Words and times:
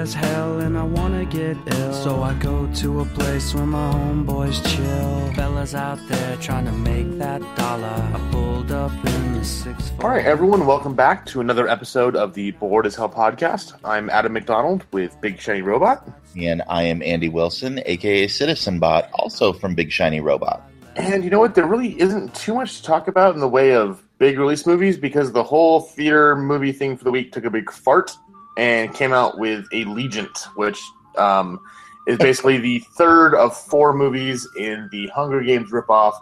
as 0.00 0.14
hell 0.14 0.60
and 0.60 0.78
I 0.78 0.82
wanna 0.82 1.26
get 1.26 1.58
ill. 1.66 1.92
So 1.92 2.22
I 2.22 2.32
go 2.34 2.66
to 2.76 3.00
a 3.00 3.04
place 3.04 3.54
where 3.54 3.66
my 3.66 3.92
homeboys 3.92 4.58
chill. 4.74 5.34
Fellas 5.34 5.74
out 5.74 5.98
there 6.08 6.36
trying 6.38 6.64
to 6.64 6.72
make 6.72 7.18
that 7.18 7.42
dollar. 7.54 7.86
I 7.86 8.28
pulled 8.32 8.72
up 8.72 8.92
in 8.92 9.34
the 9.34 9.44
six. 9.44 9.92
All 10.00 10.08
right, 10.08 10.24
everyone, 10.24 10.64
welcome 10.64 10.94
back 10.94 11.26
to 11.26 11.42
another 11.42 11.68
episode 11.68 12.16
of 12.16 12.32
the 12.32 12.52
Bored 12.52 12.86
as 12.86 12.96
Hell 12.96 13.10
podcast. 13.10 13.78
I'm 13.84 14.08
Adam 14.08 14.32
McDonald 14.32 14.86
with 14.90 15.20
Big 15.20 15.38
Shiny 15.38 15.60
Robot. 15.60 16.08
And 16.34 16.62
I 16.66 16.84
am 16.84 17.02
Andy 17.02 17.28
Wilson, 17.28 17.82
aka 17.84 18.26
Citizen 18.26 18.78
Bot, 18.78 19.10
also 19.12 19.52
from 19.52 19.74
Big 19.74 19.92
Shiny 19.92 20.20
Robot. 20.20 20.62
And 20.96 21.22
you 21.24 21.28
know 21.28 21.40
what? 21.40 21.54
There 21.54 21.66
really 21.66 22.00
isn't 22.00 22.34
too 22.34 22.54
much 22.54 22.78
to 22.78 22.82
talk 22.84 23.06
about 23.06 23.34
in 23.34 23.40
the 23.40 23.48
way 23.48 23.74
of 23.74 24.02
big 24.16 24.38
release 24.38 24.64
movies 24.64 24.96
because 24.96 25.32
the 25.32 25.42
whole 25.42 25.82
theater 25.82 26.36
movie 26.36 26.72
thing 26.72 26.96
for 26.96 27.04
the 27.04 27.10
week 27.10 27.32
took 27.32 27.44
a 27.44 27.50
big 27.50 27.70
fart 27.70 28.16
and 28.60 28.92
came 28.94 29.12
out 29.12 29.38
with 29.38 29.64
Allegiant, 29.70 30.44
which 30.54 30.78
um, 31.16 31.58
is 32.06 32.18
basically 32.18 32.58
the 32.58 32.80
third 32.98 33.34
of 33.34 33.56
four 33.56 33.92
movies 33.94 34.46
in 34.56 34.88
the 34.92 35.06
Hunger 35.08 35.40
Games 35.42 35.70
ripoff 35.70 36.12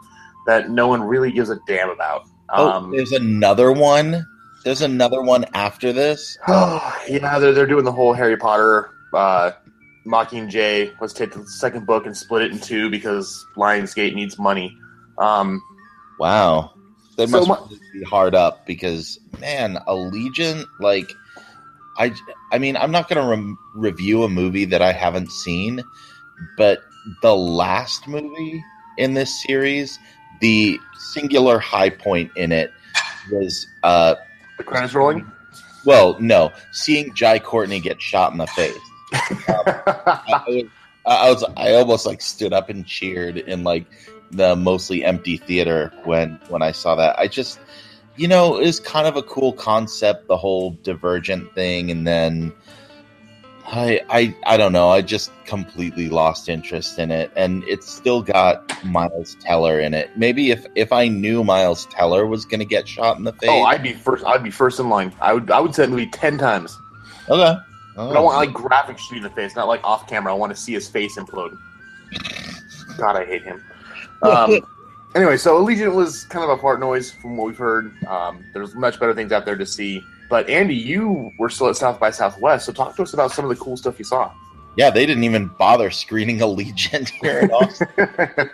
that 0.47 0.70
no 0.70 0.87
one 0.88 1.02
really 1.02 1.33
gives 1.33 1.51
a 1.51 1.59
damn 1.66 1.91
about. 1.91 2.23
Oh, 2.51 2.70
Um, 2.70 2.91
there's 2.92 3.12
another 3.12 3.73
one. 3.73 4.24
There's 4.64 4.83
another 4.83 5.20
one 5.23 5.45
after 5.55 5.92
this. 5.92 6.38
Oh, 6.47 6.97
yeah, 7.09 7.38
they're, 7.38 7.52
they're 7.52 7.66
doing 7.66 7.84
the 7.84 7.92
whole 7.92 8.12
Harry 8.14 8.37
Potter. 8.37 8.91
Uh, 9.12 9.50
Mockingjay. 10.06 10.92
Let's 11.00 11.12
take 11.12 11.33
the 11.33 11.47
second 11.47 11.86
book 11.86 12.06
and 12.06 12.16
split 12.16 12.42
it 12.42 12.52
in 12.52 12.59
two 12.61 12.89
because 12.91 13.45
Lionsgate 13.56 14.14
needs 14.14 14.39
money. 14.39 14.77
Um, 15.19 15.61
Wow, 16.19 16.73
they 17.16 17.27
So 17.27 17.45
must 17.45 17.48
mu- 17.48 17.66
really 17.69 17.80
be 18.00 18.02
hard 18.05 18.34
up 18.34 18.66
because 18.66 19.20
man, 19.41 19.78
Allegiant. 19.86 20.64
Like, 20.80 21.09
I, 21.98 22.14
I 22.52 22.58
mean, 22.58 22.77
I'm 22.77 22.91
not 22.91 23.08
going 23.08 23.20
to 23.20 23.42
re- 23.44 23.56
review 23.91 24.22
a 24.22 24.28
movie 24.28 24.64
that 24.66 24.82
I 24.82 24.92
haven't 24.92 25.30
seen, 25.30 25.82
but 26.56 26.80
the 27.22 27.34
last 27.34 28.06
movie 28.06 28.62
in 28.96 29.14
this 29.14 29.42
series, 29.42 29.98
the 30.41 30.78
singular 30.98 31.58
high 31.58 31.91
point 31.91 32.30
in 32.36 32.52
it 32.52 32.72
was 33.30 33.66
uh 33.82 34.14
the 34.56 34.64
credits 34.64 34.94
rolling. 34.94 35.30
Well, 35.84 36.19
no, 36.20 36.52
seeing 36.72 37.14
Jai 37.14 37.38
Courtney 37.38 37.80
get 37.80 38.00
shot 38.00 38.32
in 38.32 38.38
the 38.38 38.46
face. 38.48 38.76
I, 39.48 40.66
I 41.06 41.30
was, 41.30 41.44
I 41.56 41.72
almost 41.74 42.04
like 42.04 42.20
stood 42.20 42.52
up 42.52 42.69
and 42.69 42.86
cheered 42.86 43.38
in 43.38 43.64
like 43.64 43.86
the 44.30 44.54
mostly 44.56 45.04
empty 45.04 45.38
theater 45.38 45.92
when 46.04 46.38
when 46.48 46.62
I 46.62 46.72
saw 46.72 46.94
that. 46.96 47.19
I 47.19 47.28
just, 47.28 47.58
you 48.19 48.27
know, 48.28 48.58
it 48.58 48.66
was 48.66 48.80
kind 48.80 49.06
of 49.06 49.16
a 49.16 49.22
cool 49.22 49.52
concept, 49.52 50.27
the 50.27 50.36
whole 50.36 50.72
Divergent 50.83 51.55
thing, 51.55 51.91
and 51.91 52.06
then 52.06 52.52
I, 53.64 54.00
I, 54.10 54.36
I 54.44 54.56
don't 54.56 54.72
know. 54.72 54.91
I 54.91 55.02
just 55.02 55.30
completely 55.44 56.08
lost 56.08 56.48
interest 56.48 56.98
in 56.98 57.12
it, 57.12 57.30
and 57.36 57.62
it's 57.64 57.88
still 57.88 58.22
got 58.22 58.84
Miles 58.84 59.36
Teller 59.41 59.78
in 59.78 59.94
it. 59.94 60.10
Maybe 60.16 60.50
if 60.50 60.66
if 60.75 60.92
I 60.92 61.06
knew 61.06 61.44
Miles 61.44 61.86
Teller 61.86 62.27
was 62.27 62.44
going 62.44 62.60
to 62.60 62.66
get 62.66 62.88
shot 62.88 63.19
in 63.19 63.25
the 63.25 63.33
face, 63.33 63.50
oh, 63.50 63.62
I'd 63.62 63.83
be 63.83 63.92
first. 63.92 64.25
I'd 64.25 64.42
be 64.42 64.50
first 64.50 64.80
in 64.80 64.88
line. 64.88 65.12
I 65.20 65.32
would. 65.32 65.50
I 65.50 65.60
would 65.60 65.75
say 65.75 65.84
that 65.84 65.91
movie 65.91 66.08
ten 66.08 66.38
times. 66.38 66.77
okay. 67.28 67.56
But 67.94 68.16
I 68.16 68.20
want 68.20 68.36
like 68.36 68.53
graphic 68.53 68.97
shoot 68.98 69.16
in 69.16 69.22
the 69.25 69.30
face, 69.30 69.56
not 69.56 69.66
like 69.66 69.82
off 69.82 70.08
camera. 70.08 70.32
I 70.32 70.36
want 70.36 70.55
to 70.55 70.56
see 70.56 70.72
his 70.72 70.88
face 70.88 71.16
implode. 71.16 71.58
God, 72.97 73.16
I 73.16 73.25
hate 73.25 73.42
him. 73.42 73.62
Um, 74.20 74.58
anyway, 75.14 75.37
so 75.37 75.62
Allegiant 75.62 75.95
was 75.95 76.25
kind 76.25 76.45
of 76.45 76.51
a 76.51 76.61
fart 76.61 76.81
noise 76.81 77.11
from 77.11 77.37
what 77.37 77.47
we've 77.47 77.59
heard. 77.59 77.92
Um, 78.06 78.45
there's 78.53 78.75
much 78.75 78.98
better 79.01 79.15
things 79.15 79.33
out 79.33 79.45
there 79.45 79.56
to 79.56 79.67
see. 79.67 80.03
But 80.28 80.48
Andy, 80.48 80.75
you 80.75 81.31
were 81.39 81.48
still 81.48 81.69
at 81.69 81.77
South 81.77 81.98
by 81.98 82.11
Southwest, 82.11 82.67
so 82.67 82.73
talk 82.73 82.97
to 82.97 83.03
us 83.03 83.15
about 83.15 83.33
some 83.33 83.45
of 83.45 83.48
the 83.48 83.56
cool 83.56 83.77
stuff 83.77 83.98
you 83.98 84.05
saw. 84.05 84.33
Yeah, 84.77 84.91
they 84.91 85.06
didn't 85.06 85.25
even 85.25 85.48
bother 85.59 85.91
screening 85.91 86.38
Allegiant 86.41 87.10
here 87.10 87.41
at 87.41 87.53
Austin. 87.53 88.50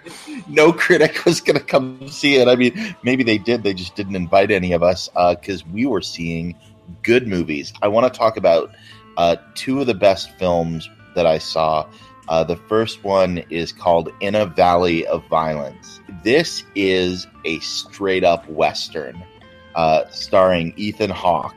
no 0.49 0.73
critic 0.73 1.25
was 1.25 1.41
going 1.41 1.59
to 1.59 1.65
come 1.65 2.09
see 2.09 2.37
it. 2.37 2.49
I 2.49 2.57
mean, 2.57 2.97
maybe 3.03 3.25
they 3.25 3.39
did. 3.39 3.62
They 3.62 3.75
just 3.75 3.95
didn't 3.95 4.17
invite 4.17 4.51
any 4.51 4.73
of 4.73 4.83
us 4.83 5.11
because 5.39 5.67
we 5.67 5.84
were 5.87 6.01
seeing 6.01 6.57
good 7.03 7.27
movies. 7.27 7.73
I 7.83 7.89
want 7.89 8.11
to 8.11 8.19
talk 8.19 8.37
about 8.37 8.75
uh, 9.17 9.37
two 9.55 9.81
of 9.81 9.87
the 9.87 9.95
best 9.95 10.31
films 10.39 10.89
that 11.15 11.27
I 11.27 11.39
saw. 11.39 11.87
Uh, 12.29 12.43
the 12.45 12.57
first 12.57 13.05
one 13.05 13.39
is 13.51 13.73
called 13.73 14.11
In 14.21 14.35
a 14.35 14.47
Valley 14.47 15.07
of 15.07 15.27
Violence. 15.29 16.01
This 16.23 16.65
is 16.75 17.27
a 17.45 17.59
straight 17.61 18.25
up 18.25 18.49
Western 18.49 19.23
uh, 19.75 20.09
starring 20.11 20.73
Ethan 20.77 21.11
Hawke, 21.11 21.57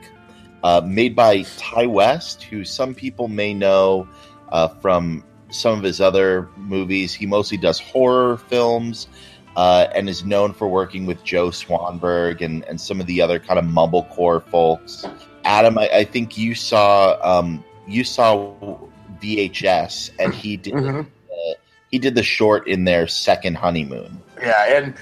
uh, 0.62 0.82
made 0.84 1.14
by 1.14 1.42
Ti 1.42 1.86
West, 1.86 2.42
who 2.42 2.64
some 2.64 2.94
people 2.94 3.28
may 3.28 3.54
know 3.54 4.08
uh, 4.50 4.68
from 4.68 5.24
some 5.50 5.78
of 5.78 5.84
his 5.84 6.00
other 6.00 6.48
movies. 6.56 7.14
He 7.14 7.26
mostly 7.26 7.56
does 7.56 7.80
horror 7.80 8.36
films 8.36 9.08
uh, 9.56 9.86
and 9.94 10.08
is 10.08 10.24
known 10.24 10.52
for 10.52 10.68
working 10.68 11.06
with 11.06 11.22
Joe 11.24 11.48
Swanberg 11.48 12.42
and, 12.42 12.64
and 12.64 12.80
some 12.80 13.00
of 13.00 13.06
the 13.06 13.20
other 13.20 13.38
kind 13.38 13.58
of 13.58 13.64
mumblecore 13.64 14.42
folks. 14.48 15.04
Adam, 15.44 15.78
I, 15.78 15.88
I 15.88 16.04
think 16.04 16.36
you 16.36 16.54
saw 16.54 17.16
um, 17.22 17.64
you 17.86 18.04
saw 18.04 18.78
VHS, 19.20 20.10
and 20.18 20.34
he 20.34 20.56
did 20.56 20.74
Mhm. 20.74 21.04
uh, 21.04 21.54
he 21.90 21.98
did 21.98 22.14
the 22.14 22.22
short 22.22 22.66
in 22.68 22.84
their 22.84 23.06
second 23.06 23.56
honeymoon. 23.56 24.20
Yeah, 24.40 24.76
and 24.76 24.94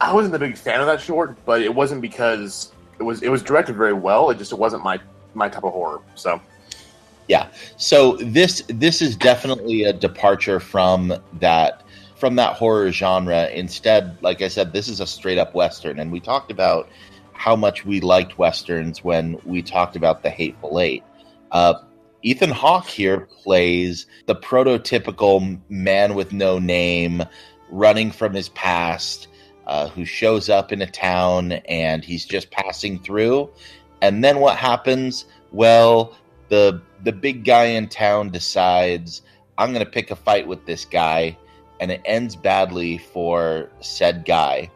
I 0.00 0.12
wasn't 0.12 0.34
a 0.34 0.38
big 0.38 0.56
fan 0.56 0.80
of 0.80 0.86
that 0.86 1.00
short, 1.00 1.36
but 1.46 1.62
it 1.62 1.74
wasn't 1.74 2.00
because 2.02 2.72
it 2.98 3.02
was 3.02 3.22
it 3.22 3.28
was 3.30 3.42
directed 3.42 3.76
very 3.76 3.92
well. 3.94 4.30
It 4.30 4.38
just 4.38 4.52
it 4.52 4.58
wasn't 4.58 4.82
my 4.84 4.98
my 5.34 5.48
type 5.48 5.64
of 5.64 5.72
horror. 5.72 6.00
So 6.14 6.40
Yeah. 7.28 7.46
So 7.76 8.16
this 8.20 8.62
this 8.68 9.00
is 9.00 9.16
definitely 9.16 9.84
a 9.84 9.92
departure 9.92 10.60
from 10.60 11.14
that 11.40 11.82
from 12.16 12.36
that 12.36 12.54
horror 12.54 12.90
genre. 12.92 13.48
Instead, 13.48 14.16
like 14.22 14.42
I 14.42 14.48
said, 14.48 14.72
this 14.72 14.88
is 14.88 15.00
a 15.00 15.06
straight 15.06 15.38
up 15.38 15.54
western, 15.54 15.98
and 15.98 16.12
we 16.12 16.20
talked 16.20 16.50
about 16.50 16.88
how 17.32 17.56
much 17.56 17.84
we 17.84 18.00
liked 18.00 18.38
westerns 18.38 19.02
when 19.02 19.38
we 19.44 19.60
talked 19.62 19.96
about 19.96 20.22
the 20.22 20.30
Hateful 20.30 20.78
Eight. 20.80 21.02
Uh, 21.50 21.74
Ethan 22.24 22.50
Hawke 22.50 22.86
here 22.86 23.20
plays 23.42 24.06
the 24.24 24.34
prototypical 24.34 25.60
man 25.68 26.14
with 26.14 26.32
no 26.32 26.58
name, 26.58 27.22
running 27.70 28.10
from 28.10 28.32
his 28.32 28.48
past, 28.48 29.28
uh, 29.66 29.88
who 29.88 30.06
shows 30.06 30.48
up 30.48 30.72
in 30.72 30.80
a 30.80 30.90
town 30.90 31.52
and 31.52 32.02
he's 32.02 32.24
just 32.24 32.50
passing 32.50 32.98
through. 32.98 33.50
And 34.00 34.24
then 34.24 34.40
what 34.40 34.56
happens? 34.56 35.26
Well, 35.52 36.16
the 36.48 36.80
the 37.02 37.12
big 37.12 37.44
guy 37.44 37.64
in 37.64 37.88
town 37.88 38.30
decides 38.30 39.20
I'm 39.58 39.74
going 39.74 39.84
to 39.84 39.90
pick 39.90 40.10
a 40.10 40.16
fight 40.16 40.48
with 40.48 40.64
this 40.64 40.86
guy, 40.86 41.36
and 41.78 41.90
it 41.90 42.00
ends 42.06 42.36
badly 42.36 42.96
for 42.98 43.70
said 43.80 44.24
guy. 44.24 44.70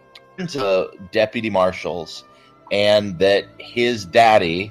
To 0.51 0.91
deputy 1.11 1.51
marshals, 1.51 2.25
and 2.71 3.19
that 3.19 3.47
his 3.59 4.05
daddy 4.05 4.71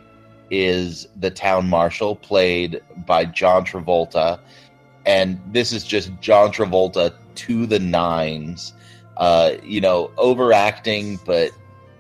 is 0.50 1.08
the 1.16 1.30
town 1.31 1.69
marshal, 1.69 2.16
played 2.16 2.81
by 3.06 3.25
John 3.25 3.66
Travolta, 3.66 4.40
and 5.06 5.40
this 5.52 5.72
is 5.72 5.84
just 5.84 6.12
John 6.22 6.52
Travolta 6.52 7.13
to 7.35 7.66
the 7.66 7.80
nines. 7.80 8.74
Uh, 9.18 9.53
you 9.63 9.81
know, 9.81 10.12
overacting, 10.18 11.19
but 11.25 11.50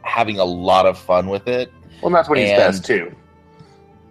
having 0.03 0.37
a 0.39 0.45
lot 0.45 0.85
of 0.85 0.97
fun 0.97 1.27
with 1.29 1.47
it. 1.47 1.73
well, 2.01 2.11
that's 2.13 2.29
what 2.29 2.37
he's 2.37 2.49
And- 2.49 2.57
best 2.59 2.85
too. 2.85 3.11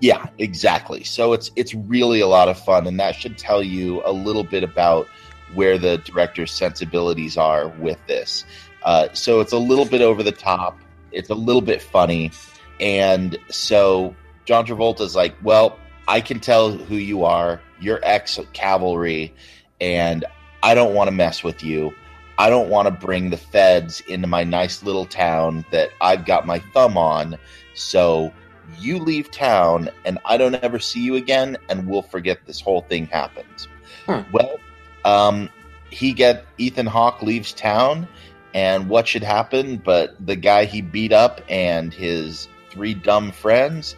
Yeah, 0.00 0.26
exactly. 0.38 1.04
So 1.04 1.32
it's 1.32 1.50
it's 1.56 1.72
really 1.72 2.20
a 2.20 2.26
lot 2.26 2.48
of 2.48 2.58
fun, 2.58 2.86
and 2.86 2.98
that 3.00 3.14
should 3.14 3.38
tell 3.38 3.62
you 3.62 4.02
a 4.04 4.12
little 4.12 4.44
bit 4.44 4.62
about 4.62 5.06
where 5.54 5.78
the 5.78 5.98
director's 5.98 6.50
sensibilities 6.52 7.36
are 7.38 7.68
with 7.78 7.98
this. 8.06 8.44
Uh, 8.82 9.08
so 9.14 9.40
it's 9.40 9.52
a 9.52 9.58
little 9.58 9.86
bit 9.86 10.02
over 10.02 10.22
the 10.22 10.32
top. 10.32 10.78
It's 11.12 11.30
a 11.30 11.34
little 11.34 11.62
bit 11.62 11.80
funny, 11.80 12.30
and 12.78 13.38
so 13.48 14.14
John 14.46 14.64
Travolta's 14.66 15.14
like, 15.14 15.34
"Well, 15.42 15.78
I 16.08 16.20
can 16.20 16.40
tell 16.40 16.72
who 16.72 16.96
you 16.96 17.24
are. 17.24 17.60
You're 17.80 18.00
ex 18.02 18.40
cavalry, 18.54 19.34
and 19.80 20.24
I 20.62 20.74
don't 20.74 20.94
want 20.94 21.08
to 21.08 21.12
mess 21.12 21.44
with 21.44 21.62
you. 21.62 21.92
I 22.38 22.48
don't 22.48 22.70
want 22.70 22.86
to 22.86 23.06
bring 23.06 23.30
the 23.30 23.36
feds 23.36 24.00
into 24.08 24.26
my 24.26 24.44
nice 24.44 24.82
little 24.82 25.06
town 25.06 25.64
that 25.70 25.90
I've 26.00 26.24
got 26.24 26.46
my 26.46 26.60
thumb 26.72 26.96
on. 26.96 27.36
So." 27.74 28.32
you 28.78 28.98
leave 28.98 29.30
town 29.30 29.88
and 30.04 30.18
I 30.24 30.36
don't 30.36 30.54
ever 30.56 30.78
see 30.78 31.00
you 31.00 31.16
again, 31.16 31.56
and 31.68 31.88
we'll 31.88 32.02
forget 32.02 32.40
this 32.46 32.60
whole 32.60 32.82
thing 32.82 33.06
happened. 33.06 33.68
Hmm. 34.06 34.20
Well, 34.32 34.58
um, 35.04 35.50
he 35.90 36.12
get 36.12 36.44
Ethan 36.58 36.86
Hawke 36.86 37.22
leaves 37.22 37.52
town, 37.52 38.08
and 38.54 38.88
what 38.88 39.06
should 39.06 39.22
happen? 39.22 39.76
But 39.76 40.14
the 40.24 40.36
guy 40.36 40.64
he 40.64 40.82
beat 40.82 41.12
up 41.12 41.40
and 41.48 41.92
his 41.92 42.48
three 42.70 42.94
dumb 42.94 43.30
friends 43.32 43.96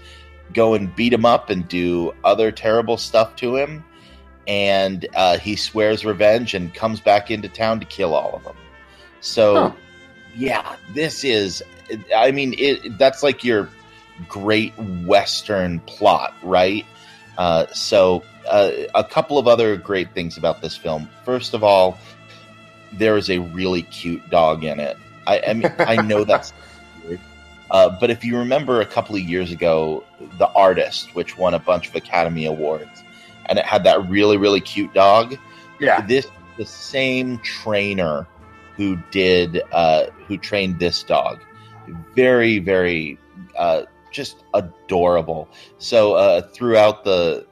go 0.52 0.74
and 0.74 0.94
beat 0.94 1.12
him 1.12 1.24
up 1.24 1.50
and 1.50 1.66
do 1.68 2.12
other 2.24 2.50
terrible 2.50 2.96
stuff 2.96 3.36
to 3.36 3.56
him, 3.56 3.84
and 4.46 5.06
uh, 5.14 5.38
he 5.38 5.56
swears 5.56 6.04
revenge 6.04 6.54
and 6.54 6.72
comes 6.74 7.00
back 7.00 7.30
into 7.30 7.48
town 7.48 7.80
to 7.80 7.86
kill 7.86 8.14
all 8.14 8.34
of 8.34 8.44
them. 8.44 8.56
So, 9.20 9.54
Huh. 9.54 9.72
yeah, 10.36 10.76
this 10.94 11.24
is. 11.24 11.62
I 12.14 12.30
mean, 12.32 12.54
it. 12.58 12.98
That's 12.98 13.22
like 13.22 13.44
your 13.44 13.68
great 14.28 14.76
western 15.06 15.80
plot, 15.80 16.34
right? 16.42 16.84
Uh, 17.36 17.66
so 17.72 18.22
uh, 18.50 18.70
a 18.94 19.04
couple 19.04 19.38
of 19.38 19.46
other 19.46 19.76
great 19.76 20.12
things 20.12 20.36
about 20.36 20.60
this 20.60 20.76
film. 20.76 21.08
First 21.24 21.54
of 21.54 21.62
all, 21.62 21.98
there 22.92 23.16
is 23.16 23.30
a 23.30 23.38
really 23.38 23.82
cute 23.82 24.28
dog 24.30 24.64
in 24.64 24.80
it. 24.80 24.96
I, 25.26 25.40
I 25.46 25.52
mean, 25.54 25.72
I 25.78 26.02
know 26.02 26.24
that's 26.24 26.52
uh, 27.70 27.96
but 28.00 28.10
if 28.10 28.24
you 28.24 28.38
remember 28.38 28.80
a 28.80 28.86
couple 28.86 29.14
of 29.14 29.22
years 29.22 29.52
ago, 29.52 30.04
The 30.38 30.48
Artist, 30.48 31.14
which 31.14 31.36
won 31.36 31.54
a 31.54 31.58
bunch 31.58 31.88
of 31.88 31.94
Academy 31.94 32.46
Awards, 32.46 33.02
and 33.46 33.58
it 33.58 33.64
had 33.64 33.84
that 33.84 34.08
really 34.08 34.36
really 34.36 34.60
cute 34.60 34.92
dog. 34.94 35.36
Yeah. 35.80 36.00
This 36.06 36.26
the 36.56 36.66
same 36.66 37.38
trainer 37.38 38.26
who 38.76 38.96
did 39.10 39.62
uh, 39.72 40.06
who 40.26 40.38
trained 40.38 40.78
this 40.78 41.02
dog. 41.02 41.40
Very 42.14 42.58
very 42.58 43.18
uh, 43.56 43.82
just 44.10 44.44
adorable. 44.54 45.48
So 45.78 46.14
uh, 46.14 46.42
throughout 46.42 47.04
the 47.04 47.46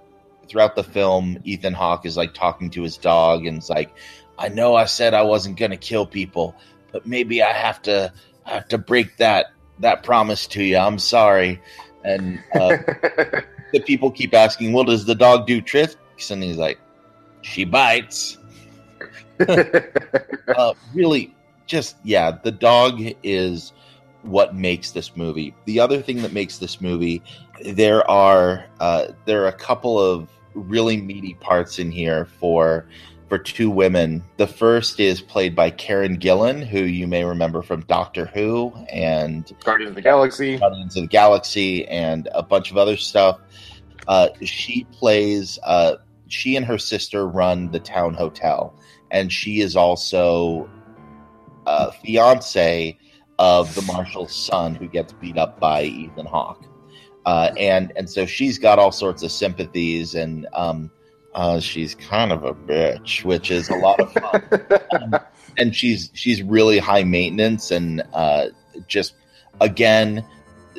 throughout 0.48 0.76
the 0.76 0.84
film, 0.84 1.38
Ethan 1.44 1.74
Hawke 1.74 2.06
is 2.06 2.16
like 2.16 2.32
talking 2.32 2.70
to 2.70 2.82
his 2.82 2.96
dog 2.96 3.46
and 3.46 3.58
it's 3.58 3.68
like, 3.68 3.94
I 4.38 4.48
know 4.48 4.76
I 4.76 4.84
said 4.84 5.12
I 5.12 5.22
wasn't 5.22 5.58
gonna 5.58 5.76
kill 5.76 6.06
people, 6.06 6.54
but 6.92 7.06
maybe 7.06 7.42
I 7.42 7.52
have 7.52 7.82
to 7.82 8.12
I 8.44 8.50
have 8.50 8.68
to 8.68 8.78
break 8.78 9.16
that 9.16 9.46
that 9.80 10.02
promise 10.02 10.46
to 10.48 10.62
you. 10.62 10.76
I'm 10.76 10.98
sorry. 10.98 11.60
And 12.04 12.38
uh, 12.54 12.68
the 13.72 13.82
people 13.84 14.10
keep 14.10 14.34
asking, 14.34 14.72
Well, 14.72 14.84
does 14.84 15.04
the 15.04 15.14
dog 15.14 15.46
do 15.46 15.60
tricks? 15.60 15.96
And 16.30 16.42
he's 16.42 16.56
like, 16.56 16.78
She 17.42 17.64
bites. 17.64 18.38
uh, 19.48 20.74
really, 20.94 21.34
just 21.66 21.96
yeah, 22.04 22.30
the 22.30 22.52
dog 22.52 23.00
is 23.22 23.72
what 24.22 24.54
makes 24.54 24.92
this 24.92 25.16
movie. 25.16 25.54
The 25.66 25.80
other 25.80 26.00
thing 26.00 26.22
that 26.22 26.32
makes 26.32 26.58
this 26.58 26.80
movie, 26.80 27.22
there 27.64 28.08
are 28.10 28.64
uh, 28.80 29.08
there 29.24 29.44
are 29.44 29.48
a 29.48 29.52
couple 29.52 29.98
of 29.98 30.28
really 30.54 30.96
meaty 30.96 31.34
parts 31.34 31.78
in 31.78 31.90
here 31.90 32.24
for 32.24 32.86
for 33.28 33.38
two 33.38 33.70
women. 33.70 34.22
The 34.36 34.46
first 34.46 35.00
is 35.00 35.20
played 35.20 35.54
by 35.54 35.70
Karen 35.70 36.18
Gillan, 36.18 36.64
who 36.64 36.80
you 36.80 37.06
may 37.06 37.24
remember 37.24 37.62
from 37.62 37.80
Doctor 37.82 38.26
Who 38.26 38.72
and 38.90 39.50
Guardians 39.64 39.90
of 39.90 39.94
the 39.96 40.02
Galaxy. 40.02 40.58
Guardians 40.58 40.96
of 40.96 41.02
the 41.02 41.08
Galaxy 41.08 41.86
and 41.88 42.28
a 42.34 42.42
bunch 42.42 42.70
of 42.70 42.76
other 42.76 42.96
stuff. 42.96 43.40
Uh, 44.06 44.28
she 44.42 44.86
plays. 44.92 45.58
Uh, 45.64 45.96
she 46.28 46.56
and 46.56 46.66
her 46.66 46.78
sister 46.78 47.26
run 47.26 47.70
the 47.70 47.80
town 47.80 48.14
hotel, 48.14 48.74
and 49.10 49.32
she 49.32 49.60
is 49.60 49.76
also 49.76 50.68
a 51.66 51.92
fiance 51.92 52.98
of 53.38 53.74
the 53.74 53.82
marshal's 53.82 54.34
son 54.34 54.74
who 54.74 54.88
gets 54.88 55.12
beat 55.14 55.36
up 55.36 55.60
by 55.60 55.82
Ethan 55.84 56.26
Hawke. 56.26 56.64
Uh, 57.26 57.52
and 57.58 57.92
and 57.96 58.08
so 58.08 58.24
she's 58.24 58.58
got 58.58 58.78
all 58.78 58.92
sorts 58.92 59.22
of 59.24 59.32
sympathies, 59.32 60.14
and 60.14 60.46
um, 60.52 60.90
uh, 61.36 61.60
she's 61.60 61.94
kind 61.94 62.32
of 62.32 62.44
a 62.44 62.54
bitch, 62.54 63.22
which 63.22 63.50
is 63.50 63.68
a 63.68 63.76
lot 63.76 64.00
of 64.00 64.10
fun. 64.12 64.42
um, 64.92 65.20
and 65.58 65.76
she's 65.76 66.10
she's 66.14 66.42
really 66.42 66.78
high 66.78 67.04
maintenance, 67.04 67.70
and 67.70 68.02
uh, 68.14 68.46
just 68.88 69.14
again, 69.60 70.24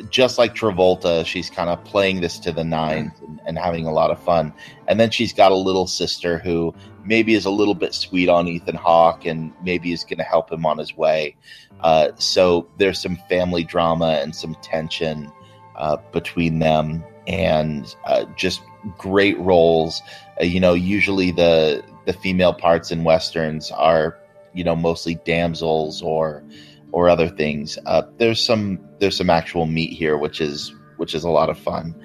just 0.09 0.39
like 0.39 0.55
Travolta, 0.55 1.23
she's 1.27 1.51
kind 1.51 1.69
of 1.69 1.83
playing 1.85 2.21
this 2.21 2.39
to 2.39 2.51
the 2.51 2.63
nines 2.63 3.11
and, 3.21 3.39
and 3.45 3.57
having 3.59 3.85
a 3.85 3.91
lot 3.91 4.09
of 4.09 4.19
fun. 4.19 4.51
And 4.87 4.99
then 4.99 5.11
she's 5.11 5.31
got 5.31 5.51
a 5.51 5.55
little 5.55 5.85
sister 5.85 6.39
who 6.39 6.73
maybe 7.05 7.35
is 7.35 7.45
a 7.45 7.51
little 7.51 7.75
bit 7.75 7.93
sweet 7.93 8.27
on 8.27 8.47
Ethan 8.47 8.75
Hawke, 8.75 9.25
and 9.25 9.53
maybe 9.63 9.93
is 9.93 10.03
going 10.03 10.17
to 10.17 10.23
help 10.23 10.51
him 10.51 10.65
on 10.65 10.79
his 10.79 10.97
way. 10.97 11.35
Uh, 11.81 12.09
so 12.15 12.67
there's 12.79 12.99
some 12.99 13.17
family 13.29 13.63
drama 13.63 14.19
and 14.23 14.35
some 14.35 14.55
tension 14.63 15.31
uh, 15.75 15.97
between 16.11 16.57
them, 16.57 17.03
and 17.27 17.95
uh, 18.05 18.25
just 18.35 18.61
great 18.97 19.37
roles. 19.39 20.01
Uh, 20.41 20.45
you 20.45 20.59
know, 20.59 20.73
usually 20.73 21.31
the 21.31 21.83
the 22.05 22.13
female 22.13 22.53
parts 22.53 22.91
in 22.91 23.03
westerns 23.03 23.71
are 23.71 24.17
you 24.53 24.63
know 24.63 24.75
mostly 24.75 25.15
damsels 25.25 26.01
or 26.01 26.43
or 26.91 27.09
other 27.09 27.29
things. 27.29 27.77
Uh, 27.85 28.03
there's 28.17 28.43
some 28.43 28.79
there's 28.99 29.17
some 29.17 29.29
actual 29.29 29.65
meat 29.65 29.91
here, 29.91 30.17
which 30.17 30.41
is 30.41 30.73
which 30.97 31.13
is 31.13 31.23
a 31.23 31.29
lot 31.29 31.49
of 31.49 31.57
fun. 31.57 31.95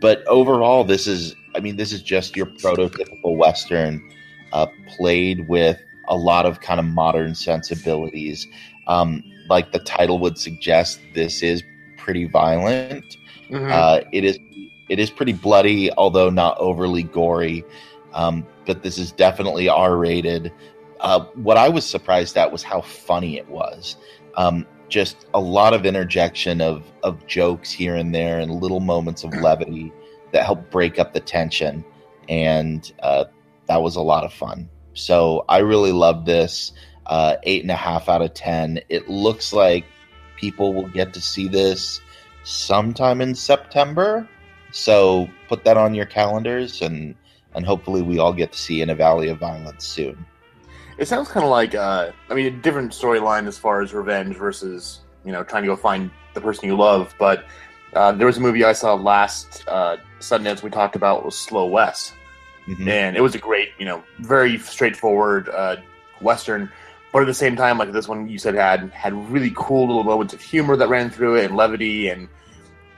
But 0.00 0.26
overall, 0.26 0.84
this 0.84 1.06
is 1.06 1.34
I 1.54 1.60
mean 1.60 1.76
this 1.76 1.92
is 1.92 2.02
just 2.02 2.36
your 2.36 2.46
prototypical 2.46 3.36
western 3.36 4.02
uh, 4.52 4.66
played 4.96 5.48
with 5.48 5.80
a 6.08 6.16
lot 6.16 6.46
of 6.46 6.60
kind 6.60 6.78
of 6.78 6.86
modern 6.86 7.34
sensibilities. 7.34 8.46
Um, 8.86 9.22
like 9.48 9.72
the 9.72 9.78
title 9.78 10.18
would 10.18 10.38
suggest, 10.38 11.00
this 11.14 11.42
is 11.42 11.62
pretty 11.96 12.26
violent. 12.26 13.04
Mhm. 13.50 13.70
Uh, 13.70 14.02
it 14.12 14.24
is 14.24 14.38
it 14.88 14.98
is 14.98 15.10
pretty 15.10 15.32
bloody, 15.32 15.92
although 15.92 16.30
not 16.30 16.56
overly 16.58 17.02
gory. 17.02 17.64
Um, 18.12 18.46
but 18.66 18.82
this 18.82 18.98
is 18.98 19.12
definitely 19.12 19.68
R 19.68 19.96
rated. 19.96 20.52
Uh, 21.00 21.24
what 21.34 21.56
I 21.56 21.68
was 21.68 21.84
surprised 21.84 22.36
at 22.36 22.50
was 22.50 22.62
how 22.62 22.80
funny 22.80 23.36
it 23.36 23.48
was. 23.48 23.96
Um, 24.36 24.66
just 24.88 25.26
a 25.34 25.40
lot 25.40 25.74
of 25.74 25.84
interjection 25.86 26.60
of 26.60 26.84
of 27.02 27.26
jokes 27.26 27.70
here 27.70 27.96
and 27.96 28.14
there, 28.14 28.38
and 28.38 28.50
little 28.52 28.80
moments 28.80 29.24
of 29.24 29.34
levity 29.34 29.92
that 30.32 30.44
help 30.44 30.70
break 30.70 30.98
up 30.98 31.12
the 31.12 31.20
tension, 31.20 31.84
and 32.28 32.92
uh, 33.02 33.24
that 33.66 33.82
was 33.82 33.96
a 33.96 34.02
lot 34.02 34.24
of 34.24 34.32
fun. 34.32 34.68
So 34.94 35.44
I 35.48 35.58
really 35.58 35.92
loved 35.92 36.26
this. 36.26 36.72
Uh, 37.06 37.36
eight 37.42 37.62
and 37.62 37.70
a 37.70 37.76
half 37.76 38.08
out 38.08 38.22
of 38.22 38.32
ten. 38.32 38.80
It 38.88 39.10
looks 39.10 39.52
like 39.52 39.84
people 40.36 40.72
will 40.72 40.88
get 40.88 41.12
to 41.14 41.20
see 41.20 41.48
this 41.48 42.00
sometime 42.44 43.20
in 43.20 43.34
September. 43.34 44.28
So 44.74 45.30
put 45.48 45.62
that 45.64 45.76
on 45.76 45.94
your 45.94 46.04
calendars, 46.04 46.82
and 46.82 47.14
and 47.54 47.64
hopefully 47.64 48.02
we 48.02 48.18
all 48.18 48.32
get 48.32 48.50
to 48.52 48.58
see 48.58 48.82
In 48.82 48.90
a 48.90 48.94
Valley 48.94 49.28
of 49.28 49.38
Violence 49.38 49.86
soon. 49.86 50.26
It 50.98 51.06
sounds 51.06 51.28
kind 51.28 51.44
of 51.44 51.50
like, 51.50 51.76
uh, 51.76 52.10
I 52.28 52.34
mean, 52.34 52.46
a 52.46 52.50
different 52.50 52.90
storyline 52.90 53.46
as 53.46 53.56
far 53.56 53.82
as 53.82 53.94
revenge 53.94 54.36
versus, 54.36 55.00
you 55.24 55.30
know, 55.30 55.44
trying 55.44 55.62
to 55.62 55.68
go 55.68 55.76
find 55.76 56.10
the 56.34 56.40
person 56.40 56.66
you 56.66 56.76
love. 56.76 57.14
But 57.20 57.44
uh, 57.94 58.10
there 58.12 58.26
was 58.26 58.36
a 58.38 58.40
movie 58.40 58.64
I 58.64 58.72
saw 58.72 58.94
last 58.94 59.62
uh, 59.68 59.96
Sundance 60.18 60.64
we 60.64 60.70
talked 60.70 60.96
about 60.96 61.24
was 61.24 61.38
Slow 61.38 61.66
West. 61.66 62.12
Mhm. 62.66 62.88
and 62.88 63.16
it 63.16 63.20
was 63.20 63.34
a 63.34 63.38
great, 63.38 63.68
you 63.78 63.84
know, 63.84 64.02
very 64.20 64.58
straightforward 64.58 65.50
uh, 65.50 65.76
western. 66.20 66.68
But 67.12 67.20
at 67.22 67.26
the 67.26 67.34
same 67.34 67.54
time, 67.54 67.78
like 67.78 67.92
this 67.92 68.08
one 68.08 68.26
you 68.26 68.38
said 68.38 68.54
had 68.54 68.90
had 68.90 69.12
really 69.30 69.52
cool 69.54 69.86
little 69.86 70.02
moments 70.02 70.34
of 70.34 70.40
humor 70.40 70.74
that 70.76 70.88
ran 70.88 71.10
through 71.10 71.36
it 71.36 71.44
and 71.44 71.56
levity, 71.56 72.08
and 72.08 72.26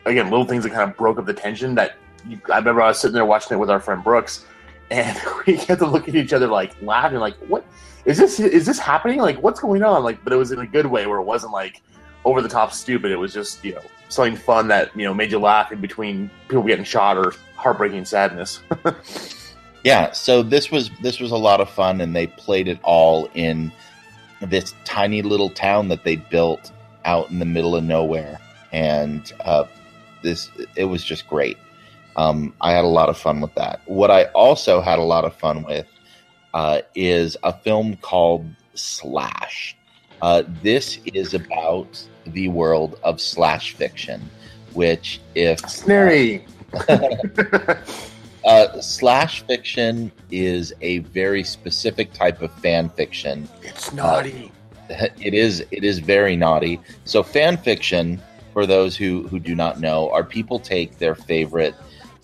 again 0.07 0.31
little 0.31 0.47
things 0.47 0.65
that 0.65 0.71
kind 0.71 0.91
of 0.91 0.97
broke 0.97 1.19
up 1.19 1.27
the 1.27 1.35
tension. 1.35 1.75
That 1.75 1.97
you, 2.27 2.41
I 2.53 2.59
remember 2.59 2.83
I 2.83 2.89
was 2.89 3.01
sitting 3.01 3.15
there 3.15 3.27
watching 3.27 3.57
it 3.57 3.61
with 3.61 3.71
our 3.71 3.81
friend 3.81 4.03
Brooks, 4.03 4.47
and 4.91 5.19
we 5.47 5.57
had 5.57 5.79
to 5.81 5.87
look 5.87 6.09
at 6.09 6.15
each 6.15 6.33
other 6.33 6.47
like 6.47 6.81
laughing, 6.83 7.19
like 7.19 7.37
what 7.49 7.65
is 8.05 8.17
this? 8.17 8.41
Is 8.41 8.65
this 8.65 8.79
happening? 8.79 9.21
Like 9.21 9.43
what's 9.43 9.61
going 9.61 9.83
on? 9.83 10.03
Like, 10.03 10.23
but 10.25 10.33
it 10.33 10.37
was 10.37 10.53
in 10.53 10.61
a 10.61 10.67
good 10.67 10.87
way 10.87 11.07
where 11.07 11.19
it 11.19 11.25
wasn't 11.25 11.53
like 11.53 11.83
over 12.25 12.41
the 12.41 12.49
top 12.49 12.73
stupid. 12.73 13.11
It 13.11 13.17
was 13.17 13.35
just 13.35 13.65
you 13.65 13.75
know 13.75 13.83
something 14.09 14.37
fun 14.37 14.69
that 14.69 14.97
you 14.97 15.05
know 15.05 15.13
made 15.13 15.31
you 15.31 15.39
laugh 15.39 15.73
in 15.73 15.81
between 15.81 16.31
people 16.49 16.63
getting 16.63 16.85
shot 16.85 17.19
or 17.19 17.35
heartbreaking 17.57 18.05
sadness. 18.05 18.61
yeah 19.87 20.11
so 20.11 20.43
this 20.43 20.73
was 20.73 20.91
this 21.01 21.21
was 21.21 21.31
a 21.31 21.37
lot 21.37 21.61
of 21.61 21.71
fun 21.71 22.01
and 22.01 22.15
they 22.15 22.27
played 22.27 22.67
it 22.67 22.79
all 22.83 23.31
in 23.35 23.71
this 24.43 24.75
tiny 24.85 25.23
little 25.23 25.49
town 25.49 25.87
that 25.87 26.03
they 26.03 26.17
built 26.17 26.73
out 27.05 27.31
in 27.31 27.39
the 27.39 27.45
middle 27.45 27.77
of 27.77 27.85
nowhere 27.85 28.41
and 28.73 29.33
uh, 29.45 29.65
this 30.23 30.51
it 30.77 30.85
was 30.85 31.05
just 31.05 31.27
great 31.29 31.59
um, 32.17 32.55
i 32.61 32.73
had 32.73 32.85
a 32.85 32.89
lot 32.89 33.09
of 33.09 33.17
fun 33.17 33.41
with 33.41 33.55
that 33.55 33.81
what 33.87 34.11
i 34.11 34.25
also 34.27 34.81
had 34.81 34.99
a 34.99 35.03
lot 35.03 35.25
of 35.25 35.35
fun 35.35 35.63
with 35.65 35.87
uh, 36.55 36.81
is 36.95 37.37
a 37.43 37.53
film 37.53 37.97
called 37.97 38.47
slash 38.75 39.77
uh, 40.23 40.43
this 40.63 40.99
is 41.07 41.35
about 41.35 42.03
the 42.29 42.49
world 42.49 42.99
of 43.03 43.21
slash 43.21 43.75
fiction 43.75 44.31
which 44.77 45.21
if 45.35 45.59
Snary. 45.61 46.45
uh, 48.45 48.81
slash 48.81 49.43
fiction 49.47 50.13
is 50.31 50.75
a 50.83 50.99
very 50.99 51.43
specific 51.43 52.13
type 52.13 52.43
of 52.43 52.53
fan 52.61 52.91
fiction. 52.91 53.49
It's 53.63 53.93
naughty. 53.93 54.53
It 55.19 55.35
is 55.35 55.65
it 55.73 55.83
is 55.83 55.99
very 55.99 56.37
naughty. 56.37 56.81
So 57.05 57.25
fan 57.25 57.57
fiction, 57.57 58.23
for 58.57 58.65
those 58.65 58.97
who 58.97 59.29
who 59.29 59.39
do 59.39 59.55
not 59.55 59.81
know, 59.81 60.11
are 60.13 60.25
people 60.25 60.59
take 60.59 60.97
their 60.97 61.15
favorite 61.15 61.75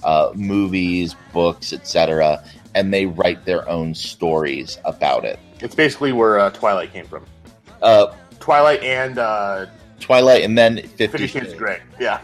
uh, 0.03 0.33
movies, 0.35 1.15
books, 1.31 1.75
etc., 1.75 2.43
and 2.75 2.91
they 2.91 3.05
write 3.05 3.45
their 3.45 3.69
own 3.69 3.95
stories 3.95 4.79
about 4.87 5.27
it. 5.27 5.39
It's 5.61 5.75
basically 5.75 6.13
where 6.13 6.39
uh, 6.39 6.49
Twilight 6.49 6.91
came 6.91 7.07
from. 7.07 7.27
Uh, 7.83 8.15
Twilight 8.41 8.83
and 8.83 9.19
uh, 9.19 9.67
Twilight, 10.01 10.43
and 10.43 10.57
then 10.57 10.79
Fifty, 10.79 11.07
Fifty 11.07 11.27
Shades 11.27 11.53
of 11.53 11.59
Grey. 11.59 11.83
Yeah. 12.01 12.23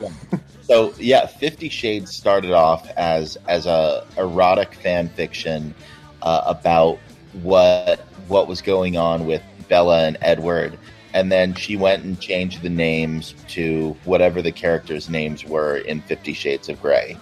So 0.62 0.94
yeah, 0.98 1.26
Fifty 1.26 1.68
Shades 1.68 2.10
started 2.10 2.52
off 2.52 2.88
as 2.96 3.36
as 3.46 3.66
a 3.66 4.06
erotic 4.16 4.72
fan 4.72 5.10
fiction 5.10 5.74
uh, 6.22 6.44
about 6.46 6.98
what 7.42 8.00
what 8.26 8.48
was 8.48 8.62
going 8.62 8.96
on 8.96 9.26
with 9.26 9.42
Bella 9.68 10.06
and 10.06 10.16
Edward, 10.22 10.78
and 11.14 11.30
then 11.32 11.54
she 11.54 11.76
went 11.76 12.04
and 12.04 12.20
changed 12.20 12.62
the 12.62 12.68
names 12.68 13.34
to 13.48 13.96
whatever 14.04 14.42
the 14.42 14.52
characters' 14.52 15.08
names 15.08 15.44
were 15.44 15.78
in 15.78 16.00
Fifty 16.02 16.32
Shades 16.32 16.68
of 16.68 16.80
Grey. 16.82 17.16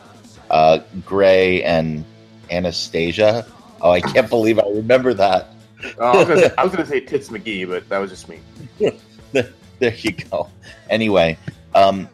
Uh, 0.50 0.78
Grey 1.04 1.62
and 1.62 2.04
Anastasia. 2.50 3.46
Oh, 3.80 3.90
I 3.90 4.00
can't 4.00 4.28
believe 4.28 4.58
I 4.58 4.68
remember 4.68 5.12
that. 5.14 5.48
Oh, 5.98 6.06
I 6.06 6.16
was 6.16 6.26
gonna 6.28 6.40
say- 6.40 6.54
I 6.58 6.64
was 6.64 6.72
going 6.74 6.84
to 6.84 6.90
say 6.90 7.00
Tits 7.00 7.28
McGee, 7.28 7.68
but 7.68 7.88
that 7.88 7.98
was 7.98 8.10
just 8.10 8.28
me. 8.28 8.40
there 9.32 9.94
you 9.98 10.12
go. 10.12 10.48
Anyway, 10.88 11.36
um, 11.74 12.08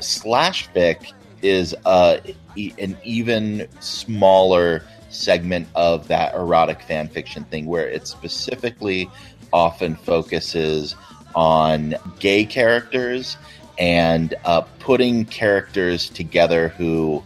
slash 0.00 0.68
fic 0.74 1.12
is 1.42 1.74
uh, 1.84 2.18
e- 2.56 2.72
an 2.78 2.96
even 3.04 3.68
smaller 3.80 4.82
segment 5.10 5.68
of 5.76 6.08
that 6.08 6.34
erotic 6.34 6.82
fan 6.82 7.06
fiction 7.08 7.44
thing, 7.44 7.66
where 7.66 7.86
it 7.88 8.08
specifically 8.08 9.08
often 9.52 9.94
focuses 9.94 10.96
on 11.34 11.94
gay 12.18 12.44
characters 12.44 13.36
and 13.78 14.34
uh, 14.44 14.62
putting 14.78 15.24
characters 15.24 16.08
together 16.08 16.68
who 16.68 17.22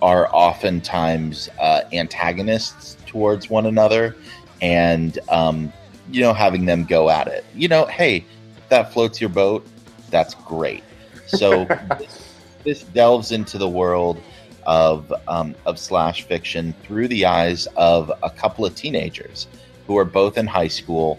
are 0.00 0.28
oftentimes 0.34 1.48
uh, 1.60 1.82
antagonists 1.92 2.96
towards 3.06 3.48
one 3.48 3.66
another 3.66 4.16
and 4.60 5.18
um, 5.28 5.72
you 6.10 6.20
know 6.20 6.32
having 6.32 6.64
them 6.64 6.84
go 6.84 7.08
at 7.08 7.28
it. 7.28 7.44
You 7.54 7.68
know 7.68 7.86
hey 7.86 8.24
if 8.56 8.68
that 8.68 8.92
floats 8.92 9.20
your 9.20 9.30
boat 9.30 9.66
that's 10.10 10.34
great. 10.34 10.84
So 11.26 11.64
this, 11.98 12.34
this 12.64 12.82
delves 12.84 13.32
into 13.32 13.58
the 13.58 13.68
world 13.68 14.22
of 14.64 15.12
um, 15.26 15.56
of 15.66 15.78
slash 15.78 16.22
fiction 16.22 16.72
through 16.84 17.08
the 17.08 17.26
eyes 17.26 17.66
of 17.76 18.12
a 18.22 18.30
couple 18.30 18.64
of 18.64 18.76
teenagers 18.76 19.48
who 19.86 19.98
are 19.98 20.04
both 20.04 20.38
in 20.38 20.46
high 20.46 20.68
school. 20.68 21.18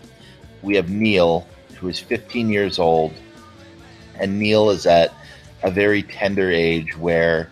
We 0.62 0.76
have 0.76 0.90
neil 0.90 1.46
who 1.84 1.90
is 1.90 2.00
15 2.00 2.50
years 2.50 2.80
old 2.80 3.14
and 4.18 4.40
neil 4.40 4.70
is 4.70 4.86
at 4.86 5.14
a 5.64 5.70
very 5.70 6.02
tender 6.02 6.50
age 6.50 6.98
where 6.98 7.50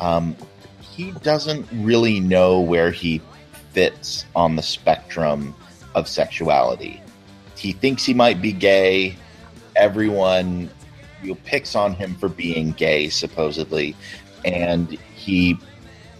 um, 0.00 0.34
he 0.80 1.10
doesn't 1.22 1.66
really 1.70 2.18
know 2.18 2.60
where 2.60 2.90
he 2.90 3.20
fits 3.72 4.24
on 4.34 4.56
the 4.56 4.62
spectrum 4.62 5.54
of 5.94 6.08
sexuality. 6.08 7.02
He 7.58 7.72
thinks 7.72 8.04
he 8.04 8.14
might 8.14 8.40
be 8.40 8.52
gay. 8.52 9.16
Everyone 9.76 10.70
you 11.22 11.30
know, 11.30 11.38
picks 11.44 11.74
on 11.74 11.94
him 11.94 12.14
for 12.14 12.28
being 12.28 12.72
gay, 12.72 13.10
supposedly, 13.10 13.94
and 14.46 14.90
he 15.14 15.58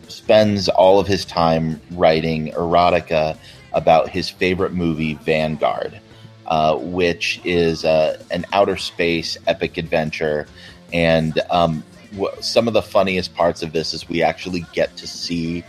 spends 0.09 0.69
all 0.69 1.01
of 1.01 1.07
his 1.07 1.25
time 1.25 1.81
writing 1.93 2.53
erotica 2.53 3.39
about 3.73 4.11
his 4.11 4.29
favorite 4.29 4.73
movie, 4.73 5.15
Vanguard, 5.15 6.01
uh, 6.47 6.77
which 6.77 7.41
is 7.45 7.85
uh, 7.85 8.23
an 8.31 8.45
outer 8.53 8.77
space 8.77 9.37
epic 9.47 9.77
adventure. 9.77 10.47
And 10.93 11.41
um, 11.51 11.85
w- 12.13 12.33
some 12.41 12.69
of 12.69 12.75
the 12.75 12.83
funniest 12.83 13.35
parts 13.35 13.63
of 13.63 13.73
this 13.73 13.95
is 13.95 14.09
we 14.09 14.23
actually 14.23 14.65
get 14.73 14.97
to 14.99 15.07
see 15.07 15.65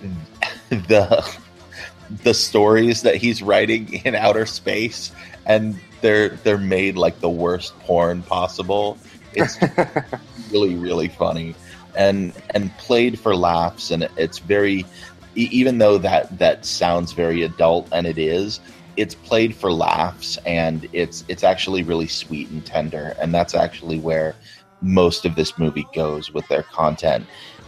the 0.70 1.36
the 2.22 2.32
stories 2.32 3.02
that 3.02 3.16
he's 3.16 3.42
writing 3.42 3.92
in 4.04 4.14
outer 4.14 4.46
space, 4.46 5.12
and 5.46 5.78
they're 6.00 6.30
they're 6.30 6.58
made 6.58 6.96
like 6.96 7.20
the 7.20 7.30
worst 7.30 7.78
porn 7.80 8.22
possible. 8.22 8.98
It's 9.34 9.58
really 10.50 10.74
really 10.76 11.08
funny 11.08 11.54
and 11.98 12.32
and 12.54 12.74
played 12.78 13.18
for 13.18 13.36
laughs 13.36 13.90
and 13.90 14.08
it's 14.16 14.38
very 14.38 14.86
even 15.34 15.78
though 15.78 15.98
that 15.98 16.36
that 16.38 16.64
sounds 16.64 17.12
very 17.12 17.42
adult 17.42 17.88
and 17.92 18.06
it 18.06 18.18
is 18.18 18.60
it's 18.98 19.14
played 19.14 19.54
for 19.54 19.72
laughs 19.72 20.38
and 20.44 20.88
it's 20.92 21.24
it's 21.28 21.44
actually 21.44 21.84
really 21.84 22.08
sweet 22.08 22.50
and 22.50 22.66
tender 22.66 23.14
and 23.20 23.32
that's 23.32 23.54
actually 23.54 23.98
where 24.00 24.34
most 24.82 25.24
of 25.24 25.36
this 25.36 25.56
movie 25.56 25.86
goes 25.94 26.32
with 26.32 26.46
their 26.48 26.64
content. 26.64 27.24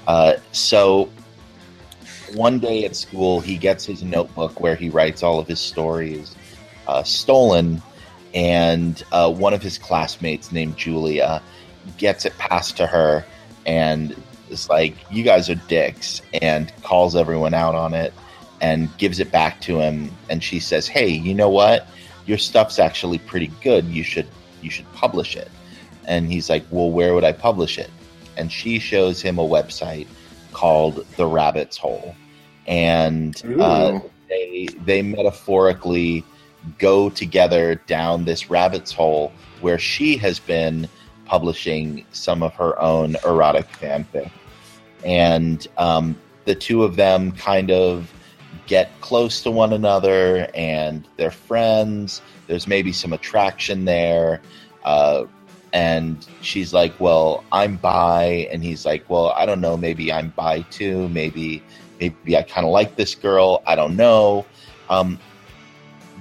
Uh, 0.07 0.35
so 0.53 1.09
one 2.35 2.59
day 2.59 2.85
at 2.85 2.97
school 2.97 3.41
he 3.41 3.57
gets 3.57 3.87
his 3.87 4.03
notebook 4.03 4.61
where 4.61 4.75
he 4.75 4.91
writes 4.91 5.23
all 5.23 5.39
of 5.39 5.47
his 5.47 5.61
stories 5.61 6.35
uh, 6.89 7.03
stolen 7.03 7.81
and 8.35 9.05
uh, 9.13 9.33
one 9.33 9.55
of 9.55 9.63
his 9.63 9.79
classmates 9.79 10.51
named 10.51 10.77
julia 10.77 11.41
gets 11.97 12.25
it 12.25 12.37
passed 12.39 12.77
to 12.77 12.87
her 12.87 13.25
and 13.67 14.17
is 14.51 14.69
like, 14.69 14.97
"You 15.11 15.23
guys 15.23 15.49
are 15.49 15.55
dicks," 15.55 16.23
and 16.43 16.73
calls 16.83 17.15
everyone 17.15 17.55
out 17.55 17.75
on 17.75 17.95
it 17.95 18.13
and 18.61 18.97
gives 18.99 19.21
it 19.21 19.31
back 19.31 19.61
to 19.62 19.81
him. 19.81 20.11
And 20.29 20.43
she 20.43 20.61
says, 20.61 20.87
"Hey, 20.87 21.09
you 21.09 21.35
know 21.35 21.49
what? 21.49 21.87
Your 22.26 22.38
stuff's 22.38 22.79
actually 22.79 23.19
pretty 23.19 23.50
good. 23.62 23.85
You 23.87 24.02
should 24.02 24.26
you 24.62 24.71
should 24.71 24.90
publish 24.93 25.37
it." 25.37 25.50
And 26.07 26.31
he's 26.31 26.50
like, 26.50 26.64
"Well, 26.71 26.90
where 26.90 27.14
would 27.14 27.25
I 27.25 27.33
publish 27.33 27.79
it?" 27.79 27.90
And 28.37 28.50
she 28.50 28.79
shows 28.79 29.21
him 29.21 29.38
a 29.38 29.47
website 29.47 30.07
called 30.52 31.07
The 31.17 31.26
Rabbit's 31.26 31.76
Hole, 31.76 32.14
and 32.67 33.40
uh, 33.61 34.00
they 34.29 34.69
they 34.85 35.02
metaphorically 35.02 36.25
go 36.79 37.11
together 37.11 37.76
down 37.87 38.25
this 38.25 38.50
rabbit's 38.50 38.93
hole 38.93 39.33
where 39.61 39.79
she 39.79 40.17
has 40.19 40.38
been 40.38 40.88
publishing 41.25 42.05
some 42.12 42.43
of 42.43 42.52
her 42.55 42.81
own 42.81 43.17
erotic 43.25 43.67
fanfic. 43.69 44.31
And 45.05 45.67
um, 45.79 46.19
the 46.45 46.55
two 46.55 46.83
of 46.83 46.97
them 46.97 47.33
kind 47.33 47.71
of 47.71 48.12
get 48.71 48.89
close 49.00 49.43
to 49.43 49.50
one 49.50 49.73
another 49.73 50.49
and 50.55 51.05
they're 51.17 51.33
friends. 51.33 52.23
There's 52.47 52.69
maybe 52.69 52.93
some 52.93 53.12
attraction 53.12 53.85
there. 53.85 54.41
Uh, 54.85 55.25
and 55.73 56.25
she's 56.41 56.73
like, 56.73 56.99
Well, 57.00 57.43
I'm 57.50 57.77
bi. 57.77 58.49
And 58.53 58.62
he's 58.62 58.87
like, 58.87 59.11
Well, 59.11 59.31
I 59.31 59.45
don't 59.45 59.61
know. 59.61 59.77
Maybe 59.77 60.12
I'm 60.12 60.29
bi 60.31 60.61
too. 60.71 61.09
Maybe, 61.09 61.65
maybe 61.99 62.37
I 62.37 62.43
kind 62.43 62.65
of 62.65 62.73
like 62.73 62.95
this 62.95 63.17
girl. 63.17 63.61
I 63.67 63.75
don't 63.75 63.97
know. 63.97 64.47
Um, 64.89 65.19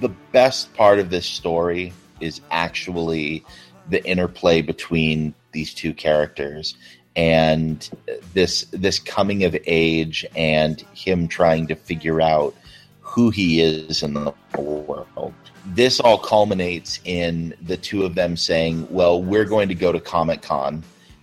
the 0.00 0.08
best 0.32 0.74
part 0.74 0.98
of 0.98 1.08
this 1.08 1.26
story 1.26 1.92
is 2.18 2.40
actually 2.50 3.44
the 3.88 4.04
interplay 4.04 4.60
between 4.60 5.34
these 5.52 5.72
two 5.72 5.94
characters 5.94 6.74
and 7.16 7.90
this 8.34 8.62
this 8.70 8.98
coming 8.98 9.44
of 9.44 9.56
age 9.66 10.24
and 10.36 10.80
him 10.94 11.28
trying 11.28 11.66
to 11.66 11.74
figure 11.74 12.20
out 12.20 12.54
who 13.00 13.30
he 13.30 13.60
is 13.60 14.02
in 14.02 14.14
the 14.14 14.32
world. 14.56 15.34
This 15.66 16.00
all 16.00 16.18
culminates 16.18 17.00
in 17.04 17.54
the 17.60 17.76
two 17.76 18.04
of 18.04 18.14
them 18.14 18.36
saying, 18.36 18.86
"Well, 18.90 19.22
we're 19.22 19.44
going 19.44 19.68
to 19.68 19.74
go 19.74 19.92
to 19.92 20.00
Comic 20.00 20.42
Con 20.42 20.82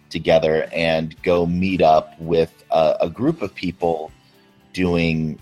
together 0.10 0.70
and 0.74 1.22
go 1.24 1.46
meet 1.46 1.82
up 1.82 2.20
with 2.20 2.52
a, 2.72 2.98
a 3.02 3.10
group 3.10 3.42
of 3.42 3.54
people 3.56 4.12
doing 4.74 5.40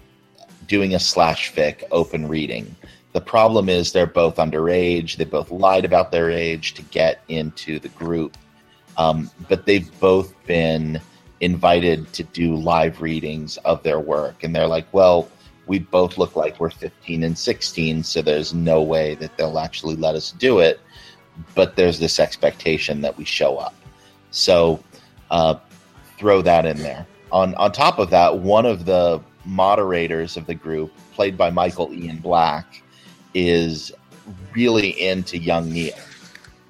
doing 0.67 0.93
a 0.93 0.99
slash 0.99 1.53
fic 1.53 1.83
open 1.91 2.27
reading." 2.27 2.75
The 3.13 3.21
problem 3.21 3.69
is 3.69 3.93
they're 3.93 4.05
both 4.05 4.35
underage. 4.35 5.15
They 5.15 5.23
both 5.23 5.49
lied 5.49 5.85
about 5.85 6.11
their 6.11 6.29
age 6.29 6.73
to 6.73 6.81
get 6.81 7.21
into 7.29 7.79
the 7.79 7.87
group. 7.89 8.37
Um, 8.97 9.29
but 9.49 9.65
they've 9.65 9.89
both 9.99 10.33
been 10.45 11.01
invited 11.41 12.11
to 12.13 12.23
do 12.23 12.55
live 12.55 13.01
readings 13.01 13.57
of 13.57 13.83
their 13.83 13.99
work. 13.99 14.43
And 14.43 14.55
they're 14.55 14.67
like, 14.67 14.87
well, 14.93 15.29
we 15.67 15.79
both 15.79 16.17
look 16.17 16.35
like 16.35 16.59
we're 16.59 16.69
15 16.69 17.23
and 17.23 17.37
16, 17.37 18.03
so 18.03 18.21
there's 18.21 18.53
no 18.53 18.81
way 18.81 19.15
that 19.15 19.35
they'll 19.37 19.59
actually 19.59 19.95
let 19.95 20.15
us 20.15 20.31
do 20.31 20.59
it. 20.59 20.79
But 21.53 21.75
there's 21.75 21.99
this 21.99 22.19
expectation 22.19 23.01
that 23.01 23.17
we 23.17 23.25
show 23.25 23.57
up. 23.57 23.75
So 24.31 24.81
uh, 25.31 25.55
throw 26.17 26.41
that 26.43 26.65
in 26.65 26.77
there. 26.77 27.05
On, 27.31 27.55
on 27.55 27.71
top 27.71 27.99
of 27.99 28.09
that, 28.11 28.37
one 28.37 28.65
of 28.65 28.85
the 28.85 29.21
moderators 29.43 30.37
of 30.37 30.45
the 30.45 30.55
group, 30.55 30.91
played 31.13 31.37
by 31.37 31.49
Michael 31.49 31.91
Ian 31.93 32.17
Black, 32.17 32.81
is 33.33 33.91
really 34.53 34.89
into 35.01 35.37
young 35.37 35.71
Neil 35.71 35.95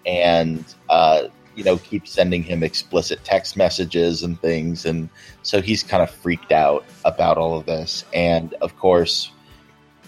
and 0.06 0.64
uh, 0.90 1.28
you 1.56 1.64
know 1.64 1.78
keeps 1.78 2.12
sending 2.12 2.44
him 2.44 2.64
explicit 2.64 3.24
text 3.24 3.58
messages 3.58 4.24
and 4.24 4.40
things 4.42 4.86
and 4.86 5.10
so 5.42 5.62
he's 5.62 5.84
kind 5.84 6.04
of 6.04 6.10
freaked 6.10 6.52
out 6.52 6.86
about 7.06 7.38
all 7.38 7.58
of 7.58 7.66
this 7.66 8.06
and 8.14 8.54
of 8.56 8.78
course 8.78 9.32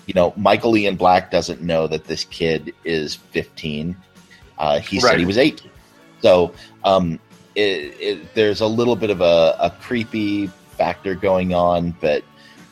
you 0.06 0.13
know 0.13 0.34
michael 0.36 0.75
ian 0.77 0.96
black 0.96 1.32
doesn't 1.32 1.62
know 1.62 1.88
that 1.88 2.06
this 2.06 2.24
kid 2.25 2.74
is 2.84 3.16
15 3.16 3.96
uh, 4.58 4.80
he 4.80 5.00
said 5.00 5.20
he 5.20 5.25
was 5.25 5.38
18 5.38 5.70
so 6.22 6.51
um, 6.84 7.20
it, 7.54 7.96
it, 8.00 8.34
there's 8.34 8.62
a 8.62 8.66
little 8.68 8.96
bit 8.96 9.12
of 9.12 9.22
a, 9.22 9.56
a 9.60 9.72
creepy 9.80 10.48
factor 10.48 11.16
going 11.16 11.54
on 11.54 11.92
but 12.01 12.24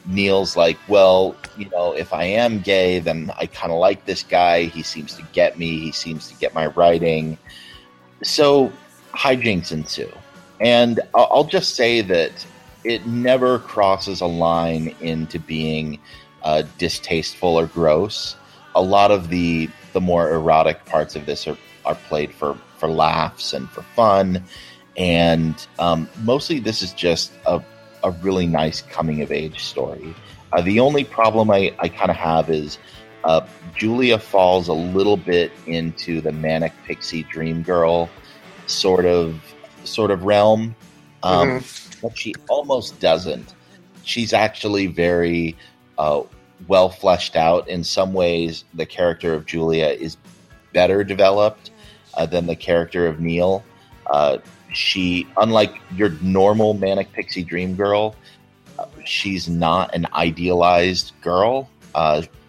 Neil's 0.08 0.56
like, 0.56 0.78
well, 0.88 1.36
you 1.58 1.70
know, 1.70 1.94
if 1.94 2.14
I 2.14 2.26
am 2.26 2.60
gay, 2.60 3.00
then 3.00 3.32
I 3.40 3.48
kind 3.48 3.72
of 3.72 3.80
like 3.80 4.06
this 4.06 4.24
guy. 4.24 4.66
He 4.66 4.84
seems 4.84 5.16
to 5.16 5.24
get 5.34 5.58
me. 5.58 5.80
He 5.80 5.92
seems 5.92 6.28
to 6.30 6.36
get 6.36 6.54
my 6.54 6.68
writing. 6.68 7.38
So 8.26 8.74
hijinks 9.14 9.72
ensue. 9.72 10.12
And 10.60 11.00
I'll 11.14 11.44
just 11.44 11.76
say 11.76 12.02
that 12.02 12.32
it 12.84 13.06
never 13.06 13.60
crosses 13.60 14.22
a 14.22 14.26
line 14.26 14.96
into 15.00 15.40
being 15.40 16.00
uh, 16.44 16.64
distasteful 16.78 17.60
or 17.60 17.68
gross. 17.68 18.36
A 18.74 18.82
lot 18.82 19.12
of 19.12 19.30
the 19.30 19.70
the 19.94 20.02
more 20.02 20.30
erotic 20.32 20.84
parts 20.86 21.16
of 21.16 21.26
this 21.26 21.48
are, 21.48 21.58
are 21.86 21.96
played 21.96 22.34
for, 22.34 22.58
for 22.78 22.90
laughs 22.90 23.54
and 23.54 23.70
for 23.70 23.82
fun. 23.82 24.44
And 24.98 25.56
um, 25.80 26.10
mostly 26.24 26.60
this 26.60 26.82
is 26.82 26.92
just 26.94 27.32
a, 27.46 27.64
a 28.04 28.12
really 28.12 28.46
nice 28.46 28.82
coming 28.82 29.22
of 29.22 29.32
age 29.32 29.64
story. 29.64 30.14
Uh, 30.52 30.62
the 30.62 30.82
only 30.82 31.06
problem 31.06 31.50
I, 31.50 31.74
I 31.80 31.88
kind 31.88 32.10
of 32.10 32.18
have 32.18 32.50
is 32.50 32.78
uh, 33.26 33.46
Julia 33.76 34.20
falls 34.20 34.68
a 34.68 34.74
little 34.74 35.18
bit 35.18 35.52
into 35.66 36.22
the 36.22 36.32
manic 36.32 36.74
pixie 36.86 37.24
dream 37.24 37.64
girl 37.64 38.10
sort 38.68 39.06
of 39.06 39.42
sort 39.84 40.12
of 40.12 40.24
realm, 40.24 40.76
um, 41.24 41.50
mm-hmm. 41.60 42.00
but 42.02 42.18
she 42.18 42.34
almost 42.48 43.00
doesn't. 43.00 43.54
She's 44.04 44.32
actually 44.32 44.88
very 44.88 45.58
uh, 45.98 46.22
well 46.68 46.90
fleshed 46.90 47.36
out. 47.36 47.68
In 47.68 47.84
some 47.84 48.14
ways, 48.14 48.64
the 48.76 48.86
character 48.86 49.34
of 49.34 49.46
Julia 49.46 49.88
is 49.88 50.18
better 50.72 51.04
developed 51.04 51.72
uh, 52.14 52.28
than 52.28 52.46
the 52.46 52.56
character 52.56 53.08
of 53.08 53.20
Neil. 53.20 53.64
Uh, 54.06 54.38
she, 54.72 55.28
unlike 55.38 55.76
your 55.96 56.10
normal 56.22 56.76
manic 56.76 57.12
pixie 57.12 57.44
dream 57.44 57.76
girl, 57.76 58.16
uh, 58.78 58.86
she's 59.04 59.50
not 59.50 59.96
an 59.96 60.06
idealized 60.14 61.14
girl. 61.22 61.70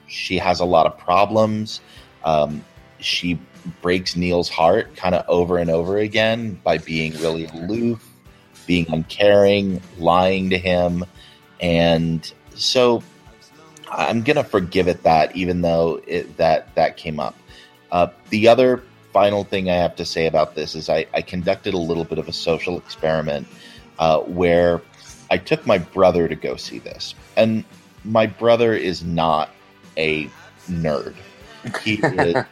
She 0.07 0.39
has 0.39 0.61
a 0.61 0.65
lot 0.65 0.87
of 0.87 0.99
problems. 0.99 1.81
Um, 2.25 2.65
she 2.99 3.39
breaks 3.83 4.17
Neil's 4.17 4.49
heart 4.49 4.95
kind 4.97 5.15
of 5.15 5.25
over 5.29 5.59
and 5.59 5.71
over 5.71 5.99
again 5.99 6.61
by 6.63 6.79
being 6.79 7.13
really 7.15 7.47
aloof, 7.47 8.09
being 8.67 8.87
uncaring, 8.89 9.81
lying 9.99 10.51
to 10.51 10.59
him. 10.59 11.05
And 11.61 12.33
so 12.55 13.03
I'm 13.91 14.23
going 14.23 14.37
to 14.37 14.45
forgive 14.45 14.89
it 14.89 15.03
that, 15.03 15.35
even 15.37 15.63
though 15.63 16.01
it, 16.07 16.37
that, 16.37 16.75
that 16.75 16.97
came 16.97 17.21
up. 17.21 17.37
Uh, 17.91 18.09
the 18.31 18.49
other 18.49 18.83
final 19.13 19.45
thing 19.45 19.71
I 19.71 19.77
have 19.77 19.97
to 19.97 20.05
say 20.05 20.27
about 20.27 20.55
this 20.55 20.75
is 20.75 20.89
I, 20.89 21.07
I 21.15 21.23
conducted 21.23 21.75
a 21.75 21.79
little 21.79 22.05
bit 22.05 22.19
of 22.19 22.29
a 22.29 22.33
social 22.33 22.77
experiment 22.77 23.47
uh, 23.99 24.21
where 24.21 24.83
I 25.31 25.39
took 25.39 25.67
my 25.67 25.79
brother 25.79 26.29
to 26.29 26.35
go 26.35 26.57
see 26.57 26.79
this. 26.79 27.15
And 27.37 27.65
my 28.05 28.27
brother 28.27 28.75
is 28.75 29.03
not 29.05 29.51
a 29.97 30.31
nerd. 30.69 31.15
He 31.83 31.95
is, 32.03 32.45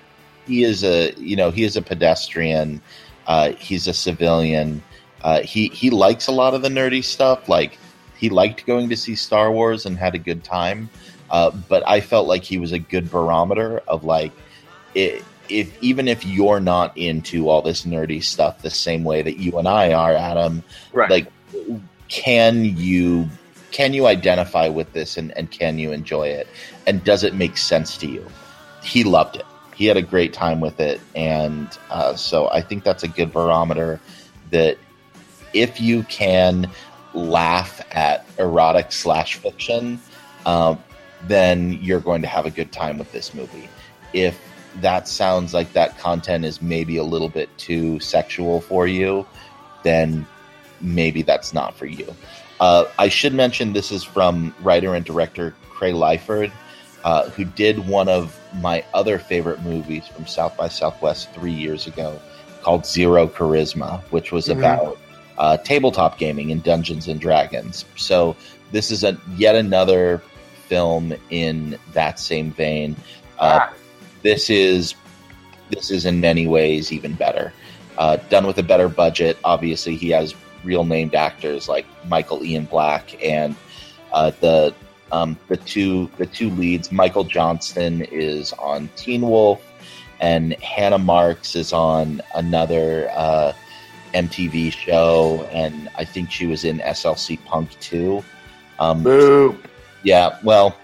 he 0.46 0.64
is 0.64 0.84
a 0.84 1.12
you 1.14 1.36
know 1.36 1.50
he 1.50 1.64
is 1.64 1.76
a 1.76 1.82
pedestrian. 1.82 2.80
Uh, 3.26 3.52
he's 3.52 3.86
a 3.86 3.94
civilian. 3.94 4.82
Uh, 5.22 5.40
he 5.40 5.68
he 5.68 5.90
likes 5.90 6.26
a 6.26 6.32
lot 6.32 6.54
of 6.54 6.62
the 6.62 6.68
nerdy 6.68 7.02
stuff. 7.02 7.48
Like 7.48 7.78
he 8.16 8.28
liked 8.28 8.66
going 8.66 8.88
to 8.88 8.96
see 8.96 9.14
Star 9.14 9.50
Wars 9.50 9.86
and 9.86 9.98
had 9.98 10.14
a 10.14 10.18
good 10.18 10.44
time. 10.44 10.88
Uh, 11.30 11.50
but 11.68 11.82
I 11.86 12.00
felt 12.00 12.28
like 12.28 12.44
he 12.44 12.58
was 12.58 12.72
a 12.72 12.78
good 12.78 13.10
barometer 13.10 13.82
of 13.88 14.04
like 14.04 14.32
it, 14.94 15.24
if 15.48 15.82
even 15.82 16.08
if 16.08 16.24
you're 16.24 16.60
not 16.60 16.96
into 16.96 17.48
all 17.48 17.62
this 17.62 17.84
nerdy 17.84 18.22
stuff 18.22 18.62
the 18.62 18.70
same 18.70 19.04
way 19.04 19.22
that 19.22 19.38
you 19.38 19.58
and 19.58 19.66
I 19.66 19.92
are, 19.92 20.14
Adam, 20.14 20.62
right. 20.92 21.10
like 21.10 21.32
can 22.08 22.64
you 22.76 23.28
can 23.74 23.92
you 23.92 24.06
identify 24.06 24.68
with 24.68 24.92
this 24.92 25.16
and, 25.16 25.36
and 25.36 25.50
can 25.50 25.80
you 25.80 25.90
enjoy 25.90 26.28
it? 26.28 26.46
And 26.86 27.02
does 27.02 27.24
it 27.24 27.34
make 27.34 27.56
sense 27.56 27.96
to 27.96 28.06
you? 28.06 28.24
He 28.84 29.02
loved 29.02 29.34
it. 29.34 29.44
He 29.74 29.86
had 29.86 29.96
a 29.96 30.02
great 30.02 30.32
time 30.32 30.60
with 30.60 30.78
it. 30.78 31.00
And 31.16 31.76
uh, 31.90 32.14
so 32.14 32.48
I 32.50 32.60
think 32.60 32.84
that's 32.84 33.02
a 33.02 33.08
good 33.08 33.32
barometer 33.32 33.98
that 34.52 34.78
if 35.54 35.80
you 35.80 36.04
can 36.04 36.70
laugh 37.14 37.80
at 37.90 38.24
erotic 38.38 38.92
slash 38.92 39.34
fiction, 39.34 40.00
um, 40.46 40.78
then 41.26 41.72
you're 41.82 41.98
going 41.98 42.22
to 42.22 42.28
have 42.28 42.46
a 42.46 42.52
good 42.52 42.70
time 42.70 42.96
with 42.96 43.10
this 43.10 43.34
movie. 43.34 43.68
If 44.12 44.40
that 44.82 45.08
sounds 45.08 45.52
like 45.52 45.72
that 45.72 45.98
content 45.98 46.44
is 46.44 46.62
maybe 46.62 46.96
a 46.96 47.04
little 47.04 47.28
bit 47.28 47.48
too 47.58 47.98
sexual 47.98 48.60
for 48.60 48.86
you, 48.86 49.26
then 49.82 50.24
maybe 50.80 51.22
that's 51.22 51.52
not 51.52 51.74
for 51.74 51.86
you. 51.86 52.14
Uh, 52.60 52.84
I 52.98 53.08
should 53.08 53.34
mention 53.34 53.72
this 53.72 53.90
is 53.90 54.04
from 54.04 54.54
writer 54.60 54.94
and 54.94 55.04
director 55.04 55.54
Clay 55.70 55.92
Liford, 55.92 56.52
uh, 57.04 57.28
who 57.30 57.44
did 57.44 57.86
one 57.86 58.08
of 58.08 58.38
my 58.60 58.84
other 58.94 59.18
favorite 59.18 59.62
movies 59.62 60.06
from 60.06 60.26
South 60.26 60.56
by 60.56 60.68
Southwest 60.68 61.32
three 61.32 61.52
years 61.52 61.86
ago 61.86 62.20
called 62.62 62.86
Zero 62.86 63.26
Charisma, 63.26 64.00
which 64.10 64.32
was 64.32 64.48
mm-hmm. 64.48 64.60
about 64.60 64.98
uh, 65.36 65.56
tabletop 65.58 66.18
gaming 66.18 66.50
in 66.50 66.60
Dungeons 66.60 67.08
and 67.08 67.20
Dragons. 67.20 67.84
So 67.96 68.36
this 68.72 68.90
is 68.90 69.04
a 69.04 69.18
yet 69.36 69.54
another 69.54 70.22
film 70.66 71.12
in 71.30 71.78
that 71.92 72.18
same 72.18 72.50
vein. 72.52 72.96
Uh, 73.38 73.60
ah. 73.62 73.74
This 74.22 74.48
is 74.48 74.94
this 75.70 75.90
is 75.90 76.06
in 76.06 76.20
many 76.20 76.46
ways 76.46 76.92
even 76.92 77.14
better. 77.14 77.52
Uh, 77.98 78.16
done 78.28 78.46
with 78.46 78.58
a 78.58 78.62
better 78.62 78.88
budget. 78.88 79.36
Obviously, 79.44 79.96
he 79.96 80.08
has 80.10 80.34
real 80.64 80.84
named 80.84 81.14
actors 81.14 81.68
like 81.68 81.86
Michael 82.08 82.44
Ian 82.44 82.64
Black 82.64 83.22
and 83.22 83.54
uh, 84.12 84.30
the 84.40 84.74
um, 85.12 85.38
the 85.48 85.56
two 85.56 86.10
the 86.16 86.26
two 86.26 86.50
leads. 86.50 86.90
Michael 86.90 87.24
Johnston 87.24 88.02
is 88.02 88.52
on 88.54 88.88
Teen 88.96 89.22
Wolf, 89.22 89.62
and 90.20 90.54
Hannah 90.54 90.98
Marks 90.98 91.54
is 91.54 91.72
on 91.72 92.20
another 92.34 93.10
uh, 93.14 93.52
MTV 94.14 94.72
show, 94.72 95.46
and 95.52 95.88
I 95.96 96.04
think 96.04 96.30
she 96.30 96.46
was 96.46 96.64
in 96.64 96.78
SLC 96.78 97.42
Punk 97.44 97.78
too. 97.80 98.24
Um, 98.78 99.02
Boo. 99.02 99.58
Yeah, 100.02 100.38
well, 100.42 100.76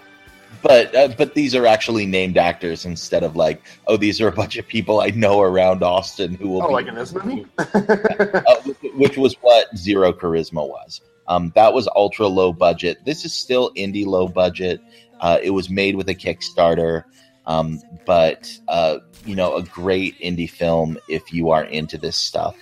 but 0.61 0.95
uh, 0.95 1.09
but 1.17 1.33
these 1.33 1.55
are 1.55 1.65
actually 1.65 2.05
named 2.05 2.37
actors 2.37 2.85
instead 2.85 3.23
of 3.23 3.35
like 3.35 3.61
oh 3.87 3.97
these 3.97 4.21
are 4.21 4.27
a 4.27 4.31
bunch 4.31 4.57
of 4.57 4.67
people 4.67 5.01
I 5.01 5.09
know 5.09 5.41
around 5.41 5.83
Austin 5.83 6.35
who 6.35 6.49
will 6.49 6.63
oh, 6.63 6.67
be 6.67 6.73
like 6.73 6.87
in 6.87 6.95
this 6.95 7.13
movie, 7.13 7.45
uh, 7.57 8.55
which 8.95 9.17
was 9.17 9.35
what 9.41 9.75
Zero 9.77 10.13
Charisma 10.13 10.67
was. 10.67 11.01
Um, 11.27 11.51
that 11.55 11.73
was 11.73 11.87
ultra 11.95 12.27
low 12.27 12.51
budget. 12.51 13.05
This 13.05 13.25
is 13.25 13.33
still 13.33 13.71
indie 13.75 14.05
low 14.05 14.27
budget. 14.27 14.81
Uh, 15.19 15.37
it 15.41 15.51
was 15.51 15.69
made 15.69 15.95
with 15.95 16.09
a 16.09 16.15
Kickstarter, 16.15 17.03
um, 17.45 17.79
but 18.05 18.51
uh, 18.67 18.99
you 19.25 19.35
know 19.35 19.55
a 19.55 19.63
great 19.63 20.19
indie 20.19 20.49
film 20.49 20.97
if 21.07 21.31
you 21.33 21.49
are 21.49 21.63
into 21.65 21.97
this 21.97 22.17
stuff. 22.17 22.55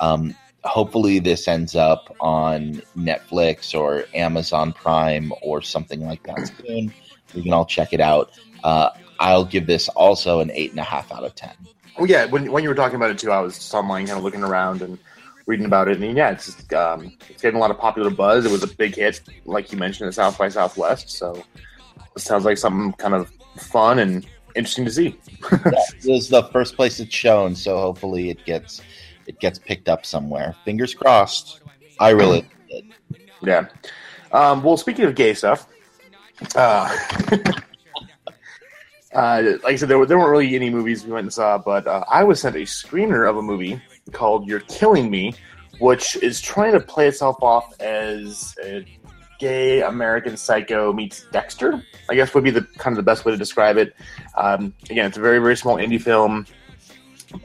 Um, 0.00 0.34
hopefully, 0.64 1.18
this 1.18 1.48
ends 1.48 1.74
up 1.74 2.14
on 2.20 2.82
Netflix 2.96 3.78
or 3.78 4.04
Amazon 4.14 4.72
Prime 4.72 5.32
or 5.42 5.62
something 5.62 6.04
like 6.06 6.22
that 6.24 6.50
soon. 6.66 6.92
We 7.34 7.42
can 7.42 7.52
all 7.52 7.66
check 7.66 7.92
it 7.92 8.00
out. 8.00 8.32
Uh, 8.64 8.90
I'll 9.18 9.44
give 9.44 9.66
this 9.66 9.88
also 9.90 10.40
an 10.40 10.50
eight 10.52 10.70
and 10.70 10.80
a 10.80 10.84
half 10.84 11.12
out 11.12 11.24
of 11.24 11.34
ten. 11.34 11.54
Oh 11.98 12.04
yeah, 12.04 12.24
when 12.26 12.50
when 12.50 12.62
you 12.62 12.68
were 12.68 12.74
talking 12.74 12.96
about 12.96 13.10
it 13.10 13.18
too, 13.18 13.30
I 13.30 13.40
was 13.40 13.56
just 13.56 13.74
online 13.74 14.06
kind 14.06 14.18
of 14.18 14.24
looking 14.24 14.42
around 14.42 14.82
and 14.82 14.98
reading 15.46 15.66
about 15.66 15.88
it, 15.88 16.00
and 16.00 16.16
yeah, 16.16 16.30
it's 16.30 16.46
just, 16.46 16.72
um, 16.72 17.12
it's 17.28 17.42
getting 17.42 17.56
a 17.56 17.60
lot 17.60 17.70
of 17.70 17.78
popular 17.78 18.10
buzz. 18.10 18.44
It 18.44 18.52
was 18.52 18.62
a 18.62 18.68
big 18.68 18.94
hit, 18.94 19.20
like 19.44 19.72
you 19.72 19.78
mentioned, 19.78 20.08
at 20.08 20.14
South 20.14 20.38
by 20.38 20.48
Southwest. 20.48 21.10
So 21.10 21.42
it 22.16 22.20
sounds 22.20 22.44
like 22.44 22.56
something 22.56 22.92
kind 22.94 23.14
of 23.14 23.30
fun 23.56 23.98
and 23.98 24.26
interesting 24.54 24.84
to 24.84 24.90
see. 24.90 25.18
this 25.64 26.06
is 26.06 26.28
the 26.28 26.44
first 26.44 26.76
place 26.76 27.00
it's 27.00 27.14
shown, 27.14 27.54
so 27.54 27.76
hopefully 27.78 28.30
it 28.30 28.44
gets 28.44 28.80
it 29.26 29.38
gets 29.40 29.58
picked 29.58 29.88
up 29.88 30.06
somewhere. 30.06 30.54
Fingers 30.64 30.94
crossed. 30.94 31.60
I 31.98 32.10
really 32.10 32.46
did. 32.68 32.94
Yeah. 33.42 33.68
Um, 34.32 34.62
well, 34.62 34.76
speaking 34.76 35.04
of 35.04 35.14
gay 35.14 35.34
stuff, 35.34 35.66
uh, 36.54 36.96
uh, 39.14 39.42
like 39.62 39.72
I 39.72 39.76
said, 39.76 39.88
there, 39.88 39.98
were, 39.98 40.06
there 40.06 40.18
weren't 40.18 40.30
really 40.30 40.54
any 40.54 40.70
movies 40.70 41.04
we 41.04 41.12
went 41.12 41.24
and 41.24 41.32
saw, 41.32 41.58
but 41.58 41.86
uh, 41.86 42.04
I 42.08 42.24
was 42.24 42.40
sent 42.40 42.56
a 42.56 42.60
screener 42.60 43.28
of 43.28 43.36
a 43.36 43.42
movie 43.42 43.80
called 44.12 44.46
You're 44.46 44.60
Killing 44.60 45.10
Me, 45.10 45.34
which 45.78 46.16
is 46.16 46.40
trying 46.40 46.72
to 46.72 46.80
play 46.80 47.08
itself 47.08 47.42
off 47.42 47.78
as 47.80 48.54
a 48.64 48.84
gay 49.38 49.82
American 49.82 50.36
Psycho 50.36 50.92
meets 50.92 51.24
Dexter. 51.32 51.82
I 52.08 52.14
guess 52.14 52.34
would 52.34 52.44
be 52.44 52.50
the 52.50 52.62
kind 52.78 52.92
of 52.92 52.96
the 52.96 53.10
best 53.10 53.24
way 53.24 53.32
to 53.32 53.38
describe 53.38 53.78
it. 53.78 53.94
Um, 54.36 54.74
again, 54.90 55.06
it's 55.06 55.16
a 55.16 55.20
very 55.20 55.38
very 55.38 55.56
small 55.56 55.76
indie 55.76 56.00
film. 56.00 56.46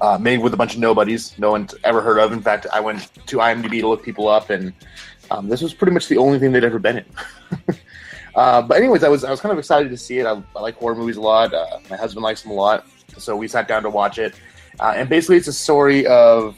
Uh, 0.01 0.17
made 0.17 0.39
with 0.39 0.51
a 0.51 0.58
bunch 0.58 0.73
of 0.73 0.79
nobodies 0.79 1.38
no 1.38 1.51
one's 1.51 1.75
ever 1.84 2.01
heard 2.01 2.17
of. 2.17 2.34
In 2.34 2.41
fact, 2.41 2.65
I 2.73 2.79
went 2.79 3.12
to 3.27 3.38
IMDb 3.38 3.81
to 3.81 3.88
look 3.88 4.03
people 4.03 4.27
up, 4.27 4.49
and 4.49 4.73
um, 5.29 5.47
this 5.47 5.62
was 5.62 5.75
pretty 5.75 5.93
much 5.93 6.08
the 6.08 6.17
only 6.17 6.39
thing 6.39 6.51
they'd 6.51 6.63
ever 6.63 6.79
been 6.79 6.97
in. 6.97 7.05
Uh, 8.36 8.62
but 8.62 8.78
anyways, 8.78 9.04
I 9.04 9.10
was 9.10 9.24
I 9.24 9.32
was 9.32 9.39
kind 9.39 9.54
of 9.54 9.60
excited 9.60 9.89
to 9.89 9.98
see 9.98 10.19
it. 10.19 10.26
I, 10.26 10.41
I 10.56 10.62
like 10.62 10.76
horror 10.76 10.95
movies 10.95 11.17
a 11.17 11.21
lot. 11.21 11.54
Uh, 11.54 11.80
my 11.89 11.95
husband 11.95 12.24
likes 12.24 12.41
them 12.41 12.52
a 12.52 12.56
lot, 12.56 12.86
so 13.17 13.36
we 13.36 13.48
sat 13.48 13.67
down 13.67 13.84
to 13.84 13.89
watch 13.89 14.17
it. 14.17 14.36
Uh, 14.80 14.93
and 14.95 15.08
basically, 15.08 15.38
it's 15.38 15.48
a 15.48 15.54
story 15.54 16.06
of 16.08 16.56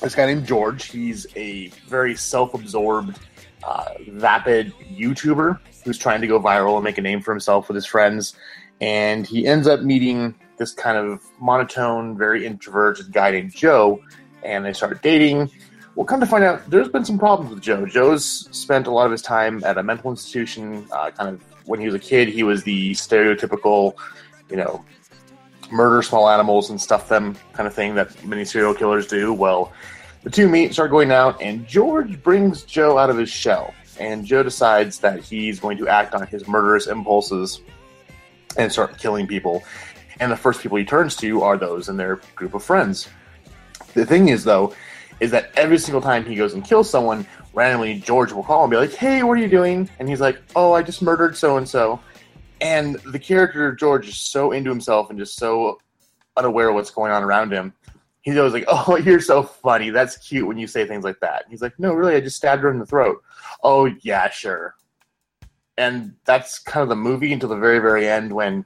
this 0.00 0.14
guy 0.14 0.26
named 0.26 0.46
George. 0.46 0.84
He's 0.84 1.26
a 1.34 1.68
very 1.88 2.14
self-absorbed, 2.14 3.18
uh, 3.64 3.94
vapid 4.10 4.72
YouTuber 4.92 5.58
who's 5.84 5.98
trying 5.98 6.20
to 6.20 6.28
go 6.28 6.40
viral 6.40 6.76
and 6.76 6.84
make 6.84 6.98
a 6.98 7.02
name 7.02 7.20
for 7.20 7.32
himself 7.32 7.68
with 7.68 7.74
his 7.74 7.86
friends. 7.86 8.36
And 8.80 9.26
he 9.26 9.46
ends 9.46 9.66
up 9.66 9.80
meeting 9.80 10.36
this 10.58 10.72
kind 10.72 10.96
of 10.96 11.24
monotone, 11.40 12.16
very 12.16 12.46
introverted 12.46 13.12
guy 13.12 13.32
named 13.32 13.52
Joe, 13.52 14.00
and 14.44 14.64
they 14.64 14.72
start 14.72 15.02
dating 15.02 15.50
well, 15.98 16.04
come 16.04 16.20
to 16.20 16.26
find 16.26 16.44
out, 16.44 16.70
there's 16.70 16.88
been 16.88 17.04
some 17.04 17.18
problems 17.18 17.52
with 17.52 17.60
Joe. 17.60 17.84
Joe's 17.84 18.48
spent 18.56 18.86
a 18.86 18.90
lot 18.92 19.06
of 19.06 19.10
his 19.10 19.20
time 19.20 19.64
at 19.64 19.78
a 19.78 19.82
mental 19.82 20.12
institution. 20.12 20.86
Uh, 20.92 21.10
kind 21.10 21.28
of 21.28 21.42
when 21.64 21.80
he 21.80 21.86
was 21.86 21.94
a 21.96 21.98
kid, 21.98 22.28
he 22.28 22.44
was 22.44 22.62
the 22.62 22.92
stereotypical, 22.92 23.94
you 24.48 24.54
know, 24.54 24.84
murder 25.72 26.00
small 26.02 26.30
animals 26.30 26.70
and 26.70 26.80
stuff 26.80 27.08
them 27.08 27.36
kind 27.52 27.66
of 27.66 27.74
thing 27.74 27.96
that 27.96 28.24
many 28.24 28.44
serial 28.44 28.74
killers 28.74 29.08
do. 29.08 29.32
Well, 29.32 29.72
the 30.22 30.30
two 30.30 30.48
meet, 30.48 30.72
start 30.72 30.92
going 30.92 31.10
out, 31.10 31.42
and 31.42 31.66
George 31.66 32.22
brings 32.22 32.62
Joe 32.62 32.96
out 32.96 33.10
of 33.10 33.18
his 33.18 33.28
shell. 33.28 33.74
and 33.98 34.24
Joe 34.24 34.44
decides 34.44 35.00
that 35.00 35.24
he's 35.24 35.58
going 35.58 35.78
to 35.78 35.88
act 35.88 36.14
on 36.14 36.24
his 36.28 36.46
murderous 36.46 36.86
impulses 36.86 37.60
and 38.56 38.70
start 38.70 38.96
killing 38.98 39.26
people. 39.26 39.64
And 40.20 40.30
the 40.30 40.36
first 40.36 40.60
people 40.60 40.78
he 40.78 40.84
turns 40.84 41.16
to 41.16 41.42
are 41.42 41.58
those 41.58 41.88
in 41.88 41.96
their 41.96 42.20
group 42.36 42.54
of 42.54 42.62
friends. 42.62 43.08
The 43.94 44.06
thing 44.06 44.28
is, 44.28 44.44
though, 44.44 44.74
is 45.20 45.30
that 45.32 45.50
every 45.56 45.78
single 45.78 46.00
time 46.00 46.24
he 46.24 46.34
goes 46.34 46.54
and 46.54 46.64
kills 46.64 46.88
someone, 46.88 47.26
randomly 47.52 47.98
George 47.98 48.32
will 48.32 48.42
call 48.42 48.64
and 48.64 48.70
be 48.70 48.76
like, 48.76 48.94
"Hey, 48.94 49.22
what 49.22 49.32
are 49.38 49.40
you 49.40 49.48
doing?" 49.48 49.88
And 49.98 50.08
he's 50.08 50.20
like, 50.20 50.40
"Oh, 50.54 50.72
I 50.72 50.82
just 50.82 51.02
murdered 51.02 51.36
so 51.36 51.56
and 51.56 51.68
so." 51.68 52.00
And 52.60 52.96
the 53.06 53.18
character 53.18 53.72
George 53.74 54.08
is 54.08 54.16
so 54.16 54.52
into 54.52 54.70
himself 54.70 55.10
and 55.10 55.18
just 55.18 55.36
so 55.36 55.78
unaware 56.36 56.68
of 56.68 56.74
what's 56.74 56.90
going 56.90 57.12
on 57.12 57.22
around 57.22 57.52
him. 57.52 57.72
He's 58.22 58.36
always 58.36 58.52
like, 58.52 58.64
"Oh, 58.68 58.96
you're 58.96 59.20
so 59.20 59.42
funny. 59.42 59.90
That's 59.90 60.16
cute 60.16 60.46
when 60.46 60.58
you 60.58 60.66
say 60.66 60.86
things 60.86 61.04
like 61.04 61.20
that." 61.20 61.44
He's 61.48 61.62
like, 61.62 61.78
"No, 61.78 61.92
really, 61.94 62.14
I 62.14 62.20
just 62.20 62.36
stabbed 62.36 62.62
her 62.62 62.70
in 62.70 62.78
the 62.78 62.86
throat." 62.86 63.22
Oh, 63.62 63.86
yeah, 64.02 64.30
sure. 64.30 64.74
And 65.76 66.14
that's 66.24 66.58
kind 66.58 66.82
of 66.82 66.88
the 66.88 66.96
movie 66.96 67.32
until 67.32 67.48
the 67.48 67.56
very, 67.56 67.78
very 67.78 68.08
end 68.08 68.32
when 68.32 68.64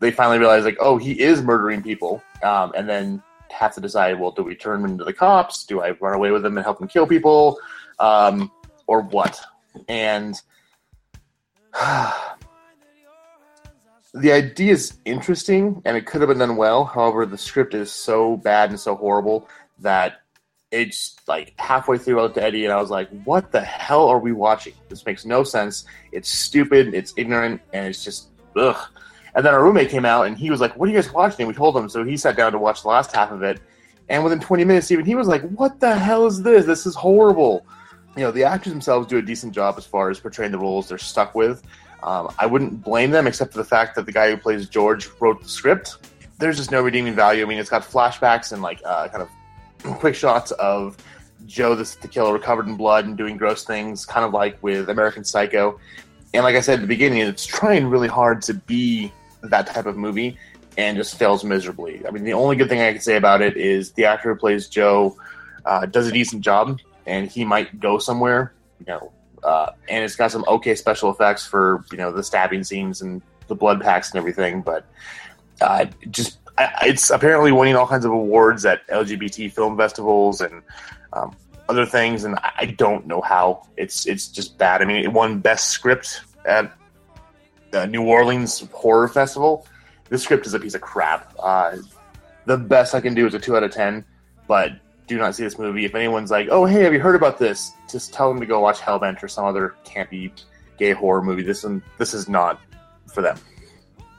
they 0.00 0.10
finally 0.10 0.38
realize, 0.38 0.64
like, 0.64 0.78
oh, 0.80 0.96
he 0.96 1.20
is 1.20 1.42
murdering 1.42 1.82
people, 1.82 2.22
um, 2.42 2.72
and 2.76 2.88
then 2.88 3.22
have 3.52 3.74
to 3.74 3.80
decide, 3.80 4.18
well, 4.18 4.30
do 4.30 4.42
we 4.42 4.54
turn 4.54 4.80
him 4.80 4.90
into 4.90 5.04
the 5.04 5.12
cops? 5.12 5.64
Do 5.64 5.80
I 5.80 5.90
run 5.92 6.14
away 6.14 6.30
with 6.30 6.44
him 6.44 6.56
and 6.56 6.64
help 6.64 6.80
him 6.80 6.88
kill 6.88 7.06
people, 7.06 7.58
um, 7.98 8.50
or 8.86 9.02
what? 9.02 9.40
And 9.88 10.34
the 14.14 14.32
idea 14.32 14.72
is 14.72 14.98
interesting 15.04 15.82
and 15.84 15.96
it 15.96 16.06
could 16.06 16.20
have 16.20 16.28
been 16.28 16.38
done 16.38 16.56
well. 16.56 16.84
However, 16.84 17.26
the 17.26 17.38
script 17.38 17.74
is 17.74 17.92
so 17.92 18.36
bad 18.38 18.70
and 18.70 18.80
so 18.80 18.94
horrible 18.94 19.48
that 19.80 20.22
it's 20.70 21.16
like 21.26 21.54
halfway 21.58 21.96
through 21.98 22.20
looked 22.20 22.36
at 22.36 22.44
Eddie 22.44 22.64
and 22.64 22.72
I 22.72 22.80
was 22.80 22.90
like, 22.90 23.08
what 23.24 23.52
the 23.52 23.60
hell 23.60 24.08
are 24.08 24.18
we 24.18 24.32
watching? 24.32 24.74
This 24.88 25.06
makes 25.06 25.24
no 25.24 25.42
sense. 25.42 25.84
It's 26.12 26.28
stupid, 26.28 26.94
it's 26.94 27.14
ignorant, 27.16 27.60
and 27.72 27.86
it's 27.86 28.04
just 28.04 28.28
ugh. 28.56 28.76
And 29.38 29.46
then 29.46 29.54
our 29.54 29.62
roommate 29.62 29.88
came 29.88 30.04
out 30.04 30.26
and 30.26 30.36
he 30.36 30.50
was 30.50 30.60
like, 30.60 30.76
What 30.76 30.88
are 30.88 30.92
you 30.92 30.98
guys 30.98 31.12
watching? 31.12 31.42
And 31.42 31.48
we 31.48 31.54
told 31.54 31.76
him, 31.76 31.88
so 31.88 32.02
he 32.02 32.16
sat 32.16 32.36
down 32.36 32.50
to 32.50 32.58
watch 32.58 32.82
the 32.82 32.88
last 32.88 33.14
half 33.14 33.30
of 33.30 33.44
it. 33.44 33.60
And 34.08 34.24
within 34.24 34.40
20 34.40 34.64
minutes, 34.64 34.90
even 34.90 35.04
he 35.04 35.14
was 35.14 35.28
like, 35.28 35.48
What 35.50 35.78
the 35.78 35.94
hell 35.94 36.26
is 36.26 36.42
this? 36.42 36.66
This 36.66 36.86
is 36.86 36.96
horrible. 36.96 37.64
You 38.16 38.24
know, 38.24 38.32
the 38.32 38.42
actors 38.42 38.72
themselves 38.72 39.06
do 39.06 39.16
a 39.18 39.22
decent 39.22 39.54
job 39.54 39.76
as 39.78 39.86
far 39.86 40.10
as 40.10 40.18
portraying 40.18 40.50
the 40.50 40.58
roles 40.58 40.88
they're 40.88 40.98
stuck 40.98 41.36
with. 41.36 41.62
Um, 42.02 42.34
I 42.36 42.46
wouldn't 42.46 42.82
blame 42.82 43.12
them, 43.12 43.28
except 43.28 43.52
for 43.52 43.58
the 43.58 43.64
fact 43.64 43.94
that 43.94 44.06
the 44.06 44.12
guy 44.12 44.28
who 44.28 44.36
plays 44.36 44.68
George 44.68 45.08
wrote 45.20 45.40
the 45.40 45.48
script. 45.48 45.98
There's 46.40 46.56
just 46.56 46.72
no 46.72 46.82
redeeming 46.82 47.14
value. 47.14 47.44
I 47.44 47.48
mean, 47.48 47.58
it's 47.58 47.70
got 47.70 47.82
flashbacks 47.82 48.50
and 48.50 48.60
like 48.60 48.80
uh, 48.84 49.06
kind 49.06 49.22
of 49.22 49.98
quick 50.00 50.16
shots 50.16 50.50
of 50.50 50.96
Joe 51.46 51.76
the, 51.76 51.96
the 52.02 52.08
killer 52.08 52.40
covered 52.40 52.66
in 52.66 52.76
blood 52.76 53.04
and 53.04 53.16
doing 53.16 53.36
gross 53.36 53.62
things, 53.62 54.04
kind 54.04 54.24
of 54.26 54.32
like 54.32 54.60
with 54.64 54.88
American 54.88 55.22
Psycho. 55.22 55.78
And 56.34 56.42
like 56.42 56.56
I 56.56 56.60
said 56.60 56.74
at 56.74 56.80
the 56.80 56.88
beginning, 56.88 57.20
it's 57.20 57.46
trying 57.46 57.86
really 57.86 58.08
hard 58.08 58.42
to 58.42 58.54
be 58.54 59.12
that 59.42 59.66
type 59.66 59.86
of 59.86 59.96
movie 59.96 60.36
and 60.76 60.96
just 60.96 61.16
fails 61.18 61.44
miserably. 61.44 62.06
I 62.06 62.10
mean, 62.10 62.24
the 62.24 62.34
only 62.34 62.56
good 62.56 62.68
thing 62.68 62.80
I 62.80 62.92
can 62.92 63.00
say 63.00 63.16
about 63.16 63.42
it 63.42 63.56
is 63.56 63.92
the 63.92 64.04
actor 64.04 64.32
who 64.32 64.38
plays 64.38 64.68
Joe 64.68 65.16
uh, 65.64 65.86
does 65.86 66.06
a 66.06 66.12
decent 66.12 66.42
job, 66.42 66.80
and 67.06 67.28
he 67.30 67.44
might 67.44 67.80
go 67.80 67.98
somewhere, 67.98 68.54
you 68.78 68.86
know. 68.86 69.12
Uh, 69.42 69.72
and 69.88 70.04
it's 70.04 70.16
got 70.16 70.30
some 70.30 70.44
okay 70.48 70.74
special 70.74 71.10
effects 71.10 71.46
for 71.46 71.84
you 71.92 71.98
know 71.98 72.10
the 72.10 72.22
stabbing 72.22 72.64
scenes 72.64 73.02
and 73.02 73.22
the 73.46 73.54
blood 73.54 73.80
packs 73.80 74.10
and 74.10 74.18
everything, 74.18 74.62
but 74.62 74.84
uh, 75.60 75.86
just 76.10 76.38
it's 76.82 77.10
apparently 77.10 77.52
winning 77.52 77.76
all 77.76 77.86
kinds 77.86 78.04
of 78.04 78.12
awards 78.12 78.64
at 78.64 78.86
LGBT 78.88 79.52
film 79.52 79.76
festivals 79.76 80.40
and 80.40 80.62
um, 81.12 81.36
other 81.68 81.86
things, 81.86 82.24
and 82.24 82.38
I 82.42 82.74
don't 82.76 83.06
know 83.06 83.20
how. 83.20 83.66
It's 83.76 84.06
it's 84.06 84.28
just 84.28 84.58
bad. 84.58 84.82
I 84.82 84.84
mean, 84.84 85.04
it 85.04 85.12
won 85.12 85.40
best 85.40 85.70
script 85.70 86.22
at 86.44 86.72
the 87.70 87.86
New 87.86 88.02
Orleans 88.02 88.60
Horror 88.72 89.08
Festival. 89.08 89.66
This 90.08 90.22
script 90.22 90.46
is 90.46 90.54
a 90.54 90.58
piece 90.60 90.74
of 90.74 90.80
crap. 90.80 91.34
Uh, 91.38 91.76
the 92.46 92.56
best 92.56 92.94
I 92.94 93.00
can 93.00 93.14
do 93.14 93.26
is 93.26 93.34
a 93.34 93.38
two 93.38 93.56
out 93.56 93.62
of 93.62 93.70
ten, 93.70 94.04
but 94.46 94.72
do 95.06 95.18
not 95.18 95.34
see 95.34 95.44
this 95.44 95.58
movie. 95.58 95.84
If 95.84 95.94
anyone's 95.94 96.30
like, 96.30 96.48
"Oh, 96.50 96.64
hey, 96.64 96.82
have 96.82 96.92
you 96.92 97.00
heard 97.00 97.16
about 97.16 97.38
this?" 97.38 97.72
Just 97.90 98.12
tell 98.12 98.28
them 98.28 98.40
to 98.40 98.46
go 98.46 98.60
watch 98.60 98.78
Hellbent 98.78 99.22
or 99.22 99.28
some 99.28 99.44
other 99.44 99.74
campy 99.84 100.32
gay 100.78 100.92
horror 100.92 101.22
movie. 101.22 101.42
This 101.42 101.64
one, 101.64 101.82
this 101.98 102.14
is 102.14 102.28
not 102.28 102.60
for 103.12 103.22
them. 103.22 103.38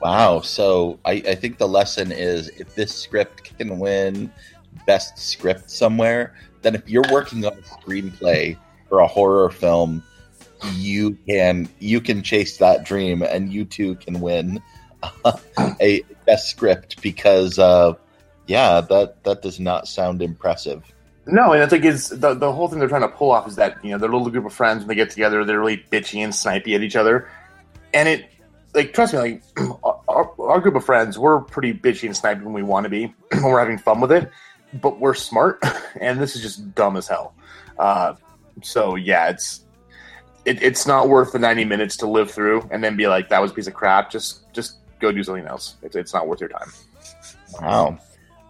Wow. 0.00 0.40
So 0.40 0.98
I, 1.04 1.12
I 1.12 1.34
think 1.34 1.58
the 1.58 1.68
lesson 1.68 2.12
is 2.12 2.48
if 2.50 2.74
this 2.74 2.94
script 2.94 3.56
can 3.58 3.78
win 3.78 4.32
best 4.86 5.18
script 5.18 5.70
somewhere, 5.70 6.34
then 6.62 6.74
if 6.74 6.88
you're 6.88 7.04
working 7.10 7.44
on 7.44 7.52
a 7.52 7.62
screenplay 7.62 8.56
for 8.88 9.00
a 9.00 9.06
horror 9.06 9.50
film, 9.50 10.02
you 10.74 11.16
can 11.26 11.68
you 11.78 12.00
can 12.00 12.22
chase 12.22 12.58
that 12.58 12.84
dream 12.84 13.22
and 13.22 13.52
you 13.52 13.64
too 13.64 13.94
can 13.96 14.20
win 14.20 14.62
a 15.80 16.02
best 16.26 16.48
script 16.48 17.00
because 17.02 17.58
uh, 17.58 17.94
yeah, 18.46 18.80
that 18.80 19.22
that 19.24 19.42
does 19.42 19.60
not 19.60 19.86
sound 19.86 20.22
impressive. 20.22 20.82
No, 21.26 21.52
and 21.52 21.62
I 21.62 21.66
think 21.66 21.84
is 21.84 22.08
the 22.08 22.34
the 22.34 22.52
whole 22.52 22.68
thing 22.68 22.78
they're 22.78 22.88
trying 22.88 23.02
to 23.02 23.08
pull 23.08 23.30
off 23.30 23.46
is 23.46 23.56
that 23.56 23.82
you 23.84 23.90
know 23.90 23.98
their 23.98 24.08
little 24.08 24.28
group 24.28 24.44
of 24.44 24.52
friends 24.52 24.80
when 24.80 24.88
they 24.88 24.94
get 24.94 25.10
together, 25.10 25.44
they're 25.44 25.60
really 25.60 25.84
bitchy 25.90 26.18
and 26.24 26.32
snipey 26.32 26.74
at 26.74 26.82
each 26.82 26.96
other, 26.96 27.30
and 27.94 28.08
it 28.08 28.28
like 28.74 28.92
trust 28.92 29.14
me, 29.14 29.20
like 29.20 29.42
our, 30.08 30.32
our 30.40 30.60
group 30.60 30.74
of 30.74 30.84
friends, 30.84 31.18
we're 31.18 31.40
pretty 31.40 31.72
bitchy 31.72 32.04
and 32.04 32.14
snipey 32.14 32.42
when 32.42 32.52
we 32.52 32.62
want 32.62 32.84
to 32.84 32.90
be 32.90 33.06
when 33.30 33.44
we're 33.44 33.60
having 33.60 33.78
fun 33.78 34.00
with 34.00 34.10
it, 34.10 34.30
but 34.74 34.98
we're 34.98 35.14
smart, 35.14 35.62
and 36.00 36.20
this 36.20 36.34
is 36.34 36.42
just 36.42 36.74
dumb 36.74 36.96
as 36.96 37.06
hell. 37.06 37.34
Uh, 37.78 38.14
so 38.62 38.96
yeah, 38.96 39.28
it's 39.28 39.64
it, 40.44 40.62
it's 40.62 40.86
not 40.86 41.08
worth 41.08 41.32
the 41.32 41.38
ninety 41.38 41.64
minutes 41.64 41.96
to 41.98 42.06
live 42.06 42.30
through 42.30 42.68
and 42.70 42.82
then 42.82 42.96
be 42.96 43.06
like 43.06 43.28
that 43.28 43.40
was 43.40 43.50
a 43.50 43.54
piece 43.54 43.66
of 43.66 43.74
crap. 43.74 44.10
Just 44.10 44.52
just 44.52 44.76
go 45.00 45.12
do 45.12 45.22
something 45.22 45.46
else. 45.46 45.76
It's 45.82 45.96
it's 45.96 46.14
not 46.14 46.26
worth 46.26 46.40
your 46.40 46.48
time. 46.48 46.70
Wow. 47.60 47.98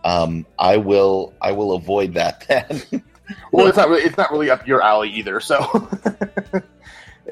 Um, 0.05 0.47
I 0.59 0.77
will 0.77 1.35
I 1.41 1.53
will 1.53 1.73
avoid 1.73 2.15
that 2.15 2.47
then. 2.49 3.03
well, 3.53 3.67
it's 3.67 3.77
not 3.77 3.89
really 3.89 4.03
it's 4.03 4.17
not 4.17 4.31
really 4.31 4.51
up 4.51 4.67
your 4.67 4.83
alley 4.83 5.11
either. 5.11 5.41
So 5.41 5.59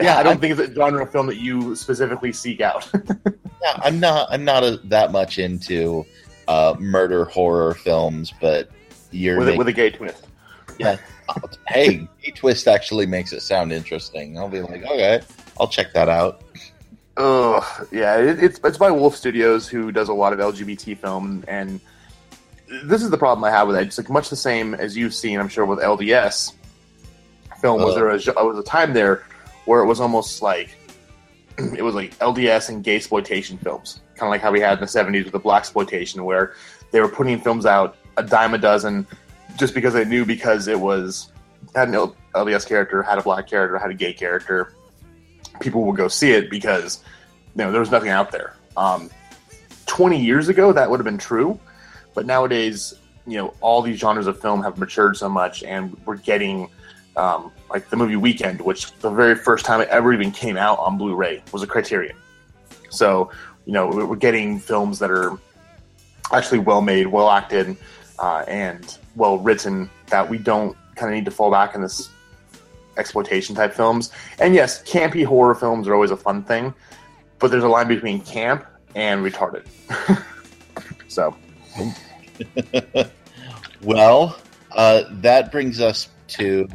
yeah, 0.01 0.19
I 0.19 0.23
don't 0.23 0.35
I'm, 0.35 0.41
think 0.41 0.59
it's 0.59 0.71
a 0.71 0.75
genre 0.75 1.03
of 1.03 1.11
film 1.11 1.27
that 1.27 1.39
you 1.39 1.75
specifically 1.75 2.33
seek 2.33 2.61
out. 2.61 2.91
yeah, 3.63 3.75
I'm 3.77 4.01
not. 4.01 4.29
I'm 4.31 4.45
not 4.45 4.65
a, 4.65 4.81
that 4.85 5.13
much 5.13 5.39
into 5.39 6.05
uh, 6.47 6.75
murder 6.79 7.25
horror 7.25 7.75
films, 7.75 8.33
but 8.41 8.71
you're 9.11 9.39
with, 9.39 9.47
making, 9.47 9.57
a, 9.57 9.59
with 9.59 9.69
a 9.69 9.73
gay 9.73 9.91
twist. 9.91 10.27
Yeah. 10.79 10.97
hey, 11.67 12.09
twist 12.39 12.69
actually 12.69 13.05
makes 13.05 13.33
it 13.33 13.41
sound 13.41 13.73
interesting. 13.73 14.39
I'll 14.39 14.49
be 14.49 14.61
like, 14.61 14.85
okay, 14.85 15.21
I'll 15.59 15.67
check 15.67 15.93
that 15.93 16.09
out. 16.09 16.43
Oh 17.17 17.87
yeah, 17.91 18.17
it, 18.17 18.43
it's 18.43 18.61
it's 18.63 18.79
by 18.79 18.93
Wolfe 18.93 19.17
Studios, 19.17 19.67
who 19.67 19.91
does 19.91 20.09
a 20.09 20.15
lot 20.15 20.33
of 20.33 20.39
LGBT 20.39 20.97
film, 20.99 21.45
and 21.49 21.81
this 22.85 23.03
is 23.03 23.11
the 23.11 23.19
problem 23.19 23.43
I 23.43 23.51
have 23.51 23.67
with 23.67 23.77
it. 23.77 23.89
It's 23.89 23.99
like 23.99 24.09
much 24.09 24.31
the 24.31 24.37
same 24.37 24.75
as 24.75 24.97
you've 24.97 25.15
seen, 25.15 25.41
I'm 25.41 25.49
sure, 25.49 25.67
with 25.67 25.81
LDS 25.81 26.53
film. 27.61 27.83
Was 27.83 27.97
uh, 27.97 27.99
there 27.99 28.11
a 28.11 28.47
was 28.47 28.59
a 28.59 28.63
time 28.63 28.93
there 28.93 29.25
where 29.65 29.81
it 29.81 29.87
was 29.87 30.01
almost 30.01 30.43
like 30.43 30.79
it 31.59 31.83
was 31.83 31.97
like 31.97 32.17
LDS 32.21 32.69
and 32.69 32.85
gay 32.85 32.95
exploitation 32.95 33.59
films, 33.59 34.01
kind 34.15 34.29
of 34.29 34.31
like 34.31 34.41
how 34.41 34.53
we 34.53 34.61
had 34.61 34.75
in 34.75 34.81
the 34.81 34.87
'70s 34.87 35.25
with 35.25 35.33
the 35.33 35.41
black 35.41 35.63
exploitation, 35.63 36.25
where 36.25 36.55
they 36.93 37.01
were 37.01 37.09
putting 37.09 37.41
films 37.41 37.67
out 37.67 37.97
a 38.17 38.23
dime 38.23 38.55
a 38.55 38.59
dozen 38.59 39.09
just 39.59 39.75
because 39.75 39.93
they 39.93 40.05
knew 40.05 40.25
because 40.25 40.69
it 40.69 40.79
was 40.79 41.33
had 41.75 41.89
an 41.89 42.13
LDS 42.39 42.67
character, 42.67 43.03
had 43.03 43.19
a 43.19 43.23
black 43.23 43.47
character, 43.47 43.79
had 43.79 43.91
a 43.91 43.95
gay 43.95 44.13
character, 44.13 44.73
people 45.61 45.85
would 45.85 45.97
go 45.97 46.09
see 46.09 46.33
it 46.33 46.51
because 46.51 47.03
you 47.55 47.65
know 47.65 47.71
there 47.71 47.81
was 47.81 47.91
nothing 47.91 48.11
out 48.11 48.31
there. 48.31 48.55
Um, 48.77 49.11
Twenty 49.87 50.23
years 50.23 50.51
ago, 50.51 50.71
that 50.71 50.91
would 50.91 51.01
have 51.01 51.07
been 51.07 51.17
true, 51.17 51.59
but 52.15 52.27
nowadays, 52.27 52.93
you 53.27 53.39
know, 53.39 53.55
all 53.63 53.81
these 53.81 53.99
genres 53.99 54.27
of 54.27 54.39
film 54.39 54.63
have 54.63 54.77
matured 54.77 55.17
so 55.17 55.31
much, 55.31 55.63
and 55.63 55.97
we're 56.05 56.17
getting 56.19 56.69
um, 57.17 57.51
like 57.71 57.89
the 57.89 57.97
movie 57.97 58.15
Weekend, 58.15 58.61
which 58.61 58.93
the 58.99 59.09
very 59.09 59.35
first 59.35 59.65
time 59.65 59.81
it 59.81 59.89
ever 59.89 60.13
even 60.13 60.31
came 60.31 60.59
out 60.59 60.79
on 60.79 60.99
Blu-ray 60.99 61.43
was 61.53 61.63
a 61.63 61.67
Criterion. 61.67 62.17
So 62.91 63.31
you 63.65 63.73
know 63.73 63.89
we're 63.89 64.17
getting 64.17 64.59
films 64.59 64.99
that 64.99 65.11
are 65.11 65.39
actually 66.33 66.59
well 66.59 66.83
made, 66.83 67.07
well 67.07 67.31
acted, 67.31 67.75
uh, 68.19 68.45
and 68.47 68.99
well 69.17 69.39
written 69.39 69.89
that 70.09 70.29
we 70.29 70.37
don't 70.37 70.77
kind 70.97 71.11
of 71.11 71.17
need 71.17 71.25
to 71.25 71.31
fall 71.31 71.51
back 71.51 71.75
in 71.75 71.81
this 71.81 72.11
exploitation 72.99 73.55
type 73.55 73.73
films. 73.73 74.11
And 74.39 74.55
yes, 74.55 74.83
campy 74.83 75.25
horror 75.25 75.55
films 75.55 75.89
are 75.89 75.95
always 75.95 76.11
a 76.11 76.17
fun 76.17 76.43
thing, 76.45 76.75
but 77.39 77.51
there's 77.51 77.65
a 77.65 77.69
line 77.69 77.89
between 77.89 78.21
camp 78.21 78.67
and 78.95 79.25
retarded. 79.25 79.67
so, 81.09 81.37
well, 83.83 84.37
uh, 84.73 85.05
that 85.11 85.51
brings 85.53 85.81
us 85.81 86.09
to 86.29 86.69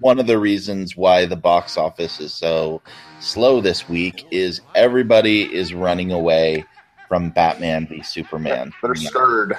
one 0.00 0.18
of 0.18 0.26
the 0.26 0.38
reasons 0.38 0.96
why 0.96 1.24
the 1.24 1.36
box 1.36 1.76
office 1.76 2.20
is 2.20 2.32
so 2.32 2.82
slow 3.20 3.60
this 3.60 3.88
week 3.88 4.26
is 4.30 4.60
everybody 4.74 5.42
is 5.42 5.72
running 5.72 6.12
away 6.12 6.64
from 7.08 7.30
Batman 7.30 7.86
v 7.86 8.02
Superman. 8.02 8.72
They're 8.82 8.94
scared. 8.94 9.56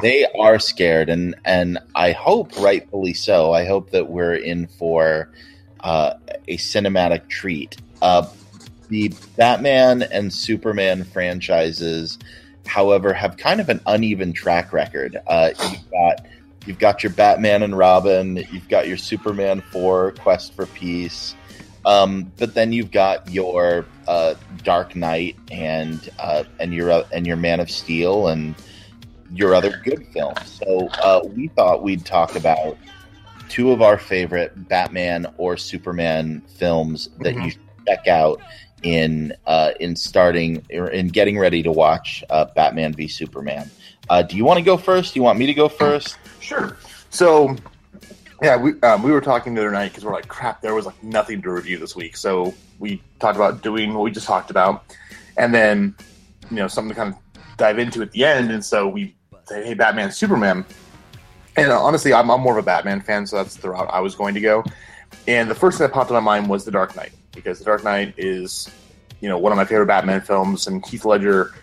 They 0.00 0.26
are 0.38 0.58
scared, 0.58 1.08
and 1.08 1.34
and 1.44 1.78
I 1.94 2.12
hope 2.12 2.56
rightfully 2.58 3.14
so. 3.14 3.52
I 3.52 3.64
hope 3.64 3.90
that 3.90 4.10
we're 4.10 4.34
in 4.34 4.66
for 4.66 5.30
uh, 5.80 6.14
a 6.48 6.56
cinematic 6.56 7.28
treat. 7.28 7.76
Uh, 8.02 8.26
the 8.88 9.12
Batman 9.36 10.02
and 10.02 10.32
Superman 10.32 11.04
franchises, 11.04 12.18
however, 12.66 13.12
have 13.12 13.36
kind 13.36 13.60
of 13.60 13.68
an 13.68 13.80
uneven 13.86 14.32
track 14.32 14.72
record. 14.72 15.20
Uh, 15.26 15.50
you've 15.70 15.90
got 15.90 16.26
you've 16.66 16.78
got 16.78 17.02
your 17.02 17.12
Batman 17.12 17.62
and 17.62 17.76
Robin, 17.76 18.44
you've 18.50 18.68
got 18.68 18.88
your 18.88 18.96
Superman 18.96 19.62
four 19.70 20.12
Quest 20.12 20.54
for 20.54 20.66
Peace, 20.66 21.34
um, 21.86 22.32
but 22.36 22.54
then 22.54 22.72
you've 22.72 22.90
got 22.90 23.30
your 23.30 23.86
uh, 24.08 24.34
Dark 24.62 24.96
Knight 24.96 25.36
and 25.50 26.10
uh, 26.18 26.44
and 26.58 26.74
your 26.74 26.90
uh, 26.90 27.06
and 27.12 27.26
your 27.26 27.36
Man 27.36 27.60
of 27.60 27.70
Steel 27.70 28.28
and 28.28 28.54
your 29.34 29.54
other 29.54 29.80
good 29.84 30.06
films. 30.12 30.60
So 30.64 30.88
uh, 31.02 31.20
we 31.34 31.48
thought 31.48 31.82
we'd 31.82 32.04
talk 32.04 32.36
about 32.36 32.76
two 33.48 33.72
of 33.72 33.82
our 33.82 33.98
favorite 33.98 34.68
Batman 34.68 35.26
or 35.36 35.56
Superman 35.56 36.40
films 36.46 37.10
that 37.20 37.34
Mhm. 37.34 37.44
you 37.44 37.50
should 37.50 37.60
check 37.86 38.06
out 38.08 38.40
in 38.82 39.32
uh, 39.46 39.72
in 39.80 39.96
starting 39.96 40.64
or 40.72 40.88
in 40.88 41.08
getting 41.08 41.38
ready 41.38 41.62
to 41.62 41.72
watch 41.72 42.22
uh, 42.30 42.44
Batman 42.54 42.92
v 42.92 43.08
Superman. 43.08 43.70
Uh, 44.08 44.22
do 44.22 44.36
you 44.36 44.44
want 44.44 44.58
to 44.58 44.64
go 44.64 44.76
first? 44.76 45.14
Do 45.14 45.20
you 45.20 45.24
want 45.24 45.38
me 45.38 45.46
to 45.46 45.54
go 45.54 45.68
first? 45.68 46.18
Sure. 46.40 46.76
So, 47.10 47.56
yeah, 48.42 48.56
we 48.56 48.78
um, 48.82 49.02
we 49.02 49.10
were 49.10 49.20
talking 49.22 49.54
the 49.54 49.60
other 49.62 49.70
night 49.70 49.88
because 49.90 50.04
we're 50.04 50.12
like, 50.12 50.28
crap, 50.28 50.60
there 50.60 50.74
was 50.74 50.84
like 50.86 51.02
nothing 51.02 51.40
to 51.42 51.50
review 51.50 51.78
this 51.78 51.96
week. 51.96 52.16
So 52.16 52.52
we 52.78 53.02
talked 53.20 53.36
about 53.36 53.62
doing 53.62 53.94
what 53.94 54.02
we 54.02 54.10
just 54.10 54.26
talked 54.26 54.50
about, 54.50 54.84
and 55.38 55.54
then 55.54 55.94
you 56.50 56.56
know 56.56 56.68
something 56.68 56.90
to 56.90 56.94
kind 56.94 57.14
of 57.14 57.56
dive 57.56 57.78
into 57.78 58.02
at 58.02 58.12
the 58.12 58.24
end. 58.24 58.50
And 58.50 58.62
so 58.64 58.86
we 58.88 59.14
hey, 59.48 59.74
Batman, 59.74 60.10
Superman. 60.10 60.64
And 61.56 61.70
uh, 61.70 61.80
honestly, 61.80 62.12
I'm, 62.12 62.30
I'm 62.30 62.40
more 62.40 62.58
of 62.58 62.62
a 62.62 62.66
Batman 62.66 63.00
fan, 63.00 63.26
so 63.26 63.36
that's 63.36 63.56
the 63.56 63.70
route 63.70 63.88
I 63.92 64.00
was 64.00 64.14
going 64.14 64.34
to 64.34 64.40
go. 64.40 64.64
And 65.28 65.50
the 65.50 65.54
first 65.54 65.78
thing 65.78 65.86
that 65.86 65.92
popped 65.92 66.10
in 66.10 66.14
my 66.14 66.20
mind 66.20 66.48
was 66.48 66.64
The 66.64 66.70
Dark 66.70 66.96
Knight 66.96 67.12
because 67.32 67.58
The 67.58 67.64
Dark 67.64 67.84
Knight 67.84 68.14
is, 68.16 68.68
you 69.20 69.28
know, 69.28 69.38
one 69.38 69.52
of 69.52 69.56
my 69.56 69.64
favorite 69.64 69.86
Batman 69.86 70.20
films, 70.20 70.66
and 70.66 70.84
Heath 70.86 71.04
Ledger 71.04 71.54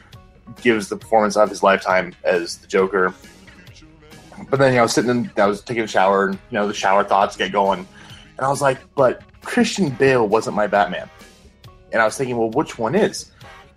gives 0.61 0.89
the 0.89 0.97
performance 0.97 1.37
of 1.37 1.49
his 1.49 1.63
lifetime 1.63 2.13
as 2.23 2.57
the 2.57 2.67
Joker 2.67 3.13
but 4.49 4.59
then 4.59 4.71
you 4.71 4.75
know, 4.75 4.81
I 4.81 4.83
was 4.83 4.93
sitting 4.93 5.11
in, 5.11 5.31
I 5.37 5.45
was 5.45 5.61
taking 5.61 5.83
a 5.83 5.87
shower, 5.87 6.27
and 6.27 6.35
you 6.35 6.57
know, 6.57 6.67
the 6.67 6.73
shower 6.73 7.03
thoughts 7.03 7.35
get 7.35 7.51
going, 7.51 7.87
and 8.37 8.45
I 8.45 8.49
was 8.49 8.61
like, 8.61 8.79
but 8.95 9.23
Christian 9.41 9.89
Bale 9.89 10.27
wasn't 10.27 10.55
my 10.55 10.67
Batman, 10.67 11.09
and 11.91 12.01
I 12.01 12.05
was 12.05 12.17
thinking, 12.17 12.37
well, 12.37 12.49
which 12.51 12.77
one 12.77 12.95
is? 12.95 13.31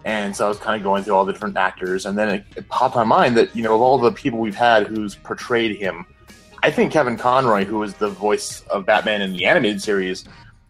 And 0.04 0.36
so 0.36 0.44
I 0.44 0.48
was 0.48 0.58
kind 0.58 0.76
of 0.76 0.82
going 0.82 1.02
through 1.02 1.14
all 1.14 1.24
the 1.24 1.32
different 1.32 1.56
actors, 1.56 2.04
and 2.04 2.16
then 2.18 2.28
it, 2.28 2.44
it 2.56 2.68
popped 2.68 2.94
my 2.94 3.04
mind 3.04 3.36
that 3.38 3.54
you 3.56 3.62
know, 3.62 3.74
of 3.74 3.80
all 3.80 3.98
the 3.98 4.12
people 4.12 4.38
we've 4.38 4.54
had 4.54 4.86
who's 4.86 5.14
portrayed 5.14 5.76
him, 5.76 6.04
I 6.62 6.70
think 6.70 6.92
Kevin 6.92 7.16
Conroy, 7.16 7.64
who 7.64 7.78
was 7.78 7.94
the 7.94 8.08
voice 8.08 8.62
of 8.70 8.86
Batman 8.86 9.22
in 9.22 9.32
the 9.32 9.46
animated 9.46 9.82
series, 9.82 10.24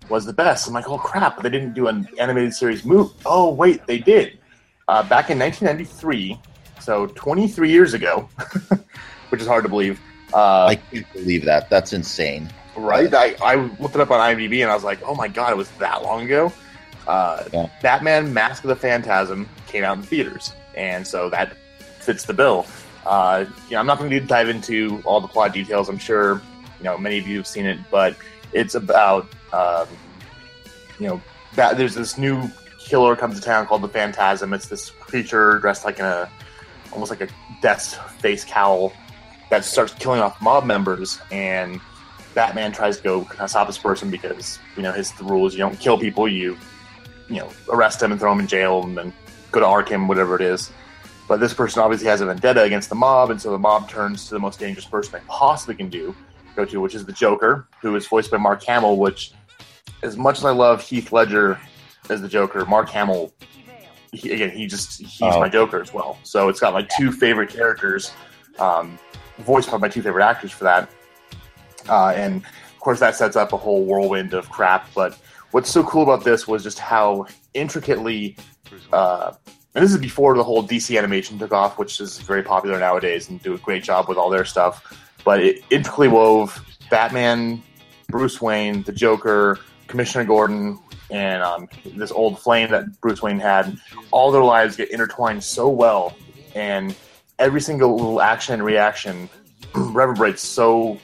was 0.08 0.24
the 0.24 0.32
best. 0.32 0.68
I'm 0.68 0.74
like, 0.74 0.88
oh 0.88 0.98
crap, 0.98 1.42
they 1.42 1.50
didn't 1.50 1.74
do 1.74 1.88
an 1.88 2.08
animated 2.18 2.54
series 2.54 2.84
move. 2.84 3.10
Oh 3.26 3.52
wait, 3.52 3.86
they 3.86 3.98
did. 3.98 4.38
Uh, 4.86 5.02
back 5.02 5.30
in 5.30 5.38
1993, 5.38 6.38
so 6.80 7.06
23 7.06 7.70
years 7.70 7.94
ago, 7.94 8.28
which 9.30 9.40
is 9.40 9.46
hard 9.46 9.64
to 9.64 9.68
believe. 9.68 10.00
Uh, 10.32 10.66
I 10.66 10.74
can't 10.76 11.10
believe 11.12 11.44
that. 11.44 11.70
That's 11.70 11.92
insane. 11.92 12.50
right? 12.76 13.12
I, 13.12 13.34
I 13.42 13.54
looked 13.54 13.94
it 13.94 14.00
up 14.00 14.10
on 14.10 14.20
IMDb 14.20 14.62
and 14.62 14.70
I 14.70 14.74
was 14.74 14.84
like, 14.84 15.00
oh 15.04 15.14
my 15.14 15.28
god, 15.28 15.52
it 15.52 15.56
was 15.56 15.70
that 15.78 16.02
long 16.02 16.22
ago. 16.24 16.52
Uh, 17.06 17.44
Yeah. 17.52 17.68
Batman: 17.82 18.32
Mask 18.32 18.64
of 18.64 18.68
the 18.68 18.76
Phantasm 18.76 19.48
came 19.66 19.84
out 19.84 19.96
in 19.98 20.02
theaters, 20.02 20.52
and 20.74 21.06
so 21.06 21.28
that 21.30 21.56
fits 22.00 22.24
the 22.24 22.34
bill. 22.34 22.66
Uh, 23.06 23.44
you 23.68 23.72
know, 23.72 23.80
I'm 23.80 23.86
not 23.86 23.98
going 23.98 24.10
to 24.10 24.20
dive 24.20 24.48
into 24.48 25.02
all 25.04 25.20
the 25.20 25.28
plot 25.28 25.52
details. 25.52 25.88
I'm 25.88 25.98
sure 25.98 26.40
you 26.78 26.84
know 26.84 26.96
many 26.96 27.18
of 27.18 27.26
you 27.26 27.36
have 27.38 27.46
seen 27.46 27.66
it, 27.66 27.78
but 27.90 28.16
it's 28.52 28.74
about 28.74 29.28
um, 29.52 29.86
you 30.98 31.08
know 31.08 31.20
that 31.54 31.76
there's 31.76 31.94
this 31.94 32.16
new 32.18 32.50
killer 32.78 33.16
comes 33.16 33.38
to 33.38 33.44
town 33.44 33.66
called 33.66 33.82
the 33.82 33.88
Phantasm. 33.88 34.52
It's 34.52 34.68
this 34.68 34.90
creature 34.90 35.58
dressed 35.58 35.84
like 35.84 35.98
in 35.98 36.04
a 36.04 36.28
almost 36.92 37.10
like 37.10 37.20
a 37.20 37.28
death's 37.60 37.94
face 38.20 38.44
cowl 38.44 38.92
that 39.50 39.64
starts 39.64 39.92
killing 39.94 40.20
off 40.20 40.40
mob 40.40 40.64
members 40.64 41.20
and 41.30 41.80
Batman 42.34 42.72
tries 42.72 42.96
to 42.98 43.02
go 43.02 43.24
kind 43.24 43.42
of 43.42 43.50
stop 43.50 43.66
this 43.66 43.78
person 43.78 44.10
because 44.10 44.58
you 44.76 44.82
know 44.82 44.92
his 44.92 45.12
the 45.12 45.24
is 45.44 45.54
you 45.54 45.58
don't 45.58 45.78
kill 45.78 45.98
people 45.98 46.28
you 46.28 46.56
you 47.28 47.36
know 47.36 47.50
arrest 47.70 48.02
him 48.02 48.12
and 48.12 48.20
throw 48.20 48.32
him 48.32 48.40
in 48.40 48.46
jail 48.46 48.82
and 48.82 48.96
then 48.96 49.12
go 49.50 49.60
to 49.60 49.66
Arkham 49.66 50.08
whatever 50.08 50.34
it 50.36 50.42
is 50.42 50.70
but 51.28 51.40
this 51.40 51.54
person 51.54 51.80
obviously 51.80 52.06
has 52.06 52.20
a 52.20 52.26
vendetta 52.26 52.62
against 52.62 52.88
the 52.88 52.94
mob 52.94 53.30
and 53.30 53.40
so 53.40 53.50
the 53.50 53.58
mob 53.58 53.88
turns 53.88 54.26
to 54.26 54.34
the 54.34 54.40
most 54.40 54.58
dangerous 54.58 54.84
person 54.84 55.12
they 55.12 55.24
possibly 55.26 55.74
can 55.74 55.88
do 55.88 56.14
go 56.56 56.64
to 56.64 56.80
which 56.80 56.94
is 56.94 57.04
the 57.04 57.12
Joker 57.12 57.68
who 57.80 57.94
is 57.96 58.06
voiced 58.06 58.30
by 58.30 58.36
Mark 58.36 58.62
Hamill 58.64 58.96
which 58.96 59.32
as 60.02 60.16
much 60.16 60.38
as 60.38 60.44
I 60.44 60.50
love 60.50 60.82
Heath 60.82 61.12
Ledger 61.12 61.58
as 62.10 62.20
the 62.20 62.28
Joker 62.28 62.64
Mark 62.66 62.88
Hamill 62.90 63.32
he, 64.12 64.32
again 64.32 64.50
he 64.50 64.66
just 64.66 65.00
he's 65.00 65.22
Oh. 65.22 65.40
my 65.40 65.48
Joker 65.48 65.80
as 65.80 65.92
well 65.92 66.18
so 66.22 66.48
it's 66.48 66.60
got 66.60 66.72
my 66.72 66.86
two 66.96 67.10
favorite 67.10 67.50
characters 67.50 68.12
um, 68.58 68.98
voiced 69.38 69.70
by 69.70 69.78
my 69.78 69.88
two 69.88 70.02
favorite 70.02 70.24
actors 70.24 70.52
for 70.52 70.64
that 70.64 70.90
uh, 71.88 72.08
and 72.08 72.42
of 72.44 72.80
course 72.80 73.00
that 73.00 73.16
sets 73.16 73.36
up 73.36 73.52
a 73.52 73.56
whole 73.56 73.84
whirlwind 73.84 74.34
of 74.34 74.48
crap. 74.50 74.92
But 74.94 75.18
what's 75.54 75.70
so 75.70 75.84
cool 75.84 76.02
about 76.02 76.24
this 76.24 76.48
was 76.48 76.64
just 76.64 76.80
how 76.80 77.24
intricately, 77.54 78.36
uh, 78.92 79.32
and 79.76 79.84
this 79.84 79.92
is 79.92 79.98
before 79.98 80.36
the 80.36 80.42
whole 80.42 80.66
DC 80.66 80.98
animation 80.98 81.38
took 81.38 81.52
off, 81.52 81.78
which 81.78 82.00
is 82.00 82.18
very 82.18 82.42
popular 82.42 82.76
nowadays 82.76 83.28
and 83.28 83.40
do 83.40 83.54
a 83.54 83.58
great 83.58 83.84
job 83.84 84.08
with 84.08 84.18
all 84.18 84.28
their 84.28 84.44
stuff. 84.44 84.82
But 85.24 85.40
it 85.40 85.62
intricately 85.70 86.08
wove 86.08 86.60
Batman, 86.90 87.62
Bruce 88.08 88.42
Wayne, 88.42 88.82
the 88.82 88.90
Joker, 88.90 89.60
Commissioner 89.86 90.24
Gordon, 90.24 90.76
and 91.12 91.40
um, 91.44 91.68
this 91.94 92.10
old 92.10 92.40
flame 92.40 92.72
that 92.72 93.00
Bruce 93.00 93.22
Wayne 93.22 93.38
had. 93.38 93.78
All 94.10 94.32
their 94.32 94.42
lives 94.42 94.74
get 94.74 94.90
intertwined 94.90 95.44
so 95.44 95.68
well, 95.68 96.16
and 96.56 96.96
every 97.38 97.60
single 97.60 97.94
little 97.94 98.20
action 98.20 98.54
and 98.54 98.64
reaction 98.64 99.28
reverberates 99.72 100.42
so 100.42 100.98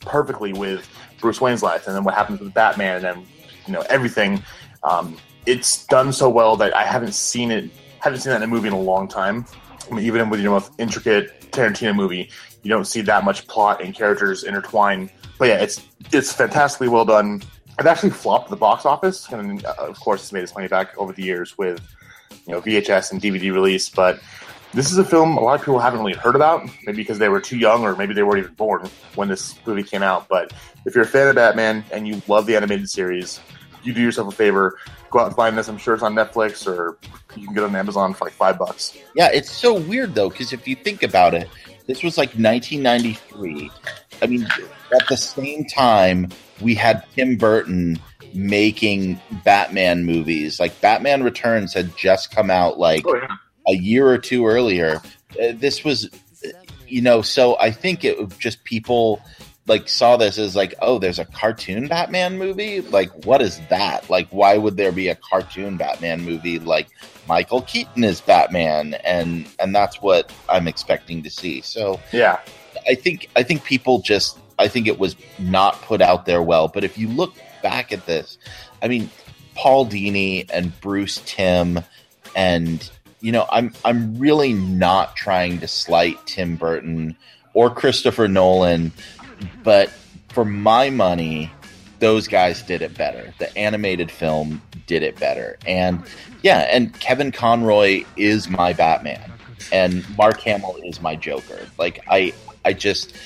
perfectly 0.00 0.54
with 0.54 0.88
Bruce 1.20 1.42
Wayne's 1.42 1.62
life, 1.62 1.86
and 1.86 1.94
then 1.94 2.04
what 2.04 2.14
happens 2.14 2.40
with 2.40 2.54
Batman, 2.54 2.96
and 2.96 3.04
then 3.04 3.26
you 3.66 3.72
know 3.72 3.84
everything. 3.88 4.42
Um, 4.82 5.16
it's 5.46 5.86
done 5.86 6.12
so 6.12 6.28
well 6.28 6.56
that 6.56 6.74
I 6.74 6.84
haven't 6.84 7.14
seen 7.14 7.50
it. 7.50 7.70
Haven't 8.00 8.20
seen 8.20 8.30
that 8.30 8.36
in 8.36 8.42
a 8.42 8.46
movie 8.46 8.68
in 8.68 8.74
a 8.74 8.80
long 8.80 9.08
time. 9.08 9.46
I 9.90 9.94
mean, 9.94 10.04
even 10.04 10.28
with 10.30 10.40
your 10.40 10.52
most 10.52 10.72
intricate 10.78 11.50
Tarantino 11.52 11.94
movie, 11.94 12.30
you 12.62 12.68
don't 12.68 12.84
see 12.84 13.00
that 13.02 13.24
much 13.24 13.46
plot 13.46 13.82
and 13.82 13.94
characters 13.94 14.44
intertwine. 14.44 15.10
But 15.38 15.48
yeah, 15.48 15.62
it's 15.62 15.86
it's 16.12 16.32
fantastically 16.32 16.88
well 16.88 17.04
done. 17.04 17.42
It 17.78 17.86
actually 17.86 18.10
flopped 18.10 18.50
the 18.50 18.56
box 18.56 18.86
office, 18.86 19.30
and 19.30 19.64
uh, 19.64 19.74
of 19.78 20.00
course, 20.00 20.22
it's 20.22 20.32
made 20.32 20.42
its 20.42 20.54
money 20.54 20.68
back 20.68 20.96
over 20.98 21.12
the 21.12 21.22
years 21.22 21.56
with 21.58 21.80
you 22.46 22.52
know 22.52 22.60
VHS 22.60 23.12
and 23.12 23.20
DVD 23.20 23.52
release. 23.52 23.88
But 23.88 24.20
this 24.74 24.90
is 24.90 24.98
a 24.98 25.04
film 25.04 25.36
a 25.36 25.40
lot 25.40 25.54
of 25.54 25.60
people 25.60 25.78
haven't 25.78 26.00
really 26.00 26.14
heard 26.14 26.36
about, 26.36 26.68
maybe 26.84 26.98
because 26.98 27.18
they 27.18 27.28
were 27.28 27.40
too 27.40 27.56
young 27.56 27.84
or 27.84 27.96
maybe 27.96 28.14
they 28.14 28.22
weren't 28.22 28.38
even 28.38 28.54
born 28.54 28.88
when 29.14 29.28
this 29.28 29.54
movie 29.66 29.82
came 29.82 30.02
out. 30.02 30.28
But 30.28 30.52
if 30.84 30.94
you're 30.94 31.04
a 31.04 31.08
fan 31.08 31.28
of 31.28 31.34
Batman 31.34 31.84
and 31.92 32.06
you 32.06 32.20
love 32.28 32.46
the 32.46 32.56
animated 32.56 32.90
series, 32.90 33.40
you 33.86 33.94
do 33.94 34.02
yourself 34.02 34.32
a 34.32 34.36
favor. 34.36 34.78
Go 35.10 35.20
out 35.20 35.26
and 35.28 35.36
find 35.36 35.56
this. 35.56 35.68
I'm 35.68 35.78
sure 35.78 35.94
it's 35.94 36.02
on 36.02 36.14
Netflix 36.14 36.66
or 36.66 36.98
you 37.36 37.46
can 37.46 37.54
get 37.54 37.62
it 37.62 37.66
on 37.66 37.76
Amazon 37.76 38.12
for 38.14 38.24
like 38.26 38.34
five 38.34 38.58
bucks. 38.58 38.96
Yeah, 39.14 39.30
it's 39.32 39.50
so 39.50 39.74
weird 39.74 40.14
though, 40.14 40.28
because 40.28 40.52
if 40.52 40.66
you 40.66 40.74
think 40.76 41.02
about 41.02 41.34
it, 41.34 41.48
this 41.86 42.02
was 42.02 42.18
like 42.18 42.30
1993. 42.30 43.70
I 44.22 44.26
mean, 44.26 44.46
at 44.92 45.06
the 45.08 45.16
same 45.16 45.64
time, 45.66 46.28
we 46.60 46.74
had 46.74 47.04
Tim 47.14 47.36
Burton 47.36 47.98
making 48.34 49.20
Batman 49.44 50.04
movies. 50.04 50.58
Like 50.58 50.80
Batman 50.80 51.22
Returns 51.22 51.74
had 51.74 51.96
just 51.96 52.30
come 52.34 52.50
out 52.50 52.78
like 52.78 53.04
Oh, 53.06 53.14
yeah. 53.16 53.28
a 53.68 53.74
year 53.74 54.08
or 54.08 54.18
two 54.18 54.46
earlier. 54.46 54.96
Uh, 55.40 55.52
this 55.54 55.84
was, 55.84 56.06
uh, 56.44 56.48
you 56.88 57.02
know, 57.02 57.22
so 57.22 57.58
I 57.58 57.70
think 57.70 58.04
it 58.04 58.18
was 58.18 58.36
just 58.38 58.64
people 58.64 59.20
like 59.66 59.88
saw 59.88 60.16
this 60.16 60.38
as 60.38 60.54
like, 60.54 60.74
oh, 60.80 60.98
there's 60.98 61.18
a 61.18 61.24
cartoon 61.24 61.88
Batman 61.88 62.38
movie. 62.38 62.80
Like, 62.80 63.24
what 63.24 63.42
is 63.42 63.60
that? 63.68 64.08
Like, 64.08 64.28
why 64.28 64.56
would 64.56 64.76
there 64.76 64.92
be 64.92 65.08
a 65.08 65.16
cartoon 65.16 65.76
Batman 65.76 66.22
movie? 66.22 66.58
Like, 66.58 66.88
Michael 67.28 67.62
Keaton 67.62 68.04
is 68.04 68.20
Batman, 68.20 68.94
and 69.04 69.48
and 69.58 69.74
that's 69.74 70.00
what 70.00 70.32
I'm 70.48 70.68
expecting 70.68 71.22
to 71.24 71.30
see. 71.30 71.60
So 71.60 72.00
Yeah. 72.12 72.38
I 72.88 72.94
think 72.94 73.28
I 73.34 73.42
think 73.42 73.64
people 73.64 74.00
just 74.00 74.38
I 74.58 74.68
think 74.68 74.86
it 74.86 74.98
was 74.98 75.16
not 75.38 75.80
put 75.82 76.00
out 76.00 76.26
there 76.26 76.42
well. 76.42 76.68
But 76.68 76.84
if 76.84 76.96
you 76.96 77.08
look 77.08 77.34
back 77.62 77.92
at 77.92 78.06
this, 78.06 78.38
I 78.82 78.88
mean, 78.88 79.10
Paul 79.54 79.86
Dini 79.86 80.48
and 80.52 80.78
Bruce 80.80 81.20
Timm, 81.26 81.80
and 82.34 82.88
you 83.20 83.32
know, 83.32 83.46
I'm 83.50 83.72
I'm 83.84 84.18
really 84.18 84.52
not 84.52 85.16
trying 85.16 85.60
to 85.60 85.68
slight 85.68 86.24
Tim 86.26 86.56
Burton 86.56 87.16
or 87.54 87.70
Christopher 87.70 88.28
Nolan, 88.28 88.92
but 89.62 89.90
for 90.28 90.44
my 90.44 90.90
money, 90.90 91.50
those 91.98 92.28
guys 92.28 92.62
did 92.62 92.82
it 92.82 92.96
better. 92.96 93.32
The 93.38 93.56
animated 93.56 94.10
film 94.10 94.60
did 94.86 95.02
it 95.02 95.18
better, 95.18 95.58
and 95.66 96.02
yeah, 96.42 96.60
and 96.70 96.98
Kevin 97.00 97.32
Conroy 97.32 98.04
is 98.16 98.48
my 98.48 98.72
Batman, 98.72 99.32
and 99.72 100.04
Mark 100.16 100.40
Hamill 100.40 100.78
is 100.84 101.00
my 101.00 101.16
Joker. 101.16 101.66
Like 101.78 102.04
I, 102.08 102.32
I 102.64 102.72
just, 102.72 103.16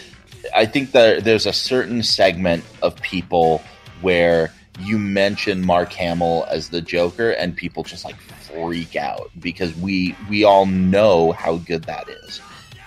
I 0.55 0.67
think 0.67 0.93
that 0.93 1.25
there's 1.25 1.47
a 1.47 1.53
certain 1.53 2.03
segment 2.03 2.65
of 2.83 2.97
people 3.03 3.63
where 4.01 4.53
you 4.79 4.99
mention 4.99 5.65
Mark 5.65 5.93
Hamill 5.93 6.47
as 6.49 6.71
the 6.71 6.81
Joker, 6.81 7.31
and 7.33 7.57
people 7.57 7.83
just 7.83 8.05
like 8.05 8.17
freak 8.21 8.97
out 8.97 9.31
because 9.41 9.75
we 9.77 10.17
we 10.29 10.45
all 10.45 10.67
know 10.67 11.33
how 11.33 11.57
good 11.57 11.85
that 11.85 12.09
is, 12.09 12.41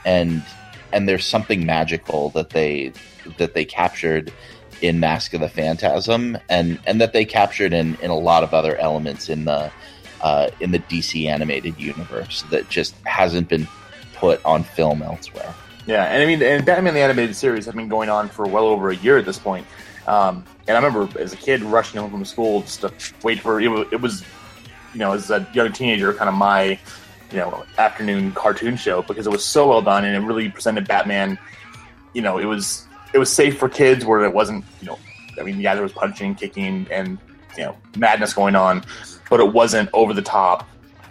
and 0.06 0.44
and 0.94 1.10
there's 1.10 1.26
something 1.26 1.66
magical 1.66 2.30
that 2.30 2.52
they 2.52 2.94
that 3.38 3.54
they 3.54 3.66
captured 3.66 4.32
in 4.82 5.00
Mask 5.00 5.34
of 5.34 5.42
the 5.42 5.50
Phantasm, 5.50 6.38
and 6.50 6.80
and 6.88 7.02
that 7.02 7.14
they 7.14 7.26
captured 7.26 7.74
in 7.74 7.96
in 7.96 8.10
a 8.10 8.18
lot 8.18 8.44
of 8.44 8.54
other 8.54 8.78
elements 8.78 9.28
in 9.28 9.46
the 9.46 9.72
uh, 10.22 10.50
in 10.62 10.72
the 10.72 10.80
DC 10.80 11.28
animated 11.28 11.78
universe 11.80 12.44
that 12.50 12.70
just 12.70 12.96
hasn't 13.06 13.50
been 13.50 13.68
put 14.14 14.44
on 14.46 14.64
film 14.64 15.02
elsewhere. 15.02 15.54
Yeah, 15.86 16.06
and 16.06 16.24
I 16.24 16.26
mean, 16.26 16.42
and 16.42 16.66
Batman 16.66 16.94
the 16.94 17.02
animated 17.02 17.36
series 17.36 17.66
has 17.66 17.76
been 17.76 17.90
going 17.90 18.10
on 18.10 18.30
for 18.30 18.48
well 18.48 18.66
over 18.66 18.90
a 18.90 18.96
year 18.96 19.18
at 19.18 19.26
this 19.26 19.38
point. 19.38 19.68
Um, 20.08 20.46
and 20.68 20.78
I 20.78 20.82
remember 20.82 21.20
as 21.20 21.34
a 21.34 21.38
kid 21.38 21.62
rushing 21.62 22.00
home 22.00 22.12
from 22.12 22.24
school 22.26 22.62
just 22.62 22.82
to 22.82 22.94
wait 23.24 23.40
for 23.40 23.60
it. 23.60 23.68
Was, 23.68 23.88
it 23.92 24.02
was, 24.02 24.24
you 24.94 25.00
know, 25.00 25.14
as 25.14 25.30
a 25.30 25.48
young 25.54 25.72
teenager, 25.74 26.14
kind 26.14 26.30
of 26.30 26.36
my, 26.36 26.80
you 27.34 27.40
know, 27.40 27.66
afternoon 27.78 28.32
cartoon 28.32 28.78
show 28.78 29.02
because 29.02 29.26
it 29.26 29.32
was 29.32 29.44
so 29.44 29.68
well 29.68 29.82
done 29.82 30.06
and 30.06 30.16
it 30.16 30.26
really 30.26 30.50
presented 30.50 30.88
Batman. 30.88 31.38
You 32.14 32.22
know, 32.22 32.38
it 32.38 32.46
was 32.46 32.88
it 33.14 33.18
was 33.18 33.32
safe 33.32 33.58
for 33.58 33.68
kids 33.68 34.06
where 34.06 34.24
it 34.24 34.34
wasn't, 34.34 34.64
you 34.80 34.88
know, 34.88 35.00
I 35.40 35.44
mean, 35.44 35.60
yeah, 35.60 35.74
there 35.74 35.84
was 35.84 35.94
punching, 35.94 36.36
kicking, 36.36 36.88
and 36.92 37.18
you 37.58 37.64
know, 37.64 37.76
madness 37.98 38.34
going 38.34 38.56
on, 38.56 38.84
but 39.30 39.40
it 39.40 39.52
wasn't 39.52 39.90
over 39.94 40.14
the 40.14 40.22
top, 40.22 40.68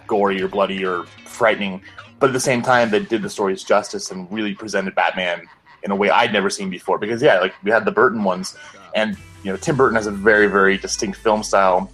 gory 0.07 0.41
or 0.41 0.47
bloody 0.47 0.85
or 0.85 1.03
frightening. 1.25 1.81
But 2.19 2.29
at 2.29 2.33
the 2.33 2.39
same 2.39 2.61
time, 2.61 2.89
they 2.89 2.99
did 2.99 3.21
the 3.21 3.29
stories 3.29 3.63
justice 3.63 4.11
and 4.11 4.31
really 4.31 4.53
presented 4.53 4.95
Batman 4.95 5.45
in 5.83 5.91
a 5.91 5.95
way 5.95 6.09
I'd 6.09 6.31
never 6.31 6.49
seen 6.49 6.69
before. 6.69 6.97
Because 6.97 7.21
yeah, 7.21 7.39
like 7.39 7.53
we 7.63 7.71
had 7.71 7.83
the 7.83 7.91
Burton 7.91 8.23
ones, 8.23 8.55
and 8.95 9.17
you 9.43 9.51
know, 9.51 9.57
Tim 9.57 9.75
Burton 9.75 9.95
has 9.95 10.07
a 10.07 10.11
very 10.11 10.47
very 10.47 10.77
distinct 10.77 11.17
film 11.19 11.43
style. 11.43 11.91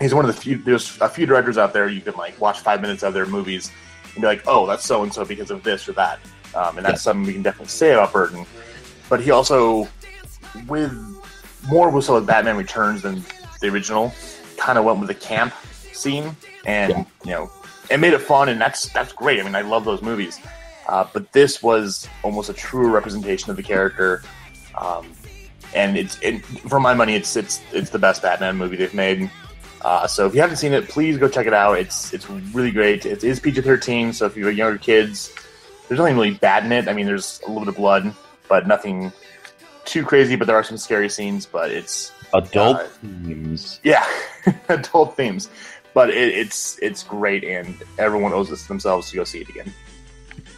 He's 0.00 0.14
one 0.14 0.24
of 0.24 0.34
the 0.34 0.40
few. 0.40 0.58
There's 0.58 1.00
a 1.00 1.08
few 1.08 1.26
directors 1.26 1.56
out 1.56 1.72
there 1.72 1.88
you 1.88 2.00
can 2.00 2.14
like 2.14 2.40
watch 2.40 2.60
five 2.60 2.80
minutes 2.80 3.02
of 3.02 3.14
their 3.14 3.26
movies 3.26 3.70
and 4.14 4.22
be 4.22 4.26
like, 4.26 4.42
oh, 4.46 4.66
that's 4.66 4.84
so 4.84 5.02
and 5.02 5.12
so 5.12 5.24
because 5.24 5.50
of 5.50 5.62
this 5.62 5.88
or 5.88 5.92
that, 5.92 6.18
um, 6.54 6.76
and 6.76 6.86
that's 6.86 7.00
yeah. 7.00 7.12
something 7.12 7.26
we 7.26 7.32
can 7.32 7.42
definitely 7.42 7.68
say 7.68 7.92
about 7.92 8.12
Burton. 8.12 8.44
But 9.08 9.20
he 9.20 9.30
also, 9.30 9.88
with 10.66 10.92
more 11.68 11.90
with 11.90 12.04
so 12.04 12.14
with 12.14 12.26
Batman 12.26 12.56
Returns 12.56 13.02
than 13.02 13.22
the 13.60 13.68
original, 13.68 14.12
kind 14.56 14.78
of 14.78 14.84
went 14.84 14.98
with 14.98 15.08
the 15.08 15.14
camp 15.14 15.54
scene, 15.92 16.36
and 16.66 16.90
yeah. 16.90 17.04
you 17.24 17.30
know 17.30 17.50
it 17.90 17.98
made 17.98 18.12
it 18.12 18.20
fun, 18.20 18.48
and 18.48 18.60
that's 18.60 18.88
that's 18.92 19.12
great. 19.12 19.40
I 19.40 19.42
mean, 19.42 19.54
I 19.54 19.62
love 19.62 19.84
those 19.84 20.02
movies, 20.02 20.40
uh, 20.88 21.06
but 21.12 21.32
this 21.32 21.62
was 21.62 22.08
almost 22.22 22.50
a 22.50 22.54
truer 22.54 22.88
representation 22.88 23.50
of 23.50 23.56
the 23.56 23.62
character, 23.62 24.22
um, 24.76 25.06
and 25.74 25.96
it's 25.96 26.18
it, 26.20 26.44
for 26.44 26.80
my 26.80 26.94
money, 26.94 27.14
it's 27.14 27.36
it's 27.36 27.60
it's 27.72 27.90
the 27.90 27.98
best 27.98 28.22
Batman 28.22 28.56
movie 28.56 28.76
they've 28.76 28.94
made. 28.94 29.30
Uh, 29.84 30.06
so 30.06 30.26
if 30.26 30.34
you 30.34 30.40
haven't 30.40 30.56
seen 30.56 30.72
it, 30.72 30.88
please 30.88 31.18
go 31.18 31.28
check 31.28 31.46
it 31.46 31.54
out. 31.54 31.78
It's 31.78 32.12
it's 32.12 32.28
really 32.28 32.70
great. 32.70 33.04
It 33.04 33.22
is 33.22 33.38
PG 33.38 33.60
thirteen, 33.60 34.12
so 34.12 34.26
if 34.26 34.36
you 34.36 34.46
have 34.46 34.56
younger 34.56 34.78
kids, 34.78 35.32
there's 35.88 35.98
nothing 35.98 36.16
really 36.16 36.34
bad 36.34 36.64
in 36.64 36.72
it. 36.72 36.88
I 36.88 36.94
mean, 36.94 37.06
there's 37.06 37.40
a 37.44 37.48
little 37.48 37.60
bit 37.60 37.68
of 37.68 37.76
blood, 37.76 38.14
but 38.48 38.66
nothing 38.66 39.12
too 39.84 40.04
crazy. 40.04 40.36
But 40.36 40.46
there 40.46 40.56
are 40.56 40.64
some 40.64 40.78
scary 40.78 41.10
scenes. 41.10 41.44
But 41.44 41.70
it's 41.70 42.12
adult 42.32 42.78
uh, 42.78 42.84
themes. 43.02 43.80
Yeah, 43.84 44.06
adult 44.68 45.16
themes 45.16 45.50
but 45.94 46.10
it, 46.10 46.34
it's 46.34 46.78
it's 46.82 47.02
great, 47.02 47.44
and 47.44 47.82
everyone 47.98 48.32
owes 48.32 48.50
it 48.50 48.56
to 48.58 48.68
themselves 48.68 49.08
to 49.10 49.16
go 49.16 49.24
see 49.24 49.40
it 49.40 49.48
again. 49.48 49.72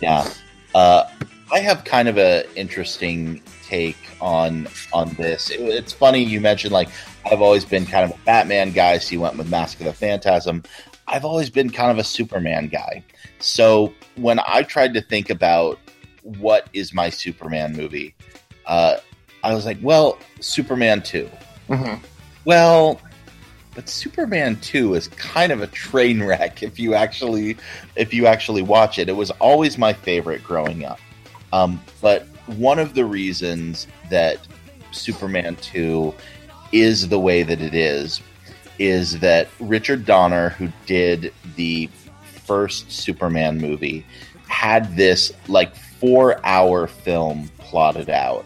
Yeah, 0.01 0.29
uh, 0.75 1.05
I 1.53 1.61
have 1.61 1.85
kind 1.85 2.09
of 2.09 2.19
a 2.19 2.45
interesting 2.57 3.43
take 3.65 3.97
on 4.21 4.69
on 4.93 5.11
this. 5.15 5.51
It, 5.51 5.61
it's 5.61 5.93
funny 5.93 6.23
you 6.23 6.41
mentioned 6.41 6.73
like 6.73 6.89
I've 7.31 7.41
always 7.41 7.65
been 7.65 7.87
kind 7.87 8.11
of 8.11 8.17
a 8.17 8.21
Batman 8.25 8.73
guy, 8.73 8.99
so 8.99 9.13
you 9.13 9.21
went 9.21 9.37
with 9.37 9.49
Mask 9.49 9.79
of 9.81 9.87
the 9.87 9.93
Phantasm. 9.93 10.63
I've 11.09 11.25
always 11.25 11.51
been 11.51 11.71
kind 11.71 11.91
of 11.91 11.99
a 11.99 12.05
Superman 12.05 12.69
guy. 12.69 13.05
So 13.39 13.93
when 14.17 14.41
I 14.47 14.63
tried 14.63 14.95
to 14.95 15.01
think 15.01 15.31
about 15.31 15.79
what 16.23 16.69
is 16.73 16.93
my 16.93 17.11
Superman 17.11 17.77
movie, 17.77 18.15
uh, 18.67 18.97
I 19.45 19.55
was 19.55 19.67
like, 19.67 19.79
well, 19.83 20.19
Superman 20.41 21.03
2 21.03 21.31
mm-hmm. 21.69 22.05
Well, 22.45 23.01
but 23.75 23.89
Superman 23.89 24.57
2 24.61 24.95
is 24.95 25.09
kind 25.09 25.53
of 25.53 25.61
a 25.61 25.67
train 25.67 26.23
wreck 26.23 26.63
if 26.63 26.79
you 26.79 26.95
actually 26.95 27.57
if 27.95 28.13
you 28.13 28.27
actually 28.27 28.63
watch 28.63 28.99
it. 28.99 29.09
It 29.09 29.13
was 29.13 29.31
always 29.33 29.79
my 29.79 29.93
favorite 29.93 30.43
growing 30.43 30.85
up. 30.85 30.99
Um, 31.53 31.83
but 32.01 32.27
one 32.47 32.79
of 32.79 32.95
the 32.95 33.05
reasons 33.05 33.87
that 34.11 34.47
Superman 34.93 35.57
2 35.57 36.15
is 36.73 37.09
the 37.09 37.19
way 37.19 37.43
that 37.43 37.61
it 37.61 37.75
is 37.75 38.21
is 38.79 39.21
that 39.21 39.49
Richard 39.59 40.05
Donner, 40.05 40.51
who 40.51 40.71
did 40.85 41.33
the 41.57 41.89
first 42.45 42.91
Superman 42.91 43.59
movie, 43.59 44.05
had 44.49 44.95
this 44.97 45.33
like 45.49 45.75
four 45.75 46.45
hour 46.45 46.87
film 46.87 47.51
plotted 47.59 48.11
out 48.11 48.45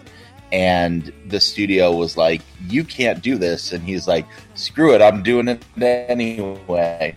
and 0.53 1.13
the 1.29 1.41
studio 1.41 1.95
was 1.95 2.17
like, 2.17 2.43
"You 2.69 2.85
can't 2.85 3.23
do 3.23 3.37
this," 3.37 3.73
and 3.73 3.83
he's 3.83 4.09
like, 4.09 4.27
"Screw 4.55 4.95
it, 4.95 5.03
I'm 5.03 5.23
doing 5.23 5.49
it 5.49 5.65
anyway." 5.77 7.15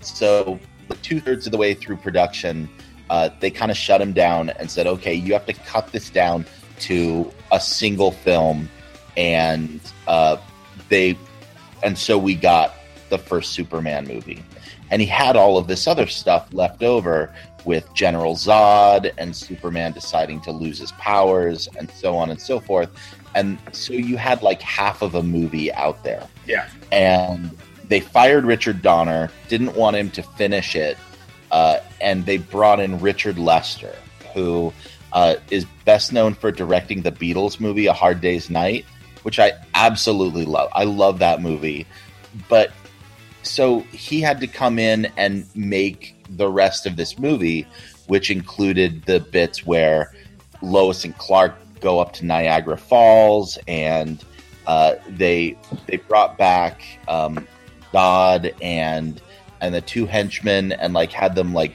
So, 0.00 0.58
two 1.02 1.20
thirds 1.20 1.46
of 1.46 1.52
the 1.52 1.58
way 1.58 1.74
through 1.74 1.96
production, 1.98 2.68
uh, 3.10 3.30
they 3.40 3.50
kind 3.50 3.70
of 3.70 3.76
shut 3.76 4.00
him 4.00 4.12
down 4.12 4.50
and 4.50 4.70
said, 4.70 4.86
"Okay, 4.86 5.14
you 5.14 5.32
have 5.32 5.46
to 5.46 5.52
cut 5.52 5.92
this 5.92 6.10
down 6.10 6.44
to 6.80 7.30
a 7.52 7.60
single 7.60 8.12
film," 8.12 8.68
and 9.16 9.80
uh, 10.06 10.36
they, 10.88 11.16
and 11.82 11.96
so 11.96 12.18
we 12.18 12.34
got 12.34 12.74
the 13.10 13.18
first 13.18 13.52
Superman 13.52 14.06
movie, 14.06 14.42
and 14.90 15.00
he 15.00 15.06
had 15.06 15.36
all 15.36 15.58
of 15.58 15.66
this 15.66 15.86
other 15.86 16.06
stuff 16.06 16.48
left 16.52 16.82
over 16.82 17.32
with 17.64 17.92
General 17.94 18.34
Zod 18.34 19.12
and 19.18 19.34
Superman 19.34 19.92
deciding 19.92 20.40
to 20.42 20.52
lose 20.52 20.78
his 20.78 20.92
powers 20.92 21.68
and 21.78 21.90
so 21.90 22.16
on 22.16 22.30
and 22.30 22.40
so 22.40 22.60
forth. 22.60 22.90
And 23.34 23.58
so 23.72 23.94
you 23.94 24.16
had 24.16 24.42
like 24.42 24.62
half 24.62 25.02
of 25.02 25.14
a 25.14 25.22
movie 25.22 25.72
out 25.72 26.04
there. 26.04 26.26
Yeah. 26.46 26.68
And 26.92 27.56
they 27.88 28.00
fired 28.00 28.44
Richard 28.44 28.82
Donner, 28.82 29.30
didn't 29.48 29.74
want 29.74 29.96
him 29.96 30.10
to 30.12 30.22
finish 30.22 30.76
it. 30.76 30.96
Uh, 31.54 31.78
and 32.00 32.26
they 32.26 32.36
brought 32.36 32.80
in 32.80 32.98
Richard 32.98 33.38
Lester, 33.38 33.94
who 34.34 34.72
uh, 35.12 35.36
is 35.52 35.64
best 35.84 36.12
known 36.12 36.34
for 36.34 36.50
directing 36.50 37.02
the 37.02 37.12
Beatles 37.12 37.60
movie, 37.60 37.86
A 37.86 37.92
Hard 37.92 38.20
Day's 38.20 38.50
Night, 38.50 38.84
which 39.22 39.38
I 39.38 39.52
absolutely 39.72 40.46
love. 40.46 40.68
I 40.72 40.82
love 40.82 41.20
that 41.20 41.40
movie. 41.40 41.86
But 42.48 42.72
so 43.44 43.80
he 43.92 44.20
had 44.20 44.40
to 44.40 44.48
come 44.48 44.80
in 44.80 45.06
and 45.16 45.46
make 45.54 46.16
the 46.28 46.48
rest 46.48 46.86
of 46.86 46.96
this 46.96 47.20
movie, 47.20 47.68
which 48.08 48.32
included 48.32 49.04
the 49.04 49.20
bits 49.20 49.64
where 49.64 50.12
Lois 50.60 51.04
and 51.04 51.16
Clark 51.18 51.54
go 51.80 52.00
up 52.00 52.14
to 52.14 52.26
Niagara 52.26 52.78
Falls, 52.78 53.58
and 53.68 54.24
uh, 54.66 54.96
they 55.08 55.56
they 55.86 55.98
brought 55.98 56.36
back 56.36 56.82
um, 57.06 57.46
Zod 57.92 58.52
and 58.60 59.20
and 59.64 59.74
the 59.74 59.80
two 59.80 60.06
henchmen, 60.06 60.72
and 60.72 60.94
like 60.94 61.12
had 61.12 61.34
them 61.34 61.52
like 61.52 61.74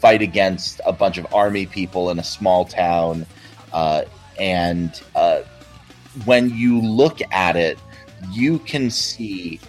fight 0.00 0.22
against 0.22 0.80
a 0.84 0.92
bunch 0.92 1.18
of 1.18 1.32
army 1.32 1.66
people 1.66 2.10
in 2.10 2.18
a 2.18 2.24
small 2.24 2.64
town, 2.64 3.26
uh, 3.72 4.02
and 4.38 5.02
uh, 5.14 5.42
when 6.24 6.50
you 6.50 6.80
look 6.80 7.20
at 7.32 7.56
it, 7.56 7.78
you 8.30 8.58
can 8.60 8.90
see 8.90 9.60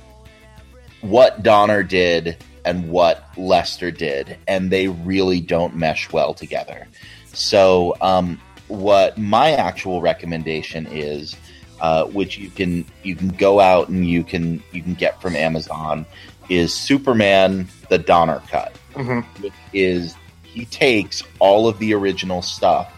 what 1.02 1.44
Donner 1.44 1.84
did 1.84 2.38
and 2.66 2.90
what 2.90 3.30
Lester 3.38 3.92
did, 3.92 4.38
and 4.48 4.72
they 4.72 4.88
really 4.88 5.40
don't 5.40 5.76
mesh 5.76 6.12
well 6.12 6.34
together. 6.34 6.88
So, 7.34 7.96
um, 8.02 8.42
what 8.68 9.18
my 9.18 9.52
actual 9.52 10.02
recommendation 10.02 10.88
is, 10.88 11.36
uh, 11.80 12.06
which 12.06 12.38
you 12.38 12.50
can 12.50 12.86
you 13.04 13.16
can 13.16 13.28
go 13.30 13.60
out 13.60 13.90
and 13.90 14.08
you 14.08 14.24
can 14.24 14.64
you 14.72 14.82
can 14.82 14.96
get 14.96 15.22
from 15.22 15.36
Amazon, 15.36 16.06
is 16.50 16.74
Superman 16.74 17.68
the 17.90 17.98
Donner 17.98 18.42
cut, 18.50 18.76
mm-hmm. 18.94 19.20
which 19.42 19.54
is 19.74 20.16
he 20.44 20.66
takes 20.66 21.24
all 21.40 21.68
of 21.68 21.78
the 21.80 21.94
original 21.94 22.42
stuff 22.42 22.92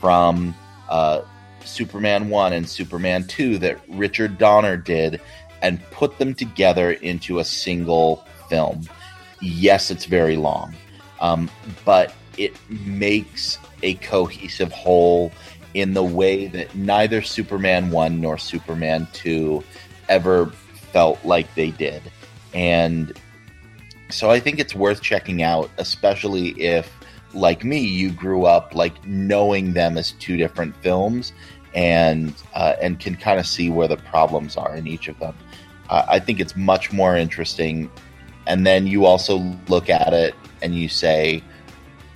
from 0.00 0.54
uh, 0.88 1.22
Superman 1.64 2.28
one 2.28 2.52
and 2.52 2.68
Superman 2.68 3.26
two 3.26 3.58
that 3.58 3.80
Richard 3.88 4.38
Donner 4.38 4.76
did 4.76 5.20
and 5.62 5.82
put 5.90 6.18
them 6.18 6.34
together 6.34 6.92
into 6.92 7.38
a 7.38 7.44
single 7.44 8.24
film 8.48 8.86
yes, 9.40 9.90
it's 9.90 10.04
very 10.04 10.36
long, 10.36 10.74
um, 11.20 11.50
but 11.84 12.14
it 12.36 12.54
makes 12.70 13.58
a 13.82 13.94
cohesive 13.94 14.72
whole 14.72 15.32
in 15.74 15.94
the 15.94 16.04
way 16.04 16.46
that 16.48 16.74
neither 16.74 17.22
Superman 17.22 17.90
1 17.90 18.20
nor 18.20 18.38
Superman 18.38 19.06
2 19.12 19.62
ever 20.08 20.46
felt 20.92 21.22
like 21.24 21.54
they 21.54 21.70
did. 21.70 22.02
And 22.56 23.12
so 24.08 24.30
I 24.30 24.40
think 24.40 24.58
it's 24.58 24.74
worth 24.74 25.02
checking 25.02 25.42
out, 25.42 25.70
especially 25.76 26.48
if, 26.58 26.90
like 27.34 27.64
me, 27.64 27.80
you 27.80 28.10
grew 28.10 28.46
up 28.46 28.74
like 28.74 29.04
knowing 29.06 29.74
them 29.74 29.98
as 29.98 30.12
two 30.12 30.38
different 30.38 30.74
films 30.76 31.34
and 31.74 32.34
uh, 32.54 32.74
and 32.80 32.98
can 32.98 33.14
kind 33.14 33.38
of 33.38 33.46
see 33.46 33.68
where 33.68 33.86
the 33.86 33.98
problems 33.98 34.56
are 34.56 34.74
in 34.74 34.86
each 34.86 35.08
of 35.08 35.18
them. 35.18 35.36
Uh, 35.90 36.06
I 36.08 36.18
think 36.18 36.40
it's 36.40 36.56
much 36.56 36.92
more 36.92 37.14
interesting. 37.14 37.90
And 38.46 38.66
then 38.66 38.86
you 38.86 39.04
also 39.04 39.36
look 39.68 39.90
at 39.90 40.14
it 40.14 40.34
and 40.62 40.74
you 40.74 40.88
say, 40.88 41.42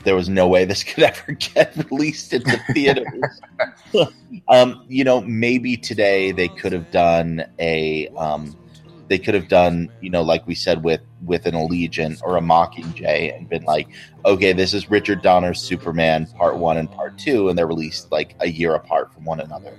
there 0.05 0.15
was 0.15 0.31
no 0.31 0.49
way 0.49 0.65
this 0.65 0.83
could 0.85 1.05
ever 1.05 1.33
get 1.33 1.77
released 1.91 2.33
into 2.33 2.57
theaters. 2.73 3.43
um, 4.49 4.87
you 4.89 5.05
know, 5.05 5.21
maybe 5.21 5.77
today 5.77 6.33
they 6.33 6.49
could 6.49 6.73
have 6.73 6.91
done 6.91 7.45
a, 7.59 8.09
um, 8.17 8.57
they 9.11 9.19
could 9.19 9.35
have 9.35 9.49
done, 9.49 9.91
you 10.01 10.09
know, 10.09 10.23
like 10.23 10.47
we 10.47 10.55
said 10.55 10.85
with 10.85 11.01
with 11.27 11.45
an 11.45 11.55
Allegiant 11.55 12.23
or 12.23 12.37
a 12.37 12.41
Mockingjay, 12.41 13.37
and 13.37 13.49
been 13.49 13.65
like, 13.65 13.89
okay, 14.25 14.53
this 14.53 14.73
is 14.73 14.89
Richard 14.89 15.21
Donner's 15.21 15.61
Superman 15.61 16.27
Part 16.27 16.59
One 16.59 16.77
and 16.79 16.89
Part 16.89 17.19
Two, 17.19 17.49
and 17.49 17.59
they're 17.59 17.67
released 17.67 18.13
like 18.13 18.37
a 18.39 18.49
year 18.49 18.75
apart 18.75 19.13
from 19.13 19.25
one 19.25 19.41
another. 19.41 19.75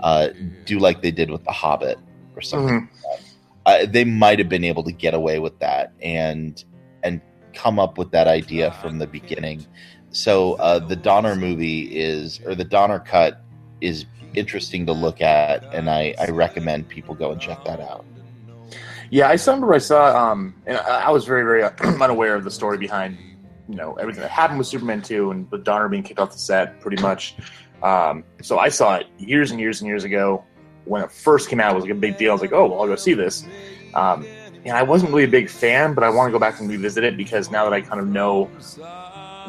Uh, 0.00 0.28
do 0.66 0.78
like 0.78 1.00
they 1.00 1.10
did 1.10 1.30
with 1.30 1.42
The 1.44 1.50
Hobbit 1.50 1.98
or 2.36 2.42
something. 2.42 2.82
Mhm. 2.82 2.88
Like 3.64 3.88
uh, 3.88 3.90
they 3.90 4.04
might 4.04 4.38
have 4.38 4.50
been 4.50 4.64
able 4.64 4.82
to 4.84 4.92
get 4.92 5.14
away 5.14 5.38
with 5.38 5.58
that 5.60 5.94
and 6.02 6.62
and 7.02 7.22
come 7.54 7.78
up 7.78 7.96
with 7.96 8.10
that 8.10 8.28
idea 8.28 8.70
from 8.82 8.98
the 8.98 9.06
beginning. 9.06 9.66
So 10.10 10.54
uh, 10.54 10.78
the 10.78 10.96
Donner 10.96 11.36
movie 11.36 11.84
is, 11.96 12.38
or 12.44 12.54
the 12.54 12.64
Donner 12.64 12.98
cut 12.98 13.40
is 13.80 14.04
interesting 14.34 14.84
to 14.86 14.92
look 14.92 15.22
at, 15.22 15.64
and 15.72 15.88
I, 15.88 16.14
I 16.20 16.26
recommend 16.30 16.88
people 16.88 17.14
go 17.14 17.32
and 17.32 17.40
check 17.40 17.64
that 17.64 17.80
out. 17.80 18.04
Yeah, 19.14 19.28
I 19.28 19.36
remember 19.46 19.72
I 19.72 19.78
saw, 19.78 20.32
um, 20.32 20.60
and 20.66 20.76
I 20.76 21.08
was 21.12 21.24
very, 21.24 21.44
very 21.44 21.62
unaware 22.02 22.34
of 22.34 22.42
the 22.42 22.50
story 22.50 22.78
behind, 22.78 23.16
you 23.68 23.76
know, 23.76 23.94
everything 23.94 24.22
that 24.22 24.30
happened 24.32 24.58
with 24.58 24.66
Superman 24.66 25.02
2 25.02 25.30
and 25.30 25.48
with 25.52 25.62
Donner 25.62 25.88
being 25.88 26.02
kicked 26.02 26.18
off 26.18 26.32
the 26.32 26.38
set, 26.38 26.80
pretty 26.80 27.00
much. 27.00 27.36
Um, 27.80 28.24
so 28.42 28.58
I 28.58 28.70
saw 28.70 28.96
it 28.96 29.06
years 29.18 29.52
and 29.52 29.60
years 29.60 29.80
and 29.80 29.86
years 29.86 30.02
ago 30.02 30.42
when 30.84 31.00
it 31.00 31.12
first 31.12 31.48
came 31.48 31.60
out. 31.60 31.70
It 31.70 31.74
was 31.76 31.84
like 31.84 31.92
a 31.92 31.94
big 31.94 32.18
deal. 32.18 32.30
I 32.30 32.32
was 32.32 32.40
like, 32.40 32.52
oh, 32.52 32.66
well, 32.66 32.80
I'll 32.80 32.88
go 32.88 32.96
see 32.96 33.14
this. 33.14 33.46
Um, 33.94 34.26
and 34.64 34.76
I 34.76 34.82
wasn't 34.82 35.12
really 35.12 35.22
a 35.22 35.28
big 35.28 35.48
fan, 35.48 35.94
but 35.94 36.02
I 36.02 36.10
want 36.10 36.26
to 36.26 36.32
go 36.32 36.40
back 36.40 36.58
and 36.58 36.68
revisit 36.68 37.04
it 37.04 37.16
because 37.16 37.52
now 37.52 37.62
that 37.62 37.72
I 37.72 37.82
kind 37.82 38.00
of 38.00 38.08
know 38.08 38.46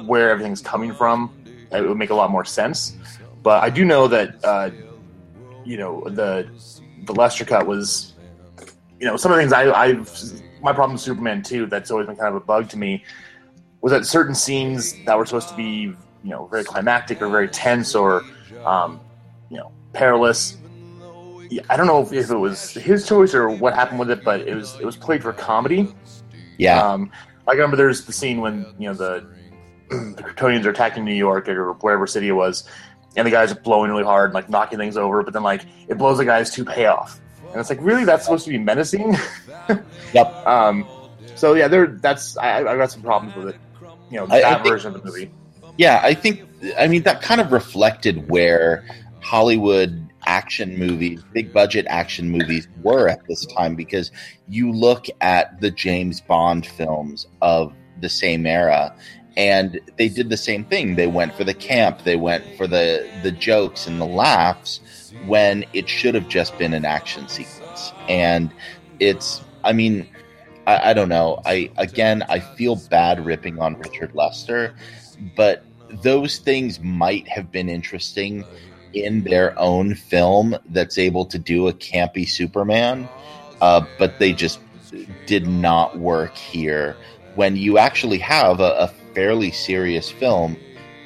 where 0.05 0.30
everything's 0.30 0.61
coming 0.61 0.93
from, 0.93 1.43
it 1.72 1.82
would 1.82 1.97
make 1.97 2.11
a 2.11 2.16
lot 2.16 2.30
more 2.30 2.45
sense. 2.45 2.95
But 3.41 3.63
I 3.63 3.72
do 3.72 3.84
know 3.84 4.07
that, 4.09 4.45
uh, 4.45 4.70
you 5.63 5.78
know, 5.78 6.03
the 6.07 6.47
the 7.05 7.13
Lester 7.13 7.45
cut 7.45 7.66
was 7.66 8.14
you 9.00 9.06
know, 9.06 9.18
some 9.18 9.32
of 9.32 9.38
the 9.38 9.41
things 9.41 9.54
I, 9.54 9.72
I've 9.72 10.10
my 10.62 10.74
problem 10.74 10.93
with 10.93 11.02
Superman 11.02 11.43
too. 11.43 11.66
That's 11.68 11.91
always 11.91 12.08
been 12.08 12.16
kind 12.16 12.30
of 12.30 12.36
a 12.36 12.46
bug 12.46 12.70
to 12.70 12.78
me 12.78 13.04
was 13.82 13.91
that 13.91 14.06
certain 14.06 14.34
scenes 14.34 14.96
that 15.06 15.18
were 15.18 15.26
supposed 15.26 15.50
to 15.50 15.56
be, 15.56 15.64
you 15.64 15.96
know, 16.24 16.48
very 16.48 16.64
climactic 16.64 17.22
or 17.22 17.30
very 17.30 17.48
tense 17.48 17.93
or, 17.93 18.24
um, 18.66 19.00
you 19.52 19.58
know, 19.58 19.72
perilous. 19.93 20.58
I 21.70 21.78
don't 21.78 21.86
know 21.86 22.02
if, 22.02 22.12
if 22.12 22.32
it 22.32 22.36
was 22.36 22.72
his 22.72 23.08
choice 23.08 23.36
or 23.36 23.50
what 23.50 23.76
happened 23.76 24.00
with 24.00 24.10
it, 24.10 24.24
but 24.24 24.41
it 24.41 24.56
was 24.56 24.80
it 24.80 24.86
was 24.86 24.98
played 24.98 25.22
for 25.22 25.32
comedy. 25.34 25.93
Yeah, 26.58 26.82
Um, 26.82 27.12
I 27.48 27.52
remember 27.52 27.78
there's 27.78 28.06
the 28.06 28.14
scene 28.14 28.41
when 28.41 28.66
you 28.80 28.88
know 28.88 28.93
the 28.96 29.28
the 29.89 30.24
Kryptonians 30.24 30.66
are 30.66 30.72
attacking 30.72 31.06
New 31.06 31.14
York 31.14 31.48
or 31.48 31.74
wherever 31.74 32.08
city 32.08 32.30
it 32.30 32.34
was, 32.34 32.68
and 33.16 33.28
the 33.28 33.32
guys 33.32 33.52
are 33.52 33.60
blowing 33.60 33.91
really 33.91 34.04
hard, 34.04 34.34
like 34.34 34.50
knocking 34.50 34.80
things 34.80 34.98
over. 34.98 35.22
But 35.22 35.34
then 35.34 35.43
like 35.43 35.66
it 35.88 35.98
blows 36.00 36.18
the 36.18 36.26
guy's 36.26 36.50
toupee 36.50 36.86
off, 36.86 37.22
and 37.56 37.62
it's 37.62 37.70
like 37.70 37.80
really 37.82 38.03
that's 38.03 38.26
supposed 38.26 38.43
to 38.43 38.51
be 38.51 38.58
menacing. 38.60 39.16
Yep. 40.14 40.45
Um. 40.45 40.86
So 41.36 41.53
yeah, 41.53 41.68
there. 41.68 41.88
That's 41.88 42.36
I, 42.38 42.60
I 42.60 42.78
got 42.78 42.91
some 42.91 43.01
problems 43.01 43.36
with 43.36 43.49
it. 43.49 43.56
You 44.12 44.18
know 44.18 44.28
I- 44.30 44.36
I 44.38 44.41
that 44.41 44.58
think- 44.64 44.68
version 44.74 44.93
of 44.93 45.01
the 45.01 45.06
movie. 45.10 45.32
yeah. 45.78 45.99
I 46.03 46.14
think, 46.14 46.43
I 46.78 46.88
mean, 46.88 47.03
that 47.03 47.22
kind 47.22 47.39
of 47.41 47.51
reflected 47.51 48.30
where 48.30 48.86
Hollywood 49.22 50.08
action 50.28 50.78
movies, 50.78 51.24
big 51.34 51.51
budget 51.53 51.86
action 51.89 52.30
movies 52.30 52.68
were 52.84 53.08
at 53.10 53.26
this 53.28 53.45
time 53.47 53.76
because 53.76 54.12
you 54.47 54.72
look 54.72 55.06
at 55.22 55.60
the 55.62 55.72
James 55.72 56.22
Bond 56.22 56.66
films 56.66 57.26
of 57.41 57.74
the 58.01 58.10
same 58.10 58.45
era 58.45 58.95
and 59.38 59.80
they 59.97 60.08
did 60.10 60.30
the 60.30 60.38
same 60.38 60.64
thing. 60.66 60.95
They 60.95 61.08
went 61.08 61.34
for 61.36 61.43
the 61.43 61.53
camp, 61.53 62.03
they 62.03 62.16
went 62.16 62.43
for 62.58 62.68
the 62.68 63.10
the 63.24 63.32
jokes 63.32 63.88
and 63.88 63.99
the 63.99 64.06
laughs 64.06 64.80
when 65.26 65.66
it 65.74 65.89
should 65.89 66.16
have 66.16 66.28
just 66.28 66.57
been 66.57 66.74
an 66.74 66.86
action 66.86 67.28
sequence. 67.28 67.93
And 68.07 68.53
it's 68.99 69.41
I 69.63 69.74
mean, 69.74 70.07
I, 70.68 70.91
I 70.91 70.93
don't 70.93 71.09
know. 71.09 71.41
I 71.45 71.70
again 71.78 72.24
I 72.30 72.39
feel 72.39 72.76
bad 72.89 73.26
ripping 73.26 73.59
on 73.59 73.78
Richard 73.78 74.13
Lester, 74.13 74.76
but 75.36 75.63
those 75.89 76.38
things 76.38 76.80
might 76.82 77.28
have 77.28 77.51
been 77.51 77.70
interesting 77.70 78.45
in 78.93 79.24
their 79.24 79.57
own 79.59 79.93
film 79.93 80.55
that's 80.70 80.97
able 80.97 81.26
to 81.26 81.38
do 81.38 81.68
a 81.68 81.74
campy 81.74 82.28
Superman, 82.28 83.09
uh, 83.61 83.86
but 83.99 84.18
they 84.20 84.32
just 84.32 84.59
did 85.26 85.47
not 85.47 85.97
work 85.97 86.36
here 86.38 86.95
when 87.36 87.57
you 87.57 87.78
actually 87.78 88.18
have 88.18 88.59
a, 88.61 88.72
a 88.78 88.88
fairly 89.13 89.51
serious 89.51 90.09
film 90.09 90.57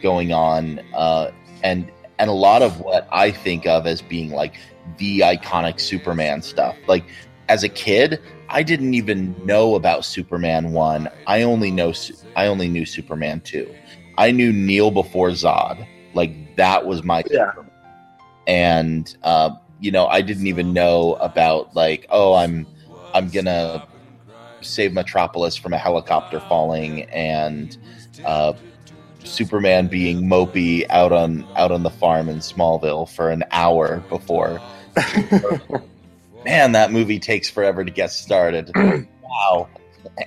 going 0.01 0.31
on, 0.31 0.79
uh, 0.93 1.31
and 1.63 1.91
and 2.19 2.29
a 2.29 2.33
lot 2.33 2.61
of 2.61 2.79
what 2.81 3.07
I 3.11 3.31
think 3.31 3.65
of 3.65 3.87
as 3.87 4.01
being 4.01 4.31
like 4.31 4.55
the 4.97 5.21
iconic 5.21 5.79
Superman 5.79 6.41
stuff. 6.43 6.77
Like 6.87 7.05
as 7.47 7.63
a 7.63 7.69
kid, 7.69 8.21
I 8.49 8.61
didn't 8.61 8.93
even 8.93 9.35
know 9.45 9.75
about 9.75 10.05
Superman 10.05 10.73
one. 10.73 11.09
I 11.25 11.41
only 11.43 11.71
know 11.71 11.93
I 12.35 12.47
only 12.47 12.67
knew 12.67 12.85
Superman 12.85 13.41
two. 13.41 13.73
I 14.17 14.31
knew 14.31 14.51
Kneel 14.51 14.91
before 14.91 15.29
Zod. 15.29 15.87
Like 16.13 16.55
that 16.57 16.85
was 16.85 17.03
my 17.03 17.23
Yeah. 17.31 17.53
and 18.47 19.15
uh, 19.23 19.51
you 19.79 19.91
know 19.91 20.07
I 20.07 20.21
didn't 20.21 20.47
even 20.47 20.73
know 20.73 21.13
about 21.21 21.75
like 21.75 22.05
oh 22.09 22.33
I'm 22.33 22.67
I'm 23.13 23.29
gonna 23.29 23.83
save 24.61 24.93
Metropolis 24.93 25.55
from 25.55 25.73
a 25.73 25.77
helicopter 25.77 26.41
falling 26.41 27.03
and 27.05 27.77
uh, 28.25 28.53
Superman 29.23 29.87
being 29.87 30.23
mopey 30.23 30.85
out 30.89 31.11
on 31.11 31.45
out 31.55 31.71
on 31.71 31.83
the 31.83 31.89
farm 31.89 32.29
in 32.29 32.37
Smallville 32.37 33.09
for 33.09 33.29
an 33.29 33.43
hour 33.51 34.03
before. 34.09 34.61
Man, 36.45 36.71
that 36.71 36.91
movie 36.91 37.19
takes 37.19 37.49
forever 37.49 37.83
to 37.83 37.91
get 37.91 38.11
started. 38.11 38.71
wow. 39.23 39.67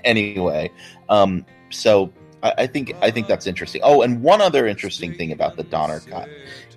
Anyway, 0.05 0.71
um, 1.09 1.45
so 1.71 2.13
I, 2.43 2.55
I 2.59 2.67
think 2.67 2.95
I 3.01 3.11
think 3.11 3.27
that's 3.27 3.47
interesting. 3.47 3.81
Oh, 3.85 4.03
and 4.03 4.23
one 4.23 4.41
other 4.41 4.67
interesting 4.67 5.15
thing 5.15 5.33
about 5.33 5.57
the 5.57 5.65
Donner 5.65 6.01
cut 6.01 6.29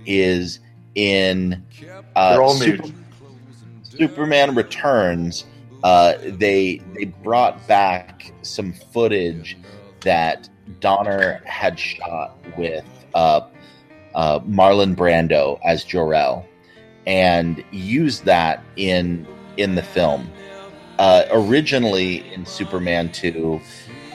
is 0.06 0.60
in 0.96 1.64
uh, 2.16 2.50
Super- 2.50 2.88
Superman 3.84 4.56
Returns, 4.56 5.46
uh, 5.84 6.14
they 6.24 6.82
they 6.94 7.06
brought 7.06 7.68
back 7.68 8.34
some 8.42 8.74
footage 8.74 9.58
that 10.02 10.50
Donner 10.80 11.42
had 11.46 11.80
shot 11.80 12.38
with 12.58 12.86
uh, 13.14 13.42
uh, 14.14 14.40
Marlon 14.40 14.96
Brando 14.96 15.60
as 15.64 15.84
Jor-El, 15.84 16.46
and 17.06 17.64
used 17.72 18.26
that 18.26 18.64
in 18.76 19.28
in 19.58 19.76
the 19.76 19.84
film. 19.84 20.30
Uh, 21.00 21.24
originally, 21.32 22.28
in 22.34 22.46
Superman 22.46 23.12
two, 23.12 23.60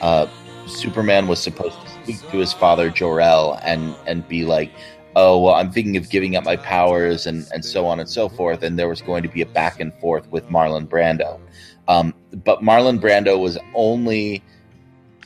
uh, 0.01 0.27
Superman 0.67 1.27
was 1.27 1.39
supposed 1.41 1.79
to 1.81 1.87
speak 1.89 2.31
to 2.31 2.37
his 2.37 2.53
father 2.53 2.89
Jor-El 2.89 3.59
and 3.63 3.95
and 4.07 4.27
be 4.27 4.45
like, 4.45 4.71
"Oh, 5.15 5.39
well, 5.39 5.53
I'm 5.53 5.71
thinking 5.71 5.97
of 5.97 6.09
giving 6.09 6.35
up 6.35 6.43
my 6.43 6.55
powers," 6.57 7.27
and 7.27 7.47
and 7.53 7.63
so 7.63 7.85
on 7.85 7.99
and 7.99 8.09
so 8.09 8.27
forth. 8.27 8.63
And 8.63 8.77
there 8.77 8.89
was 8.89 9.01
going 9.01 9.23
to 9.23 9.29
be 9.29 9.41
a 9.41 9.45
back 9.45 9.79
and 9.79 9.93
forth 9.99 10.29
with 10.31 10.47
Marlon 10.49 10.87
Brando, 10.87 11.39
um, 11.87 12.13
but 12.43 12.61
Marlon 12.61 12.99
Brando 12.99 13.39
was 13.39 13.57
only 13.75 14.43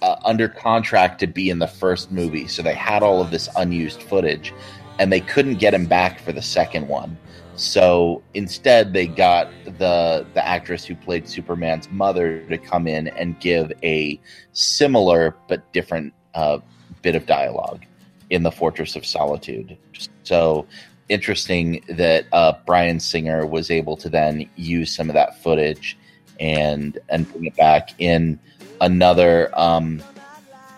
uh, 0.05 0.19
under 0.23 0.47
contract 0.47 1.19
to 1.19 1.25
be 1.25 1.49
in 1.49 1.57
the 1.57 1.67
first 1.67 2.11
movie, 2.11 2.47
so 2.47 2.61
they 2.61 2.75
had 2.75 3.01
all 3.01 3.21
of 3.21 3.31
this 3.31 3.49
unused 3.55 4.03
footage, 4.03 4.53
and 4.99 5.11
they 5.11 5.19
couldn't 5.19 5.55
get 5.55 5.73
him 5.73 5.87
back 5.87 6.19
for 6.19 6.31
the 6.31 6.43
second 6.43 6.87
one. 6.87 7.17
So 7.55 8.21
instead, 8.35 8.93
they 8.93 9.07
got 9.07 9.49
the 9.65 10.25
the 10.35 10.45
actress 10.45 10.85
who 10.85 10.95
played 10.95 11.27
Superman's 11.27 11.89
mother 11.89 12.41
to 12.49 12.57
come 12.57 12.87
in 12.87 13.07
and 13.07 13.39
give 13.39 13.71
a 13.81 14.19
similar 14.53 15.35
but 15.47 15.73
different 15.73 16.13
uh, 16.35 16.59
bit 17.01 17.15
of 17.15 17.25
dialogue 17.25 17.83
in 18.29 18.43
the 18.43 18.51
Fortress 18.51 18.95
of 18.95 19.07
Solitude. 19.07 19.75
So 20.21 20.67
interesting 21.09 21.83
that 21.89 22.25
uh, 22.31 22.53
Bryan 22.67 22.99
Singer 22.99 23.47
was 23.47 23.71
able 23.71 23.97
to 23.97 24.09
then 24.09 24.47
use 24.55 24.93
some 24.93 25.09
of 25.09 25.15
that 25.15 25.41
footage 25.41 25.97
and 26.39 26.99
and 27.09 27.31
bring 27.31 27.45
it 27.45 27.55
back 27.55 27.89
in 27.99 28.39
another 28.85 29.49
um, 29.59 30.01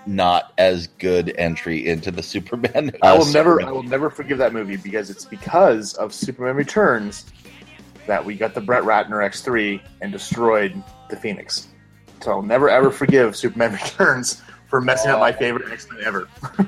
not 0.05 0.53
as 0.57 0.87
good 0.99 1.33
entry 1.37 1.85
into 1.85 2.09
the 2.09 2.23
Superman. 2.33 2.91
I 3.03 3.09
uh, 3.09 3.17
will 3.17 3.31
never, 3.31 3.61
I 3.61 3.71
will 3.71 3.83
never 3.83 4.09
forgive 4.09 4.37
that 4.39 4.53
movie 4.53 4.77
because 4.77 5.09
it's 5.09 5.25
because 5.25 5.93
of 5.95 6.13
Superman 6.13 6.55
Returns 6.55 7.25
that 8.07 8.23
we 8.23 8.35
got 8.35 8.55
the 8.55 8.61
Brett 8.61 8.83
Ratner 8.83 9.23
X3 9.27 9.81
and 10.01 10.11
destroyed 10.11 10.81
the 11.09 11.17
Phoenix. 11.17 11.67
So 12.21 12.31
I'll 12.31 12.41
never 12.41 12.69
ever 12.69 12.89
forgive 12.89 13.35
Superman 13.35 13.73
Returns 13.83 14.41
for 14.67 14.81
messing 14.81 15.11
up 15.11 15.19
my 15.19 15.31
favorite 15.31 15.71
X 15.71 15.87
Men 15.91 16.03
ever. 16.03 16.27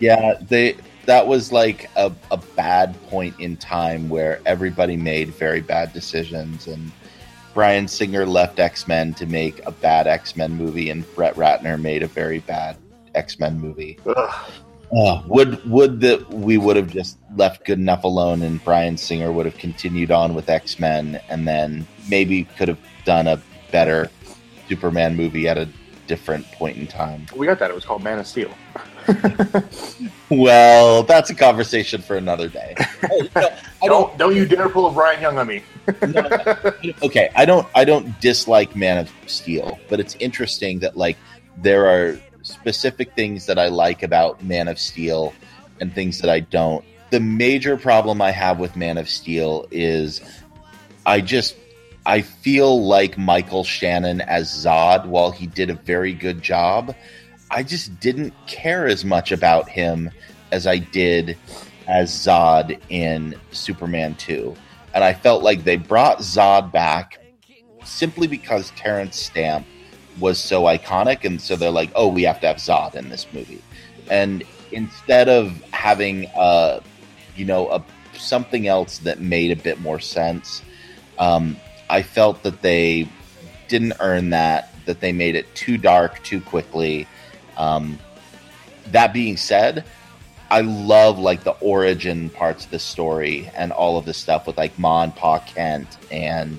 Yeah, 0.00 0.34
they 0.42 0.76
that 1.06 1.26
was 1.26 1.50
like 1.50 1.90
a, 1.96 2.12
a 2.30 2.36
bad 2.36 2.94
point 3.08 3.34
in 3.40 3.56
time 3.56 4.08
where 4.08 4.40
everybody 4.46 4.96
made 4.96 5.30
very 5.30 5.60
bad 5.60 5.92
decisions 5.92 6.68
and 6.68 6.92
Bryan 7.58 7.88
Singer 7.88 8.24
left 8.24 8.60
X 8.60 8.86
Men 8.86 9.14
to 9.14 9.26
make 9.26 9.66
a 9.66 9.72
bad 9.72 10.06
X 10.06 10.36
Men 10.36 10.54
movie, 10.54 10.90
and 10.90 11.04
Brett 11.16 11.34
Ratner 11.34 11.76
made 11.76 12.04
a 12.04 12.06
very 12.06 12.38
bad 12.38 12.76
X 13.16 13.40
Men 13.40 13.58
movie. 13.58 13.98
Uh, 14.06 15.20
would 15.26 15.68
would 15.68 16.00
that 16.00 16.32
we 16.32 16.56
would 16.56 16.76
have 16.76 16.88
just 16.88 17.18
left 17.34 17.64
good 17.66 17.80
enough 17.80 18.04
alone, 18.04 18.42
and 18.42 18.62
Bryan 18.62 18.96
Singer 18.96 19.32
would 19.32 19.44
have 19.44 19.58
continued 19.58 20.12
on 20.12 20.36
with 20.36 20.48
X 20.48 20.78
Men, 20.78 21.20
and 21.28 21.48
then 21.48 21.84
maybe 22.08 22.44
could 22.44 22.68
have 22.68 22.78
done 23.04 23.26
a 23.26 23.42
better 23.72 24.08
Superman 24.68 25.16
movie 25.16 25.48
at 25.48 25.58
a 25.58 25.68
different 26.06 26.46
point 26.52 26.76
in 26.76 26.86
time. 26.86 27.26
We 27.34 27.44
got 27.44 27.58
that. 27.58 27.72
It 27.72 27.74
was 27.74 27.84
called 27.84 28.04
Man 28.04 28.20
of 28.20 28.28
Steel. 28.28 28.54
Well, 30.30 31.02
that's 31.02 31.30
a 31.30 31.34
conversation 31.34 32.02
for 32.02 32.16
another 32.16 32.48
day. 32.48 32.74
I 32.78 33.28
don't, 33.34 33.52
don't, 33.82 34.18
don't 34.18 34.36
you 34.36 34.46
dare 34.46 34.68
pull 34.68 34.86
a 34.86 34.92
Brian 34.92 35.20
Young 35.20 35.38
on 35.38 35.46
me. 35.46 35.62
no, 36.02 36.28
okay, 37.02 37.30
I 37.34 37.44
don't 37.44 37.66
I 37.74 37.84
don't 37.84 38.20
dislike 38.20 38.76
Man 38.76 38.98
of 38.98 39.10
Steel, 39.26 39.78
but 39.88 40.00
it's 40.00 40.16
interesting 40.16 40.80
that 40.80 40.96
like 40.96 41.16
there 41.56 41.86
are 41.86 42.18
specific 42.42 43.14
things 43.14 43.46
that 43.46 43.58
I 43.58 43.68
like 43.68 44.02
about 44.02 44.42
Man 44.42 44.68
of 44.68 44.78
Steel 44.78 45.32
and 45.80 45.94
things 45.94 46.18
that 46.20 46.30
I 46.30 46.40
don't. 46.40 46.84
The 47.10 47.20
major 47.20 47.76
problem 47.76 48.20
I 48.20 48.30
have 48.30 48.58
with 48.58 48.76
Man 48.76 48.98
of 48.98 49.08
Steel 49.08 49.66
is 49.70 50.20
I 51.06 51.20
just 51.20 51.56
I 52.04 52.22
feel 52.22 52.84
like 52.84 53.18
Michael 53.18 53.64
Shannon 53.64 54.20
as 54.22 54.48
Zod, 54.48 55.06
while 55.06 55.30
he 55.30 55.46
did 55.46 55.70
a 55.70 55.74
very 55.74 56.12
good 56.12 56.42
job, 56.42 56.94
I 57.50 57.62
just 57.62 57.98
didn't 58.00 58.34
care 58.46 58.86
as 58.86 59.04
much 59.04 59.32
about 59.32 59.68
him 59.68 60.10
as 60.52 60.66
I 60.66 60.78
did 60.78 61.36
as 61.86 62.10
Zod 62.10 62.78
in 62.90 63.34
Superman 63.52 64.14
2. 64.16 64.54
And 64.94 65.02
I 65.02 65.14
felt 65.14 65.42
like 65.42 65.64
they 65.64 65.76
brought 65.76 66.18
Zod 66.18 66.70
back 66.72 67.18
simply 67.84 68.26
because 68.26 68.70
Terrence 68.72 69.16
Stamp 69.18 69.66
was 70.20 70.38
so 70.38 70.64
iconic. 70.64 71.24
And 71.24 71.40
so 71.40 71.56
they're 71.56 71.70
like, 71.70 71.90
oh, 71.94 72.08
we 72.08 72.22
have 72.24 72.40
to 72.40 72.46
have 72.46 72.56
Zod 72.56 72.94
in 72.94 73.08
this 73.08 73.26
movie. 73.32 73.62
And 74.10 74.44
instead 74.72 75.28
of 75.28 75.62
having, 75.72 76.26
uh, 76.36 76.80
you 77.36 77.44
know, 77.44 77.70
a, 77.70 77.84
something 78.14 78.66
else 78.66 78.98
that 78.98 79.20
made 79.20 79.50
a 79.52 79.62
bit 79.62 79.80
more 79.80 80.00
sense, 80.00 80.62
um, 81.18 81.56
I 81.88 82.02
felt 82.02 82.42
that 82.42 82.60
they 82.60 83.08
didn't 83.68 83.94
earn 84.00 84.30
that, 84.30 84.74
that 84.84 85.00
they 85.00 85.12
made 85.12 85.36
it 85.36 85.54
too 85.54 85.78
dark 85.78 86.22
too 86.22 86.40
quickly 86.40 87.06
um, 87.58 87.98
that 88.86 89.12
being 89.12 89.36
said, 89.36 89.84
I 90.50 90.62
love 90.62 91.18
like 91.18 91.44
the 91.44 91.52
origin 91.60 92.30
parts 92.30 92.64
of 92.64 92.70
the 92.70 92.78
story 92.78 93.50
and 93.54 93.70
all 93.70 93.98
of 93.98 94.06
the 94.06 94.14
stuff 94.14 94.46
with 94.46 94.56
like 94.56 94.78
Ma 94.78 95.02
and 95.02 95.14
Pa 95.14 95.40
Kent 95.40 95.98
and 96.10 96.58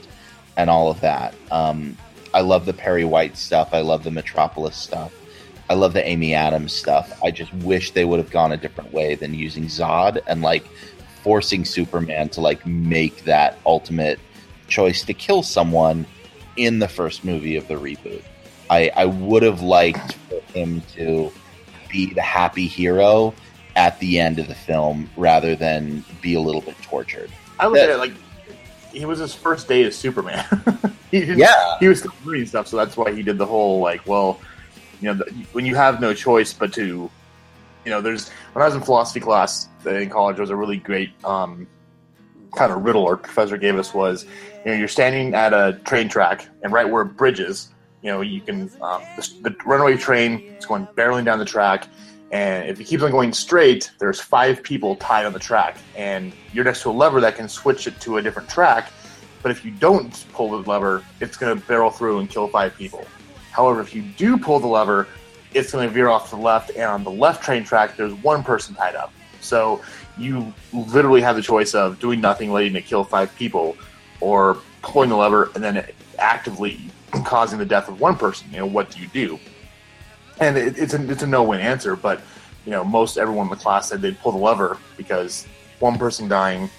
and 0.57 0.69
all 0.69 0.91
of 0.91 1.01
that. 1.01 1.33
Um, 1.51 1.97
I 2.33 2.41
love 2.41 2.65
the 2.65 2.73
Perry 2.73 3.05
White 3.05 3.37
stuff. 3.37 3.73
I 3.73 3.81
love 3.81 4.03
the 4.03 4.11
Metropolis 4.11 4.75
stuff. 4.75 5.11
I 5.69 5.73
love 5.73 5.93
the 5.93 6.05
Amy 6.07 6.33
Adams 6.33 6.73
stuff. 6.73 7.17
I 7.23 7.31
just 7.31 7.53
wish 7.55 7.91
they 7.91 8.05
would 8.05 8.19
have 8.19 8.29
gone 8.29 8.51
a 8.51 8.57
different 8.57 8.91
way 8.93 9.15
than 9.15 9.33
using 9.33 9.65
Zod 9.65 10.21
and 10.27 10.41
like 10.41 10.65
forcing 11.23 11.65
Superman 11.65 12.29
to 12.29 12.41
like 12.41 12.65
make 12.65 13.23
that 13.23 13.57
ultimate 13.65 14.19
choice 14.67 15.03
to 15.05 15.13
kill 15.13 15.43
someone 15.43 16.05
in 16.57 16.79
the 16.79 16.87
first 16.87 17.23
movie 17.23 17.55
of 17.55 17.67
the 17.67 17.75
reboot. 17.75 18.23
I, 18.69 18.91
I 18.95 19.05
would 19.05 19.43
have 19.43 19.61
liked 19.61 20.13
for 20.13 20.41
him 20.53 20.81
to 20.95 21.31
be 21.89 22.13
the 22.13 22.21
happy 22.21 22.67
hero 22.67 23.33
at 23.75 23.99
the 23.99 24.19
end 24.19 24.39
of 24.39 24.47
the 24.47 24.55
film 24.55 25.09
rather 25.17 25.55
than 25.55 26.03
be 26.21 26.35
a 26.35 26.39
little 26.39 26.61
bit 26.61 26.79
tortured. 26.81 27.31
I 27.59 27.67
look 27.67 27.79
at 27.79 27.89
it 27.89 27.97
like 27.97 28.13
he 28.91 29.05
was 29.05 29.19
his 29.19 29.33
first 29.33 29.67
day 29.67 29.83
as 29.83 29.95
Superman. 29.95 30.45
he 31.11 31.23
yeah, 31.33 31.77
he 31.79 31.87
was 31.87 31.99
still 31.99 32.13
doing 32.23 32.45
stuff, 32.45 32.67
so 32.67 32.77
that's 32.77 32.97
why 32.97 33.11
he 33.11 33.23
did 33.23 33.37
the 33.37 33.45
whole 33.45 33.79
like, 33.79 34.05
well, 34.07 34.39
you 35.01 35.07
know, 35.07 35.13
the, 35.13 35.31
when 35.53 35.65
you 35.65 35.75
have 35.75 36.01
no 36.01 36.13
choice 36.13 36.53
but 36.53 36.73
to, 36.73 37.09
you 37.85 37.91
know, 37.91 38.01
there's 38.01 38.29
when 38.53 38.61
I 38.61 38.65
was 38.65 38.75
in 38.75 38.81
philosophy 38.81 39.19
class 39.19 39.67
in 39.85 40.09
college, 40.09 40.35
there 40.35 40.43
was 40.43 40.49
a 40.49 40.55
really 40.55 40.77
great 40.77 41.11
um, 41.23 41.67
kind 42.55 42.71
of 42.71 42.83
riddle 42.83 43.05
our 43.05 43.17
professor 43.17 43.57
gave 43.57 43.77
us 43.77 43.93
was, 43.93 44.25
you 44.65 44.71
know, 44.71 44.77
you're 44.77 44.87
standing 44.87 45.33
at 45.33 45.53
a 45.53 45.79
train 45.85 46.09
track, 46.09 46.47
and 46.63 46.73
right 46.73 46.89
where 46.89 47.03
it 47.03 47.17
bridges, 47.17 47.69
you 48.01 48.11
know, 48.11 48.21
you 48.21 48.41
can 48.41 48.69
um, 48.81 49.01
the, 49.15 49.33
the, 49.41 49.55
runaway 49.65 49.97
train 49.97 50.39
is 50.57 50.65
going 50.65 50.87
barreling 50.95 51.25
down 51.25 51.39
the 51.39 51.45
track, 51.45 51.87
and 52.31 52.69
if 52.69 52.79
it 52.79 52.85
keeps 52.85 53.03
on 53.03 53.11
going 53.11 53.33
straight, 53.33 53.91
there's 53.99 54.21
five 54.21 54.63
people 54.63 54.95
tied 54.97 55.25
on 55.25 55.33
the 55.33 55.39
track, 55.39 55.77
and 55.95 56.31
you're 56.53 56.65
next 56.65 56.83
to 56.83 56.89
a 56.89 56.91
lever 56.91 57.19
that 57.21 57.35
can 57.35 57.49
switch 57.49 57.87
it 57.87 57.99
to 58.01 58.17
a 58.17 58.21
different 58.21 58.49
track. 58.49 58.91
But 59.41 59.51
if 59.51 59.63
you 59.63 59.71
don't 59.71 60.25
pull 60.33 60.49
the 60.49 60.69
lever, 60.69 61.03
it's 61.21 61.37
going 61.37 61.57
to 61.57 61.65
barrel 61.65 61.89
through 61.89 62.19
and 62.19 62.29
kill 62.29 62.47
five 62.47 62.75
people. 62.75 63.05
However, 63.51 63.81
if 63.81 63.95
you 63.95 64.01
do 64.01 64.37
pull 64.37 64.59
the 64.59 64.67
lever, 64.67 65.07
it's 65.53 65.71
going 65.71 65.87
to 65.87 65.93
veer 65.93 66.09
off 66.09 66.29
to 66.29 66.35
the 66.35 66.41
left, 66.41 66.71
and 66.71 66.83
on 66.83 67.03
the 67.03 67.11
left 67.11 67.43
train 67.43 67.63
track, 67.63 67.95
there's 67.95 68.13
one 68.15 68.43
person 68.43 68.75
tied 68.75 68.95
up. 68.95 69.11
So 69.41 69.81
you 70.17 70.53
literally 70.73 71.21
have 71.21 71.35
the 71.35 71.41
choice 71.41 71.73
of 71.73 71.99
doing 71.99 72.21
nothing, 72.21 72.51
letting 72.51 72.75
it 72.75 72.85
kill 72.85 73.03
five 73.03 73.33
people, 73.35 73.77
or 74.21 74.57
pulling 74.81 75.09
the 75.09 75.17
lever 75.17 75.51
and 75.55 75.63
then 75.63 75.85
actively 76.17 76.79
causing 77.11 77.59
the 77.59 77.65
death 77.65 77.87
of 77.87 77.99
one 77.99 78.15
person. 78.15 78.47
You 78.51 78.59
know, 78.59 78.65
what 78.65 78.91
do 78.91 78.99
you 78.99 79.07
do? 79.07 79.39
And 80.39 80.57
it, 80.57 80.77
it's 80.77 80.93
a 80.93 81.11
it's 81.11 81.23
a 81.23 81.27
no 81.27 81.43
win 81.43 81.59
answer, 81.59 81.95
but 81.95 82.21
you 82.65 82.71
know, 82.71 82.83
most 82.83 83.17
everyone 83.17 83.47
in 83.47 83.51
the 83.51 83.57
class 83.57 83.89
said 83.89 84.01
they'd 84.01 84.19
pull 84.19 84.31
the 84.31 84.37
lever 84.37 84.77
because 84.97 85.47
one 85.79 85.97
person 85.97 86.27
dying 86.27 86.69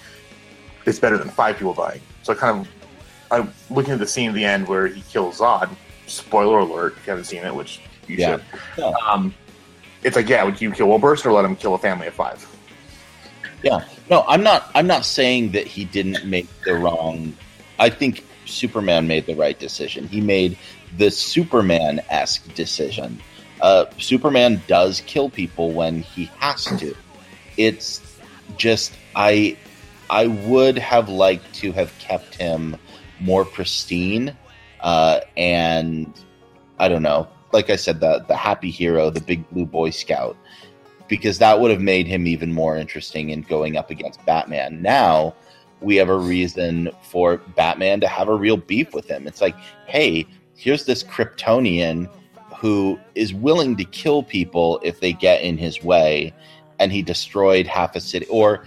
is 0.86 0.98
better 0.98 1.18
than 1.18 1.28
five 1.28 1.56
people 1.56 1.74
dying. 1.74 2.00
So 2.22 2.32
I 2.32 2.36
kind 2.36 2.60
of 2.60 2.72
I'm 3.30 3.52
looking 3.70 3.92
at 3.92 3.98
the 3.98 4.06
scene 4.06 4.30
at 4.30 4.34
the 4.34 4.44
end 4.44 4.66
where 4.66 4.86
he 4.86 5.02
kills 5.02 5.38
Zod. 5.38 5.70
Spoiler 6.06 6.58
alert 6.58 6.94
if 6.96 7.06
you 7.06 7.10
haven't 7.10 7.26
seen 7.26 7.44
it, 7.44 7.54
which 7.54 7.80
you 8.08 8.16
yeah. 8.16 8.36
should. 8.36 8.44
Yeah. 8.78 8.92
Um, 9.06 9.34
it's 10.02 10.16
like, 10.16 10.28
yeah, 10.28 10.42
would 10.42 10.60
you 10.60 10.72
kill 10.72 10.88
one 10.88 11.00
person 11.00 11.30
or 11.30 11.34
let 11.34 11.44
him 11.44 11.54
kill 11.54 11.74
a 11.74 11.78
family 11.78 12.08
of 12.08 12.14
five? 12.14 12.44
Yeah. 13.62 13.84
No, 14.08 14.24
I'm 14.26 14.42
not. 14.42 14.70
I'm 14.74 14.86
not 14.86 15.04
saying 15.04 15.52
that 15.52 15.66
he 15.66 15.84
didn't 15.84 16.24
make 16.24 16.48
the 16.62 16.74
wrong. 16.74 17.36
I 17.78 17.90
think 17.90 18.24
Superman 18.50 19.06
made 19.06 19.26
the 19.26 19.34
right 19.34 19.58
decision. 19.58 20.06
He 20.08 20.20
made 20.20 20.58
the 20.96 21.10
Superman 21.10 22.00
esque 22.10 22.52
decision. 22.54 23.20
Uh, 23.60 23.86
Superman 23.98 24.62
does 24.66 25.02
kill 25.06 25.30
people 25.30 25.72
when 25.72 26.02
he 26.02 26.30
has 26.38 26.64
to. 26.64 26.94
It's 27.56 28.00
just 28.56 28.92
I 29.14 29.56
I 30.08 30.26
would 30.26 30.78
have 30.78 31.08
liked 31.08 31.54
to 31.56 31.72
have 31.72 31.96
kept 31.98 32.34
him 32.34 32.76
more 33.20 33.44
pristine 33.44 34.36
uh, 34.80 35.20
and 35.36 36.12
I 36.78 36.88
don't 36.88 37.02
know. 37.02 37.28
Like 37.52 37.70
I 37.70 37.76
said, 37.76 38.00
the 38.00 38.24
the 38.26 38.36
happy 38.36 38.70
hero, 38.70 39.10
the 39.10 39.20
big 39.20 39.48
blue 39.50 39.66
boy 39.66 39.90
scout, 39.90 40.36
because 41.08 41.38
that 41.38 41.60
would 41.60 41.70
have 41.70 41.80
made 41.80 42.06
him 42.06 42.26
even 42.26 42.52
more 42.52 42.76
interesting 42.76 43.30
in 43.30 43.42
going 43.42 43.76
up 43.76 43.90
against 43.90 44.24
Batman. 44.24 44.80
Now 44.82 45.34
we 45.80 45.96
have 45.96 46.08
a 46.08 46.16
reason 46.16 46.90
for 47.02 47.38
Batman 47.56 48.00
to 48.00 48.08
have 48.08 48.28
a 48.28 48.34
real 48.34 48.56
beef 48.56 48.92
with 48.92 49.08
him. 49.08 49.26
It's 49.26 49.40
like, 49.40 49.56
hey, 49.86 50.26
here's 50.54 50.84
this 50.84 51.02
Kryptonian 51.02 52.08
who 52.56 52.98
is 53.14 53.32
willing 53.32 53.76
to 53.76 53.84
kill 53.84 54.22
people 54.22 54.80
if 54.82 55.00
they 55.00 55.12
get 55.12 55.42
in 55.42 55.56
his 55.56 55.82
way, 55.82 56.34
and 56.78 56.92
he 56.92 57.02
destroyed 57.02 57.66
half 57.66 57.96
a 57.96 58.00
city. 58.00 58.26
Or 58.26 58.64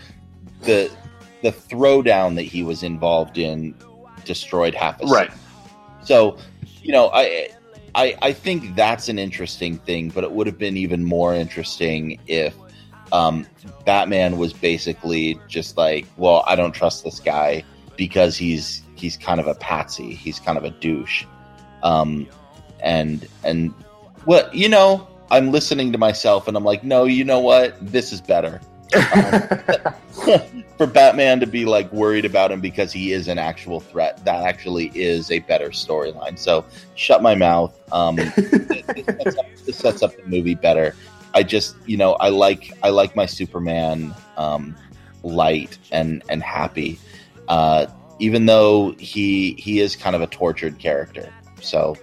the 0.61 0.91
the 1.41 1.51
throwdown 1.51 2.35
that 2.35 2.43
he 2.43 2.63
was 2.63 2.83
involved 2.83 3.37
in 3.37 3.75
destroyed 4.25 4.73
half 4.73 4.95
a 5.01 5.07
city. 5.07 5.13
right. 5.13 5.31
So, 6.03 6.37
you 6.81 6.91
know, 6.91 7.09
I. 7.13 7.49
I, 7.95 8.17
I 8.23 8.33
think 8.33 8.75
that's 8.75 9.07
an 9.07 9.19
interesting 9.19 9.77
thing, 9.77 10.09
but 10.09 10.23
it 10.23 10.31
would 10.31 10.47
have 10.47 10.57
been 10.57 10.77
even 10.77 11.03
more 11.03 11.35
interesting 11.35 12.19
if 12.25 12.55
um, 13.11 13.45
Batman 13.85 14.37
was 14.37 14.53
basically 14.53 15.39
just 15.47 15.77
like, 15.77 16.05
well, 16.17 16.43
I 16.47 16.55
don't 16.55 16.71
trust 16.71 17.03
this 17.03 17.19
guy 17.19 17.63
because 17.97 18.37
he's 18.37 18.81
he's 18.95 19.17
kind 19.17 19.39
of 19.39 19.47
a 19.47 19.55
patsy. 19.55 20.13
He's 20.15 20.39
kind 20.39 20.57
of 20.57 20.63
a 20.63 20.69
douche. 20.69 21.25
Um, 21.83 22.27
and 22.79 23.27
and 23.43 23.71
what 24.25 24.53
you 24.53 24.69
know, 24.69 25.07
I'm 25.31 25.51
listening 25.51 25.91
to 25.91 25.97
myself 25.97 26.47
and 26.47 26.55
I'm 26.55 26.63
like, 26.63 26.83
no, 26.83 27.05
you 27.05 27.23
know 27.23 27.39
what? 27.39 27.75
This 27.81 28.11
is 28.11 28.21
better. 28.21 28.61
Um, 28.95 29.43
for 30.77 30.87
Batman 30.87 31.39
to 31.39 31.47
be 31.47 31.65
like 31.65 31.91
worried 31.91 32.25
about 32.25 32.51
him 32.51 32.61
because 32.61 32.91
he 32.91 33.11
is 33.11 33.27
an 33.27 33.37
actual 33.37 33.79
threat, 33.79 34.23
that 34.25 34.43
actually 34.43 34.91
is 34.95 35.31
a 35.31 35.39
better 35.39 35.69
storyline. 35.69 36.37
So 36.37 36.65
shut 36.95 37.21
my 37.21 37.35
mouth. 37.35 37.77
Um, 37.91 38.15
it, 38.19 39.05
sets 39.05 39.37
up, 39.37 39.45
it 39.67 39.75
sets 39.75 40.03
up 40.03 40.15
the 40.15 40.23
movie 40.25 40.55
better. 40.55 40.95
I 41.33 41.43
just 41.43 41.75
you 41.85 41.97
know 41.97 42.13
I 42.13 42.29
like 42.29 42.77
I 42.83 42.89
like 42.89 43.15
my 43.15 43.25
Superman 43.25 44.13
um, 44.37 44.75
light 45.23 45.77
and 45.91 46.23
and 46.29 46.43
happy, 46.43 46.99
uh, 47.47 47.87
even 48.19 48.45
though 48.45 48.93
he 48.99 49.53
he 49.53 49.79
is 49.79 49.95
kind 49.95 50.15
of 50.15 50.21
a 50.21 50.27
tortured 50.27 50.79
character. 50.79 51.31
So. 51.61 51.97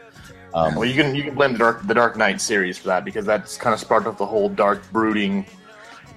Um, 0.52 0.74
well, 0.74 0.84
you 0.84 1.00
can 1.00 1.14
you 1.14 1.22
can 1.22 1.36
blame 1.36 1.52
the 1.52 1.58
Dark 1.60 1.86
the 1.86 1.94
Dark 1.94 2.16
Knight 2.16 2.40
series 2.40 2.76
for 2.76 2.88
that 2.88 3.04
because 3.04 3.24
that's 3.24 3.56
kind 3.56 3.72
of 3.72 3.78
sparked 3.78 4.08
off 4.08 4.18
the 4.18 4.26
whole 4.26 4.48
dark 4.48 4.82
brooding, 4.90 5.46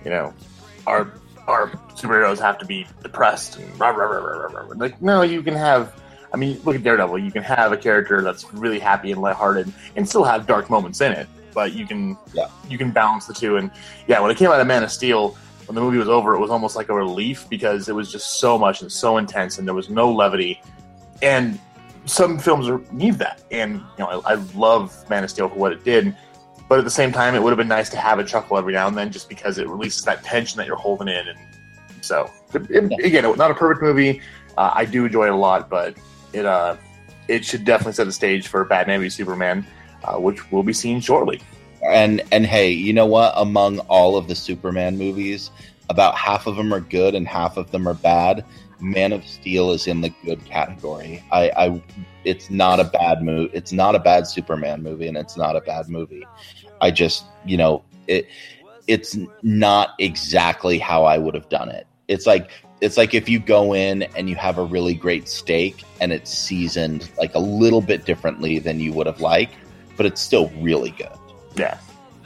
you 0.04 0.10
know, 0.10 0.34
our 0.88 1.12
our 1.48 1.70
superheroes 1.96 2.40
have 2.40 2.58
to 2.58 2.66
be 2.66 2.88
depressed 3.02 3.58
and 3.58 3.80
rah, 3.80 3.90
rah, 3.90 4.06
rah, 4.06 4.66
like 4.76 5.02
no, 5.02 5.22
you 5.22 5.42
can 5.44 5.54
have. 5.54 5.94
I 6.34 6.38
mean, 6.38 6.60
look 6.64 6.76
at 6.76 6.84
Daredevil. 6.84 7.20
You 7.20 7.32
can 7.32 7.44
have 7.44 7.72
a 7.72 7.78
character 7.78 8.24
that's 8.24 8.52
really 8.54 8.80
happy 8.80 9.12
and 9.12 9.22
lighthearted, 9.22 9.72
and 9.96 10.08
still 10.08 10.24
have 10.24 10.48
dark 10.48 10.70
moments 10.70 11.00
in 11.02 11.12
it. 11.12 11.28
But 11.54 11.74
you 11.74 11.86
can 11.88 12.18
Yeah. 12.34 12.48
you 12.70 12.78
can 12.78 12.92
balance 12.92 13.26
the 13.26 13.34
two. 13.34 13.58
And 13.58 13.72
yeah, 14.08 14.20
when 14.20 14.32
it 14.32 14.38
came 14.38 14.50
out 14.50 14.60
of 14.60 14.68
Man 14.68 14.84
of 14.84 14.92
Steel, 14.92 15.38
when 15.68 15.76
the 15.76 15.82
movie 15.82 15.98
was 15.98 16.10
over, 16.10 16.34
it 16.36 16.40
was 16.40 16.50
almost 16.50 16.76
like 16.76 16.90
a 16.90 16.94
relief 16.94 17.48
because 17.50 17.88
it 17.90 17.96
was 17.96 18.12
just 18.12 18.40
so 18.40 18.58
much 18.58 18.82
and 18.82 18.92
so 18.92 19.18
intense, 19.18 19.58
and 19.60 19.68
there 19.68 19.76
was 19.76 19.90
no 19.90 20.12
levity. 20.12 20.62
And 21.22 21.60
some 22.06 22.38
films 22.38 22.68
need 22.92 23.14
that, 23.16 23.42
and 23.52 23.76
you 23.76 23.82
know, 24.00 24.22
I, 24.26 24.34
I 24.34 24.36
love 24.56 25.08
Man 25.10 25.24
of 25.24 25.30
Steel 25.30 25.48
for 25.50 25.56
what 25.56 25.72
it 25.72 25.84
did. 25.86 26.16
But 26.70 26.80
at 26.80 26.86
the 26.86 26.92
same 26.92 27.12
time, 27.12 27.36
it 27.36 27.42
would 27.44 27.52
have 27.52 27.58
been 27.58 27.68
nice 27.68 27.90
to 27.90 27.98
have 27.98 28.20
a 28.20 28.24
chuckle 28.24 28.58
every 28.58 28.74
now 28.74 28.88
and 28.88 28.98
then, 28.98 29.12
just 29.12 29.30
because 29.30 29.58
it 29.58 29.68
releases 29.68 30.04
that 30.06 30.24
tension 30.24 30.58
that 30.58 30.66
you're 30.68 30.76
holding 30.76 31.08
in. 31.08 31.28
And 31.28 31.38
so, 32.02 32.30
it, 32.54 32.70
it- 32.72 33.06
again, 33.06 33.24
not 33.38 33.52
a 33.52 33.54
perfect 33.54 33.82
movie. 33.84 34.22
Uh, 34.58 34.72
I 34.74 34.86
do 34.86 35.06
enjoy 35.06 35.26
it 35.28 35.32
a 35.32 35.36
lot, 35.36 35.70
but 35.70 35.96
it 36.34 36.46
uh, 36.46 36.76
it 37.28 37.46
should 37.46 37.64
definitely 37.64 37.94
set 37.94 38.04
the 38.06 38.12
stage 38.12 38.48
for 38.48 38.66
Batman 38.66 39.00
v 39.02 39.10
Superman, 39.10 39.66
uh, 40.04 40.18
which 40.18 40.52
we'll 40.52 40.64
be 40.64 40.74
seeing 40.74 41.00
shortly. 41.00 41.42
And 41.86 42.22
and 42.32 42.46
hey, 42.46 42.72
you 42.72 42.94
know 42.94 43.06
what? 43.06 43.34
Among 43.36 43.80
all 43.80 44.16
of 44.16 44.28
the 44.28 44.36
Superman 44.36 44.98
movies, 44.98 45.52
about 45.90 46.16
half 46.16 46.48
of 46.48 46.56
them 46.56 46.74
are 46.74 46.80
good 46.80 47.16
and 47.16 47.28
half 47.28 47.58
of 47.58 47.72
them 47.72 47.88
are 47.88 47.94
bad. 47.94 48.46
Man 48.80 49.14
of 49.14 49.26
Steel 49.26 49.72
is 49.72 49.88
in 49.88 50.02
the 50.02 50.10
good 50.26 50.44
category. 50.46 51.24
I, 51.32 51.52
I 51.56 51.84
it's 52.26 52.50
not 52.50 52.80
a 52.80 52.86
bad 52.86 53.22
movie. 53.22 53.52
It's 53.54 53.72
not 53.72 53.96
a 53.96 54.00
bad 54.00 54.28
Superman 54.28 54.82
movie, 54.84 55.08
and 55.08 55.18
it's 55.18 55.38
not 55.38 55.56
a 55.56 55.62
bad 55.62 55.90
movie. 55.90 56.26
I 56.82 56.92
just, 56.92 57.26
you 57.46 57.58
know, 57.58 57.84
it 58.08 58.28
it's 58.88 59.18
not 59.42 59.96
exactly 60.00 60.78
how 60.78 61.06
I 61.06 61.18
would 61.18 61.36
have 61.36 61.50
done 61.50 61.70
it. 61.70 61.88
It's 62.08 62.26
like 62.26 62.50
it's 62.82 62.98
like 62.98 63.14
if 63.14 63.30
you 63.30 63.40
go 63.40 63.74
in 63.74 64.04
and 64.18 64.30
you 64.30 64.36
have 64.36 64.58
a 64.58 64.64
really 64.64 64.94
great 64.94 65.30
steak 65.30 65.84
and 66.02 66.12
it's 66.12 66.32
seasoned 66.32 67.10
like 67.18 67.34
a 67.36 67.40
little 67.40 67.80
bit 67.80 68.04
differently 68.04 68.60
than 68.60 68.82
you 68.82 68.92
would 68.92 69.08
have 69.08 69.22
liked, 69.22 69.56
but 69.98 70.06
it's 70.06 70.22
still 70.22 70.50
really 70.60 70.92
good. 70.92 71.12
Yeah. 71.56 71.78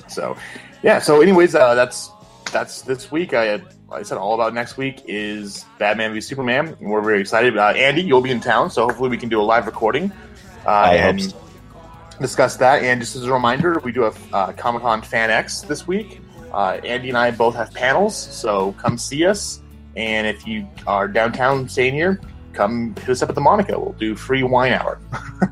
So, 0.07 0.38
yeah. 0.84 0.99
So, 0.99 1.22
anyways, 1.22 1.55
uh, 1.55 1.76
that's 1.76 2.11
that's 2.51 2.82
this 2.82 3.11
week. 3.11 3.34
I 3.34 3.45
had, 3.45 3.65
I 3.91 4.03
said 4.03 4.18
all 4.18 4.34
about 4.34 4.53
next 4.53 4.78
week 4.78 5.01
is 5.05 5.65
Batman 5.80 6.13
v 6.13 6.22
Superman. 6.22 6.76
And 6.80 6.89
we're 6.89 7.01
very 7.01 7.22
excited. 7.22 7.57
Uh, 7.57 7.70
Andy, 7.70 8.01
you'll 8.01 8.22
be 8.22 8.32
in 8.32 8.39
town, 8.39 8.70
so 8.70 8.86
hopefully 8.86 9.09
we 9.09 9.18
can 9.18 9.30
do 9.30 9.41
a 9.41 9.43
live 9.43 9.65
recording 9.65 10.11
uh, 10.68 10.72
I 10.72 10.97
hope 10.97 11.09
and 11.09 11.24
so. 11.24 11.38
discuss 12.20 12.57
that. 12.57 12.84
And 12.84 12.99
just 12.99 13.15
as 13.15 13.24
a 13.24 13.34
reminder, 13.34 13.80
we 13.84 13.91
do 13.91 14.01
have 14.01 14.34
uh, 14.34 14.51
Comic 14.53 14.82
Con 14.82 15.01
Fan 15.01 15.32
X 15.32 15.61
this 15.61 15.88
week. 15.88 16.22
Uh, 16.53 16.80
Andy 16.84 17.09
and 17.09 17.18
I 17.18 17.32
both 17.32 17.55
have 17.55 17.74
panels, 17.74 18.15
so 18.15 18.74
come 18.74 18.97
see 18.97 19.26
us. 19.26 19.61
And 19.95 20.28
if 20.28 20.45
you 20.45 20.68
are 20.86 21.07
downtown 21.07 21.68
staying 21.70 21.93
here, 21.93 22.22
come 22.53 22.95
hit 22.95 23.09
us 23.09 23.22
up 23.22 23.30
at 23.30 23.36
the 23.36 23.41
Monica. 23.41 23.80
We'll 23.80 23.93
do 23.93 24.15
free 24.15 24.43
wine 24.43 24.74
hour. 24.74 24.99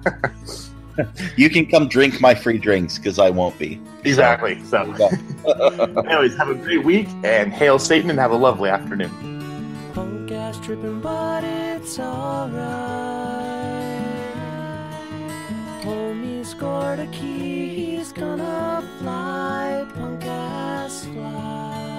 you 1.35 1.49
can 1.49 1.65
come 1.65 1.87
drink 1.87 2.21
my 2.21 2.35
free 2.35 2.57
drinks 2.57 2.97
because 2.97 3.19
I 3.19 3.29
won't 3.29 3.57
be. 3.57 3.79
Exactly. 4.03 4.63
So, 4.65 4.91
anyways, 6.07 6.37
have 6.37 6.49
a 6.49 6.55
great 6.55 6.83
week 6.83 7.07
and 7.23 7.53
hail 7.53 7.79
Satan 7.79 8.09
and 8.09 8.19
have 8.19 8.31
a 8.31 8.35
lovely 8.35 8.69
afternoon. 8.69 9.11
Punk 9.93 10.31
ass 10.31 10.59
tripping, 10.59 11.01
but 11.01 11.43
it's 11.43 11.99
alright. 11.99 12.55
Homie 15.83 16.45
scored 16.45 16.99
a 16.99 17.07
key, 17.07 17.95
he's 17.95 18.11
gonna 18.11 18.87
fly. 18.99 19.87
Punk 19.95 20.23
ass 20.25 21.05
fly. 21.05 21.94